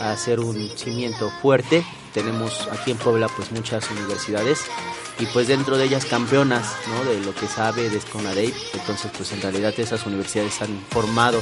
a 0.00 0.16
ser 0.16 0.40
un 0.40 0.68
cimiento 0.76 1.30
fuerte. 1.42 1.84
Tenemos 2.14 2.68
aquí 2.72 2.90
en 2.90 2.96
Puebla 2.96 3.28
pues 3.28 3.52
muchas 3.52 3.90
universidades 3.90 4.64
y 5.18 5.26
pues 5.26 5.48
dentro 5.48 5.76
de 5.76 5.84
ellas 5.84 6.04
campeonas, 6.04 6.74
¿no? 6.88 7.04
De 7.10 7.20
lo 7.20 7.34
que 7.34 7.46
sabe 7.46 7.90
de 7.90 7.98
Conadey. 7.98 8.54
Entonces 8.74 9.10
pues 9.16 9.32
en 9.32 9.42
realidad 9.42 9.74
esas 9.76 10.06
universidades 10.06 10.60
han 10.62 10.80
formado 10.90 11.40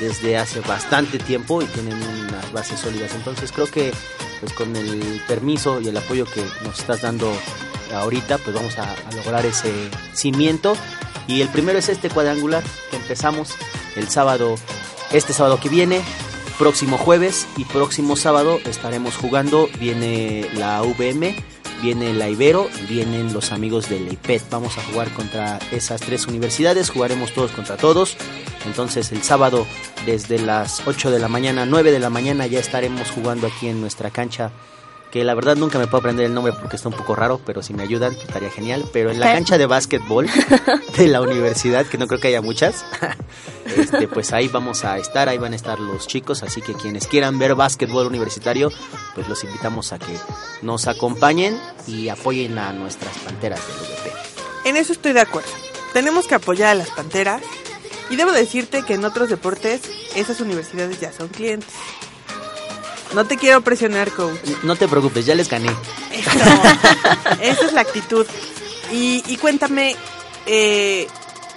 desde 0.00 0.36
hace 0.36 0.60
bastante 0.60 1.18
tiempo 1.18 1.62
y 1.62 1.66
tienen 1.66 1.94
unas 1.94 2.52
bases 2.52 2.80
sólidas. 2.80 3.14
Entonces 3.14 3.52
creo 3.52 3.66
que 3.66 3.92
pues 4.40 4.52
con 4.52 4.74
el 4.76 5.22
permiso 5.26 5.80
y 5.80 5.88
el 5.88 5.96
apoyo 5.96 6.24
que 6.24 6.42
nos 6.64 6.78
estás 6.78 7.02
dando 7.02 7.32
ahorita, 7.94 8.38
pues 8.38 8.54
vamos 8.54 8.78
a 8.78 8.94
lograr 9.16 9.44
ese 9.46 9.72
cimiento. 10.12 10.76
Y 11.28 11.42
el 11.42 11.48
primero 11.50 11.78
es 11.78 11.88
este 11.88 12.08
cuadrangular 12.08 12.64
que 12.90 12.96
empezamos 12.96 13.54
el 13.96 14.08
sábado, 14.08 14.56
este 15.12 15.34
sábado 15.34 15.60
que 15.60 15.68
viene, 15.68 16.00
próximo 16.58 16.96
jueves 16.98 17.46
y 17.56 17.64
próximo 17.64 18.16
sábado 18.16 18.58
estaremos 18.64 19.16
jugando. 19.16 19.68
Viene 19.78 20.48
la 20.54 20.82
VM, 20.82 21.36
viene 21.82 22.14
la 22.14 22.30
Ibero, 22.30 22.68
vienen 22.88 23.32
los 23.34 23.52
amigos 23.52 23.90
del 23.90 24.10
IPET. 24.10 24.48
Vamos 24.50 24.78
a 24.78 24.82
jugar 24.82 25.12
contra 25.12 25.58
esas 25.70 26.00
tres 26.00 26.26
universidades, 26.26 26.88
jugaremos 26.88 27.32
todos 27.32 27.52
contra 27.52 27.76
todos. 27.76 28.16
Entonces 28.66 29.12
el 29.12 29.22
sábado 29.22 29.66
desde 30.06 30.38
las 30.38 30.86
8 30.86 31.10
de 31.10 31.18
la 31.18 31.28
mañana, 31.28 31.66
9 31.66 31.92
de 31.92 31.98
la 32.00 32.10
mañana 32.10 32.46
ya 32.46 32.58
estaremos 32.58 33.10
jugando 33.10 33.46
aquí 33.46 33.68
en 33.68 33.82
nuestra 33.82 34.10
cancha. 34.10 34.50
Que 35.10 35.24
la 35.24 35.34
verdad 35.34 35.56
nunca 35.56 35.78
me 35.78 35.86
puedo 35.86 35.98
aprender 35.98 36.26
el 36.26 36.34
nombre 36.34 36.52
porque 36.52 36.76
está 36.76 36.88
un 36.88 36.94
poco 36.94 37.14
raro, 37.14 37.40
pero 37.46 37.62
si 37.62 37.72
me 37.72 37.82
ayudan 37.82 38.12
estaría 38.12 38.50
genial. 38.50 38.84
Pero 38.92 39.10
en 39.10 39.20
la 39.20 39.32
cancha 39.32 39.56
de 39.56 39.66
básquetbol 39.66 40.28
de 40.98 41.08
la 41.08 41.22
universidad, 41.22 41.86
que 41.86 41.96
no 41.96 42.06
creo 42.06 42.20
que 42.20 42.28
haya 42.28 42.42
muchas, 42.42 42.84
este, 43.76 44.06
pues 44.06 44.32
ahí 44.32 44.48
vamos 44.48 44.84
a 44.84 44.98
estar, 44.98 45.28
ahí 45.28 45.38
van 45.38 45.54
a 45.54 45.56
estar 45.56 45.80
los 45.80 46.06
chicos. 46.06 46.42
Así 46.42 46.60
que 46.60 46.74
quienes 46.74 47.06
quieran 47.06 47.38
ver 47.38 47.54
básquetbol 47.54 48.06
universitario, 48.06 48.70
pues 49.14 49.28
los 49.28 49.42
invitamos 49.44 49.92
a 49.92 49.98
que 49.98 50.14
nos 50.62 50.86
acompañen 50.88 51.58
y 51.86 52.10
apoyen 52.10 52.58
a 52.58 52.72
nuestras 52.72 53.16
panteras 53.18 53.60
del 53.66 53.76
UDP. 53.76 54.66
En 54.66 54.76
eso 54.76 54.92
estoy 54.92 55.14
de 55.14 55.20
acuerdo. 55.20 55.50
Tenemos 55.92 56.26
que 56.26 56.34
apoyar 56.34 56.68
a 56.68 56.74
las 56.74 56.90
panteras. 56.90 57.42
Y 58.10 58.16
debo 58.16 58.32
decirte 58.32 58.82
que 58.82 58.94
en 58.94 59.04
otros 59.04 59.28
deportes, 59.28 59.82
esas 60.14 60.40
universidades 60.40 60.98
ya 61.00 61.12
son 61.12 61.28
clientes. 61.28 61.68
No 63.14 63.24
te 63.26 63.36
quiero 63.36 63.60
presionar, 63.62 64.10
coach. 64.10 64.38
No 64.62 64.76
te 64.76 64.86
preocupes, 64.88 65.24
ya 65.26 65.34
les 65.34 65.48
gané. 65.48 65.70
Esa 67.40 67.66
es 67.66 67.72
la 67.72 67.80
actitud. 67.80 68.26
Y, 68.92 69.22
y 69.26 69.36
cuéntame, 69.36 69.96
eh, 70.46 71.06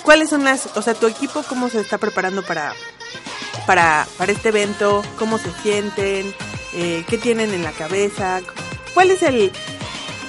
¿cuáles 0.04 0.30
son 0.30 0.44
las, 0.44 0.68
o 0.76 0.82
sea, 0.82 0.94
tu 0.94 1.08
equipo 1.08 1.44
cómo 1.44 1.70
se 1.70 1.80
está 1.82 1.98
preparando 1.98 2.44
para, 2.44 2.74
para, 3.66 4.08
para 4.18 4.32
este 4.32 4.50
evento? 4.50 5.04
¿Cómo 5.18 5.38
se 5.38 5.52
sienten? 5.62 6.34
Eh, 6.74 7.04
¿Qué 7.10 7.18
tienen 7.18 7.54
en 7.54 7.64
la 7.64 7.72
cabeza? 7.72 8.42
¿Cuál 8.94 9.12
es 9.12 9.22
el, 9.24 9.52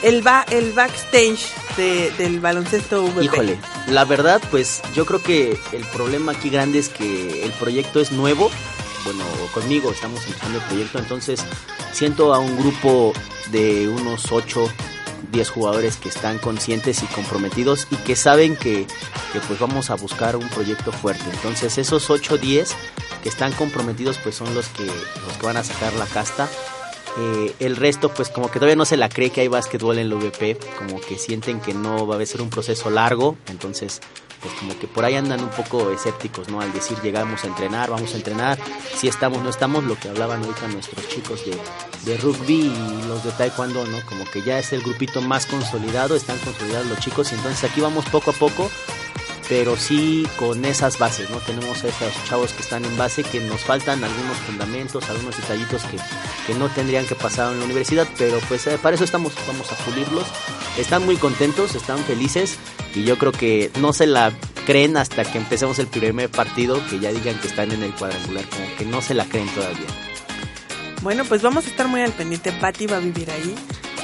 el, 0.02 0.22
ba- 0.22 0.46
el 0.50 0.72
backstage 0.72 1.46
de- 1.76 2.10
del 2.18 2.40
baloncesto 2.40 3.04
VP? 3.04 3.24
Híjole, 3.24 3.58
la 3.88 4.04
verdad, 4.04 4.40
pues 4.50 4.80
yo 4.94 5.06
creo 5.06 5.22
que 5.22 5.58
el 5.72 5.84
problema 5.86 6.32
aquí 6.32 6.50
grande 6.50 6.78
es 6.78 6.88
que 6.88 7.44
el 7.44 7.52
proyecto 7.52 8.00
es 8.00 8.12
nuevo. 8.12 8.50
Bueno, 9.04 9.24
conmigo 9.52 9.90
estamos 9.90 10.24
empezando 10.26 10.58
el 10.58 10.64
proyecto, 10.64 10.98
entonces 10.98 11.44
siento 11.92 12.32
a 12.32 12.38
un 12.38 12.56
grupo 12.56 13.12
de 13.50 13.88
unos 13.88 14.30
8, 14.30 14.68
10 15.32 15.50
jugadores 15.50 15.96
que 15.96 16.08
están 16.08 16.38
conscientes 16.38 17.02
y 17.02 17.06
comprometidos 17.06 17.88
y 17.90 17.96
que 17.96 18.14
saben 18.14 18.56
que, 18.56 18.86
que, 19.32 19.40
pues 19.48 19.58
vamos 19.58 19.90
a 19.90 19.96
buscar 19.96 20.36
un 20.36 20.48
proyecto 20.48 20.92
fuerte. 20.92 21.24
Entonces 21.32 21.78
esos 21.78 22.10
8, 22.10 22.38
10 22.38 22.76
que 23.22 23.28
están 23.28 23.52
comprometidos 23.52 24.18
pues 24.18 24.34
son 24.34 24.54
los 24.54 24.68
que, 24.68 24.84
los 24.84 25.36
que 25.38 25.46
van 25.46 25.56
a 25.56 25.64
sacar 25.64 25.92
la 25.94 26.06
casta 26.06 26.48
Eh, 27.18 27.54
el 27.60 27.76
resto, 27.76 28.08
pues 28.08 28.30
como 28.30 28.50
que 28.50 28.58
todavía 28.58 28.76
no 28.76 28.84
se 28.84 28.96
la 28.96 29.08
cree 29.08 29.30
que 29.30 29.42
hay 29.42 29.48
básquetbol 29.48 29.98
en 29.98 30.08
la 30.08 30.16
VP, 30.16 30.56
como 30.78 31.00
que 31.00 31.18
sienten 31.18 31.60
que 31.60 31.74
no 31.74 32.06
va 32.06 32.16
a 32.16 32.26
ser 32.26 32.40
un 32.40 32.48
proceso 32.48 32.90
largo, 32.90 33.36
entonces 33.48 34.00
pues 34.40 34.54
como 34.54 34.76
que 34.76 34.88
por 34.88 35.04
ahí 35.04 35.14
andan 35.14 35.40
un 35.40 35.50
poco 35.50 35.90
escépticos, 35.90 36.48
¿no? 36.48 36.60
Al 36.60 36.72
decir 36.72 36.98
llegamos 37.00 37.44
a 37.44 37.46
entrenar, 37.46 37.90
vamos 37.90 38.12
a 38.14 38.16
entrenar, 38.16 38.58
si 38.96 39.06
estamos, 39.06 39.40
no 39.42 39.50
estamos, 39.50 39.84
lo 39.84 39.96
que 39.96 40.08
hablaban 40.08 40.42
ahorita 40.42 40.66
nuestros 40.68 41.06
chicos 41.08 41.44
de, 41.44 41.56
de 42.10 42.16
rugby 42.16 42.66
y 42.66 43.06
los 43.06 43.22
de 43.22 43.30
taekwondo, 43.32 43.86
¿no? 43.86 44.04
Como 44.06 44.24
que 44.24 44.42
ya 44.42 44.58
es 44.58 44.72
el 44.72 44.82
grupito 44.82 45.22
más 45.22 45.46
consolidado, 45.46 46.16
están 46.16 46.38
consolidados 46.38 46.88
los 46.88 46.98
chicos 46.98 47.30
y 47.30 47.36
entonces 47.36 47.70
aquí 47.70 47.80
vamos 47.80 48.04
poco 48.06 48.32
a 48.32 48.34
poco 48.34 48.68
pero 49.48 49.76
sí 49.76 50.26
con 50.36 50.64
esas 50.64 50.98
bases, 50.98 51.30
¿no? 51.30 51.38
Tenemos 51.38 51.84
esos 51.84 52.12
chavos 52.28 52.52
que 52.52 52.62
están 52.62 52.84
en 52.84 52.96
base, 52.96 53.22
que 53.22 53.40
nos 53.40 53.60
faltan 53.60 54.02
algunos 54.02 54.36
fundamentos, 54.38 55.08
algunos 55.10 55.36
detallitos 55.36 55.82
que, 55.84 55.98
que 56.46 56.54
no 56.54 56.68
tendrían 56.68 57.06
que 57.06 57.14
pasar 57.14 57.52
en 57.52 57.58
la 57.58 57.64
universidad, 57.64 58.06
pero 58.18 58.38
pues 58.48 58.66
eh, 58.66 58.78
para 58.80 58.94
eso 58.94 59.04
estamos, 59.04 59.32
vamos 59.46 59.70
a 59.72 59.76
pulirlos. 59.84 60.26
Están 60.78 61.04
muy 61.04 61.16
contentos, 61.16 61.74
están 61.74 61.98
felices 62.04 62.56
y 62.94 63.04
yo 63.04 63.18
creo 63.18 63.32
que 63.32 63.70
no 63.80 63.92
se 63.92 64.06
la 64.06 64.32
creen 64.66 64.96
hasta 64.96 65.24
que 65.24 65.38
empecemos 65.38 65.78
el 65.78 65.86
primer 65.86 66.30
partido, 66.30 66.80
que 66.88 67.00
ya 67.00 67.10
digan 67.12 67.38
que 67.40 67.48
están 67.48 67.72
en 67.72 67.82
el 67.82 67.92
cuadrangular, 67.92 68.44
como 68.48 68.76
que 68.76 68.84
no 68.84 69.02
se 69.02 69.14
la 69.14 69.24
creen 69.26 69.48
todavía. 69.48 69.88
Bueno, 71.02 71.24
pues 71.24 71.42
vamos 71.42 71.66
a 71.66 71.68
estar 71.68 71.88
muy 71.88 72.00
al 72.00 72.12
pendiente. 72.12 72.52
Patti 72.52 72.86
va 72.86 72.98
a 72.98 73.00
vivir 73.00 73.28
ahí. 73.30 73.54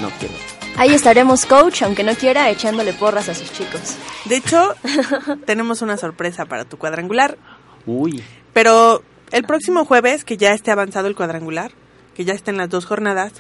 No 0.01 0.11
quiero. 0.19 0.35
Ahí 0.77 0.95
estaremos, 0.95 1.45
coach, 1.45 1.83
aunque 1.83 2.05
no 2.05 2.15
quiera, 2.15 2.51
echándole 2.51 2.93
porras 2.93 3.29
a 3.29 3.35
sus 3.35 3.53
chicos. 3.53 3.97
De 4.27 4.37
hecho, 4.37 4.77
tenemos 5.47 5.83
una 5.83 5.97
sorpresa 5.97 6.45
para 6.47 6.65
tu 6.65 6.79
cuadrangular. 6.79 7.37
Uy. 7.85 8.23
Pero 8.53 9.03
el 9.33 9.45
próximo 9.45 9.85
jueves, 9.85 10.25
que 10.25 10.37
ya 10.37 10.53
esté 10.53 10.71
avanzado 10.71 11.09
el 11.09 11.17
cuadrangular, 11.17 11.73
que 12.15 12.25
ya 12.25 12.35
estén 12.35 12.57
las 12.57 12.69
dos 12.69 12.87
jornadas, 12.87 13.33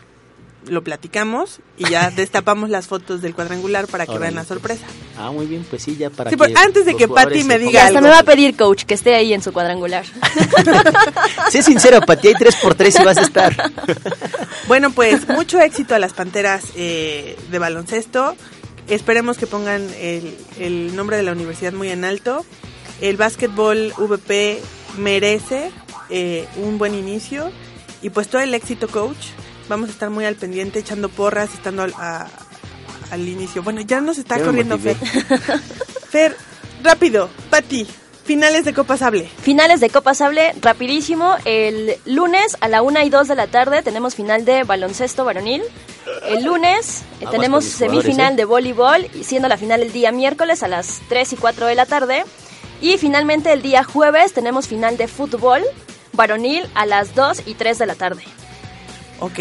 lo 0.67 0.83
platicamos 0.83 1.61
y 1.77 1.89
ya 1.89 2.11
destapamos 2.17 2.71
las 2.71 2.87
fotos 2.87 3.23
del 3.23 3.35
cuadrangular 3.35 3.87
para 3.87 4.07
que 4.07 4.19
vean 4.19 4.35
la 4.35 4.45
sorpresa. 4.45 4.87
Ah, 5.17 5.31
muy 5.31 5.47
bien, 5.47 5.65
pues 5.69 5.83
sí, 5.83 5.97
ya 5.97 6.11
para 6.11 6.31
Sí, 6.31 6.37
que 6.37 6.39
pues, 6.39 6.57
antes 6.57 6.85
de 6.85 6.95
que 6.95 7.09
Pati 7.09 7.45
me 7.45 7.59
diga 7.59 7.87
Hasta 7.87 8.01
me 8.01 8.09
va 8.09 8.21
a 8.21 8.23
pedir, 8.23 8.57
coach, 8.57 8.85
que 8.85 8.95
esté 8.95 9.15
ahí 9.15 9.33
en 9.33 9.43
su 9.43 9.53
cuadrangular. 9.53 10.05
Sé 11.51 11.63
sincero, 11.63 12.01
Pati, 12.01 12.29
hay 12.29 12.35
3x3 12.35 13.01
y 13.01 13.05
vas 13.05 13.19
a 13.19 13.23
estar. 13.23 13.73
Bueno, 14.67 14.91
pues 14.91 15.27
mucho 15.29 15.59
éxito 15.61 15.95
a 15.95 15.99
las 15.99 16.13
Panteras 16.13 16.63
eh, 16.77 17.39
de 17.51 17.59
baloncesto. 17.59 18.37
Esperemos 18.87 19.39
que 19.39 19.47
pongan 19.47 19.89
el, 19.99 20.37
el 20.59 20.95
nombre 20.95 21.17
de 21.17 21.23
la 21.23 21.33
universidad 21.33 21.73
muy 21.73 21.89
en 21.89 22.05
alto. 22.05 22.45
El 23.01 23.17
básquetbol 23.17 23.95
VP 23.97 24.61
merece 24.99 25.71
eh, 26.11 26.47
un 26.57 26.79
buen 26.79 26.95
inicio 26.95 27.51
y 28.03 28.11
pues 28.11 28.29
todo 28.29 28.41
el 28.41 28.55
éxito, 28.55 28.89
coach. 28.89 29.29
Vamos 29.69 29.89
a 29.89 29.93
estar 29.93 30.11
muy 30.11 30.25
al 30.25 30.35
pendiente, 30.37 30.79
echando 30.79 31.09
porras, 31.09 31.53
estando 31.55 31.83
al, 31.83 31.93
a- 31.99 32.27
al 33.11 33.29
inicio. 33.29 33.63
Bueno, 33.63 33.81
ya 33.83 34.01
nos 34.01 34.19
está 34.19 34.39
corriendo 34.41 34.79
motivé. 34.79 34.95
Fer. 34.95 35.61
Fer, 36.11 36.37
rápido, 36.83 37.29
Pati, 37.51 37.87
finales 38.25 38.65
de 38.65 38.73
Copa 38.73 38.97
Sable. 38.97 39.29
Finales 39.43 39.81
de 39.81 39.91
Copa 39.91 40.15
Sable, 40.15 40.55
rapidísimo. 40.63 41.37
El 41.45 41.97
lunes 42.07 42.57
a 42.61 42.69
la 42.69 42.81
1 42.83 43.01
y 43.03 43.11
2 43.11 43.29
de 43.29 43.35
la 43.35 43.47
tarde 43.47 43.83
tenemos 43.83 44.15
final 44.15 44.45
de 44.47 44.65
baloncesto 44.65 45.25
varonil. 45.25 45.63
El 46.27 46.45
lunes 46.45 47.03
eh, 47.21 47.27
tenemos 47.31 47.65
semifinal 47.67 48.33
¿eh? 48.33 48.37
de 48.37 48.45
voleibol, 48.47 49.07
y 49.15 49.25
siendo 49.25 49.49
la 49.49 49.59
final 49.59 49.83
el 49.83 49.93
día 49.93 50.11
miércoles 50.13 50.63
a 50.63 50.69
las 50.69 51.01
3 51.11 51.35
y 51.35 51.37
4 51.37 51.67
de 51.67 51.75
la 51.75 51.85
tarde. 51.85 52.25
Y 52.81 52.97
finalmente 52.97 53.53
el 53.53 53.61
día 53.61 53.85
jueves 53.85 54.33
tenemos 54.33 54.67
final 54.69 54.97
de 54.97 55.09
fútbol 55.09 55.63
varonil 56.13 56.67
a 56.75 56.87
las 56.87 57.15
2 57.15 57.43
y 57.47 57.55
3 57.55 57.79
de 57.79 57.87
la 57.87 57.95
tarde. 57.97 58.23
Ok, 59.21 59.39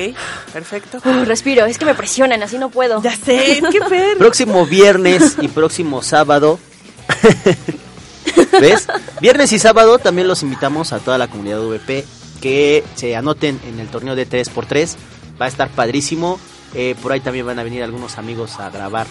perfecto. 0.53 0.99
Uh, 1.05 1.25
respiro, 1.25 1.65
es 1.65 1.77
que 1.77 1.85
me 1.85 1.93
presionan, 1.93 2.41
así 2.41 2.57
no 2.57 2.69
puedo. 2.69 3.01
Ya 3.01 3.15
sé, 3.15 3.61
qué 3.71 3.79
Fer. 3.87 4.17
Próximo 4.17 4.65
viernes 4.65 5.37
y 5.41 5.47
próximo 5.47 6.01
sábado. 6.01 6.59
¿Ves? 8.59 8.87
Viernes 9.21 9.51
y 9.53 9.59
sábado 9.59 9.99
también 9.99 10.27
los 10.27 10.43
invitamos 10.43 10.93
a 10.93 10.99
toda 10.99 11.17
la 11.17 11.27
comunidad 11.27 11.61
VP 11.61 12.05
que 12.41 12.83
se 12.95 13.15
anoten 13.15 13.59
en 13.67 13.79
el 13.79 13.87
torneo 13.87 14.15
de 14.15 14.27
3x3. 14.27 14.95
Va 15.39 15.45
a 15.45 15.49
estar 15.49 15.69
padrísimo. 15.69 16.39
Eh, 16.73 16.95
por 17.01 17.11
ahí 17.11 17.19
también 17.19 17.45
van 17.45 17.59
a 17.59 17.63
venir 17.63 17.83
algunos 17.83 18.17
amigos 18.17 18.59
a 18.59 18.69
grabar 18.69 19.07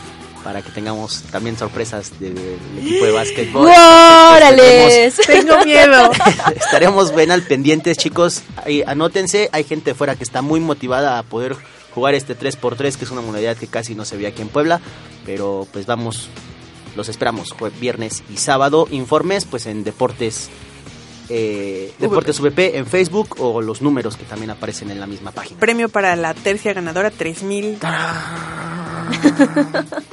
para 0.47 0.62
que 0.62 0.70
tengamos 0.70 1.22
también 1.32 1.59
sorpresas 1.59 2.20
del, 2.20 2.36
del 2.36 2.78
equipo 2.78 3.05
de 3.05 3.11
básquetbol. 3.11 3.66
¡Órales! 3.66 5.16
Tengo 5.26 5.59
miedo. 5.64 6.12
Estaremos 6.55 7.12
bien 7.12 7.32
al 7.32 7.42
pendientes, 7.42 7.97
chicos. 7.97 8.44
Ahí, 8.64 8.80
anótense, 8.86 9.51
hay 9.51 9.64
gente 9.64 9.92
fuera 9.94 10.14
que 10.14 10.22
está 10.22 10.42
muy 10.42 10.61
motivada 10.61 11.18
a 11.18 11.24
poder 11.24 11.57
jugar 11.92 12.14
este 12.14 12.38
3x3, 12.38 12.94
que 12.94 13.05
es 13.05 13.11
una 13.11 13.22
modalidad 13.22 13.57
que 13.57 13.66
casi 13.66 13.97
no 13.97 14.05
se 14.05 14.16
ve 14.16 14.28
aquí 14.28 14.40
en 14.40 14.47
Puebla. 14.47 14.80
Pero 15.24 15.66
pues 15.72 15.84
vamos, 15.84 16.28
los 16.94 17.09
esperamos 17.09 17.49
viernes 17.80 18.22
y 18.32 18.36
sábado. 18.36 18.86
Informes 18.92 19.47
pues 19.47 19.66
en 19.66 19.82
Deportes. 19.82 20.49
Eh, 21.29 21.93
Deportes 21.99 22.41
VP 22.41 22.79
en 22.79 22.87
Facebook 22.87 23.37
o 23.39 23.61
los 23.61 23.83
números 23.83 24.16
que 24.16 24.24
también 24.24 24.51
aparecen 24.51 24.91
en 24.91 25.01
la 25.01 25.07
misma 25.07 25.31
página. 25.33 25.59
Premio 25.59 25.89
para 25.89 26.14
la 26.16 26.35
tercia 26.35 26.72
ganadora, 26.72 27.11
3000. 27.11 27.79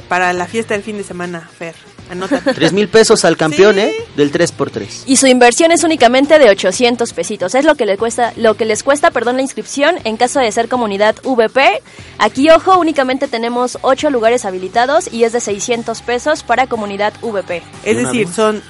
para 0.07 0.33
la 0.33 0.47
fiesta 0.47 0.73
del 0.73 0.83
fin 0.83 0.97
de 0.97 1.03
semana, 1.03 1.49
Fer. 1.57 1.75
Anota. 2.09 2.41
Tres 2.53 2.73
mil 2.73 2.89
pesos 2.89 3.23
al 3.25 3.37
campeón, 3.37 3.79
¿eh? 3.79 3.93
Del 4.15 4.31
3x3. 4.31 5.03
Y 5.05 5.15
su 5.15 5.27
inversión 5.27 5.71
es 5.71 5.83
únicamente 5.83 6.37
de 6.37 6.49
800 6.49 7.13
pesitos. 7.13 7.55
Es 7.55 7.65
lo 7.65 7.75
que 7.75 7.85
les 7.85 7.97
cuesta, 7.97 8.33
lo 8.35 8.55
que 8.55 8.65
les 8.65 8.83
cuesta, 8.83 9.11
perdón, 9.11 9.37
la 9.37 9.41
inscripción 9.41 9.95
en 10.03 10.17
caso 10.17 10.39
de 10.39 10.51
ser 10.51 10.67
comunidad 10.67 11.15
VP. 11.23 11.81
Aquí, 12.19 12.49
ojo, 12.49 12.77
únicamente 12.77 13.27
tenemos 13.27 13.77
8 13.81 14.09
lugares 14.09 14.45
habilitados 14.45 15.11
y 15.11 15.23
es 15.23 15.33
de 15.33 15.39
600 15.39 16.01
pesos 16.01 16.43
para 16.43 16.67
comunidad 16.67 17.13
VP. 17.21 17.63
Es 17.83 17.97
decir, 17.97 18.27
son 18.27 18.61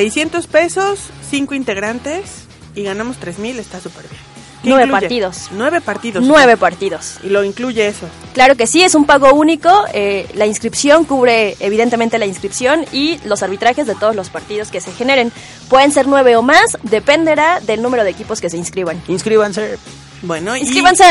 600 0.00 0.46
pesos, 0.46 0.98
5 1.30 1.54
integrantes 1.54 2.42
y 2.74 2.82
ganamos 2.82 3.16
3000, 3.16 3.58
está 3.58 3.80
súper 3.80 4.02
bien. 4.02 4.20
¿Qué 4.62 4.68
Nueve 4.68 4.84
incluye? 4.84 5.00
partidos. 5.00 5.48
Nueve 5.52 5.80
partidos. 5.80 6.22
Nueve 6.26 6.56
partidos. 6.58 7.14
Y 7.22 7.30
lo 7.30 7.42
incluye 7.44 7.86
eso. 7.86 8.06
Claro 8.34 8.56
que 8.56 8.66
sí, 8.66 8.82
es 8.82 8.94
un 8.94 9.06
pago 9.06 9.32
único. 9.32 9.70
eh, 9.94 10.28
la 10.34 10.44
inscripción 10.44 11.04
cubre 11.06 11.56
evidentemente 11.60 12.18
la 12.18 12.26
inscripción 12.26 12.84
y 12.92 13.18
los 13.24 13.42
arbitrajes 13.42 13.86
de 13.86 13.94
todos 13.94 14.14
los 14.14 14.28
partidos 14.28 14.70
que 14.70 14.82
se 14.82 14.92
generen. 14.92 15.32
Pueden 15.70 15.92
ser 15.92 16.06
nueve 16.08 16.36
o 16.36 16.42
más, 16.42 16.76
dependerá 16.82 17.60
del 17.60 17.80
número 17.80 18.04
de 18.04 18.10
equipos 18.10 18.42
que 18.42 18.50
se 18.50 18.58
inscriban. 18.58 19.00
Inscríbanse. 19.08 19.78
Bueno, 20.22 20.56
y 20.56 20.60
Inscríbanse. 20.60 21.04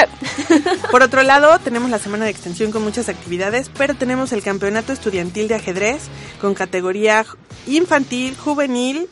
por 0.92 1.04
otro 1.04 1.24
lado, 1.24 1.60
tenemos 1.60 1.90
la 1.90 2.00
semana 2.00 2.26
de 2.26 2.32
extensión 2.32 2.72
con 2.72 2.84
muchas 2.84 3.10
actividades, 3.10 3.70
pero 3.78 3.94
tenemos 3.96 4.32
el 4.32 4.42
campeonato 4.42 4.94
estudiantil 4.94 5.48
de 5.48 5.56
ajedrez 5.56 6.04
con 6.42 6.54
categoría 6.54 7.26
infantil, 7.68 8.36
juvenil 8.36 9.08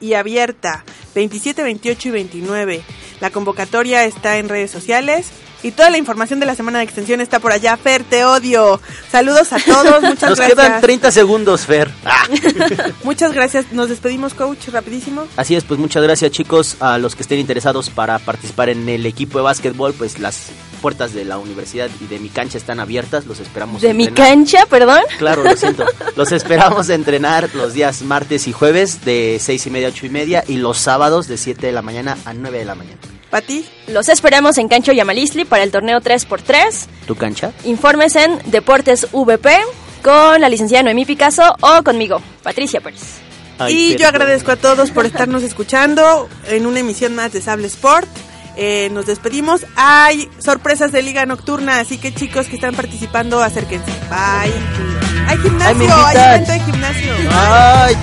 y 0.00 0.14
abierta, 0.14 0.84
27, 1.14 1.62
28 1.62 2.08
y 2.08 2.10
29. 2.10 2.82
La 3.20 3.30
convocatoria 3.30 4.04
está 4.04 4.38
en 4.38 4.48
redes 4.48 4.70
sociales 4.70 5.30
y 5.62 5.70
toda 5.72 5.90
la 5.90 5.98
información 5.98 6.40
de 6.40 6.46
la 6.46 6.54
semana 6.54 6.78
de 6.78 6.84
extensión 6.84 7.20
está 7.20 7.38
por 7.38 7.52
allá. 7.52 7.76
Fer, 7.76 8.02
te 8.04 8.24
odio. 8.24 8.80
Saludos 9.10 9.52
a 9.52 9.58
todos, 9.58 10.02
muchas 10.02 10.30
Nos 10.30 10.38
gracias. 10.38 10.58
quedan 10.58 10.80
30 10.80 11.10
segundos, 11.12 11.66
Fer. 11.66 11.90
Ah. 12.04 12.26
Muchas 13.04 13.32
gracias. 13.32 13.72
Nos 13.72 13.88
despedimos, 13.88 14.34
coach, 14.34 14.68
rapidísimo. 14.68 15.26
Así 15.36 15.54
es, 15.54 15.64
pues 15.64 15.78
muchas 15.80 16.02
gracias 16.02 16.30
chicos 16.30 16.76
a 16.80 16.98
los 16.98 17.14
que 17.16 17.22
estén 17.22 17.38
interesados 17.38 17.90
para 17.90 18.18
participar 18.18 18.68
en 18.68 18.88
el 18.88 19.06
equipo 19.06 19.38
de 19.38 19.44
básquetbol, 19.44 19.92
pues 19.94 20.18
las 20.18 20.50
puertas 20.80 21.12
de 21.14 21.24
la 21.24 21.38
universidad 21.38 21.88
y 22.00 22.06
de 22.06 22.18
mi 22.18 22.28
cancha 22.28 22.58
están 22.58 22.80
abiertas, 22.80 23.26
los 23.26 23.38
esperamos. 23.40 23.82
De 23.82 23.94
mi 23.94 24.04
entrenar. 24.06 24.32
cancha, 24.32 24.66
perdón. 24.66 25.00
Claro, 25.18 25.44
lo 25.44 25.56
siento. 25.56 25.84
Los 26.16 26.32
esperamos 26.32 26.90
a 26.90 26.94
entrenar 26.94 27.48
los 27.54 27.72
días 27.72 28.02
martes 28.02 28.46
y 28.46 28.52
jueves 28.52 29.04
de 29.04 29.38
seis 29.40 29.66
y 29.66 29.70
media 29.70 29.88
a 29.88 29.90
ocho 29.90 30.04
y 30.06 30.10
media 30.10 30.44
y 30.46 30.56
los 30.56 30.78
sábados 30.78 31.26
de 31.26 31.38
7 31.38 31.66
de 31.66 31.72
la 31.72 31.80
mañana 31.82 32.18
a 32.26 32.34
9 32.34 32.58
de 32.58 32.64
la 32.64 32.74
mañana. 32.74 32.98
Pati. 33.32 33.64
Los 33.88 34.10
esperamos 34.10 34.58
en 34.58 34.68
Cancho 34.68 34.92
Yamalistli 34.92 35.46
para 35.46 35.64
el 35.64 35.70
torneo 35.70 36.02
3x3. 36.02 36.86
¿Tu 37.06 37.16
cancha? 37.16 37.50
Informes 37.64 38.14
en 38.14 38.38
Deportes 38.44 39.08
VP 39.10 39.58
con 40.02 40.38
la 40.38 40.50
licenciada 40.50 40.82
Noemí 40.82 41.06
Picasso 41.06 41.54
o 41.62 41.82
conmigo, 41.82 42.20
Patricia 42.42 42.82
Pérez. 42.82 43.00
y 43.68 43.96
yo 43.96 44.06
agradezco 44.06 44.52
a 44.52 44.56
todos 44.56 44.90
por 44.90 45.06
estarnos 45.06 45.42
escuchando 45.44 46.28
en 46.48 46.66
una 46.66 46.80
emisión 46.80 47.14
más 47.14 47.32
de 47.32 47.40
Sable 47.40 47.68
Sport. 47.68 48.08
Eh, 48.58 48.90
nos 48.92 49.06
despedimos. 49.06 49.64
Hay 49.76 50.28
sorpresas 50.38 50.92
de 50.92 51.00
Liga 51.00 51.24
Nocturna, 51.24 51.80
así 51.80 51.96
que 51.96 52.12
chicos 52.12 52.48
que 52.48 52.56
están 52.56 52.74
participando, 52.74 53.42
acérquense. 53.42 53.90
Bye. 54.10 54.52
Hay 55.26 55.38
Ay, 55.38 55.38
gimnasio, 55.38 55.94
hay 56.04 56.16
evento 56.16 56.52
de 56.52 56.60
gimnasio. 56.60 57.12
Ay. 57.30 57.96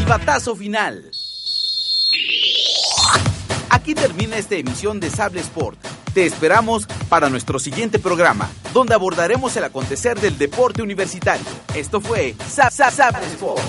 Silbatazo 0.00 0.56
final. 0.56 1.10
Aquí 3.68 3.94
termina 3.94 4.38
esta 4.38 4.54
emisión 4.54 4.98
de 4.98 5.10
Sable 5.10 5.40
Sport. 5.42 5.78
Te 6.14 6.24
esperamos 6.24 6.86
para 7.10 7.28
nuestro 7.28 7.58
siguiente 7.58 7.98
programa, 7.98 8.48
donde 8.72 8.94
abordaremos 8.94 9.54
el 9.56 9.64
acontecer 9.64 10.18
del 10.18 10.38
deporte 10.38 10.80
universitario. 10.80 11.44
Esto 11.74 12.00
fue 12.00 12.34
Sa- 12.48 12.70
Sa- 12.70 12.90
Sable 12.90 13.26
Sport. 13.26 13.60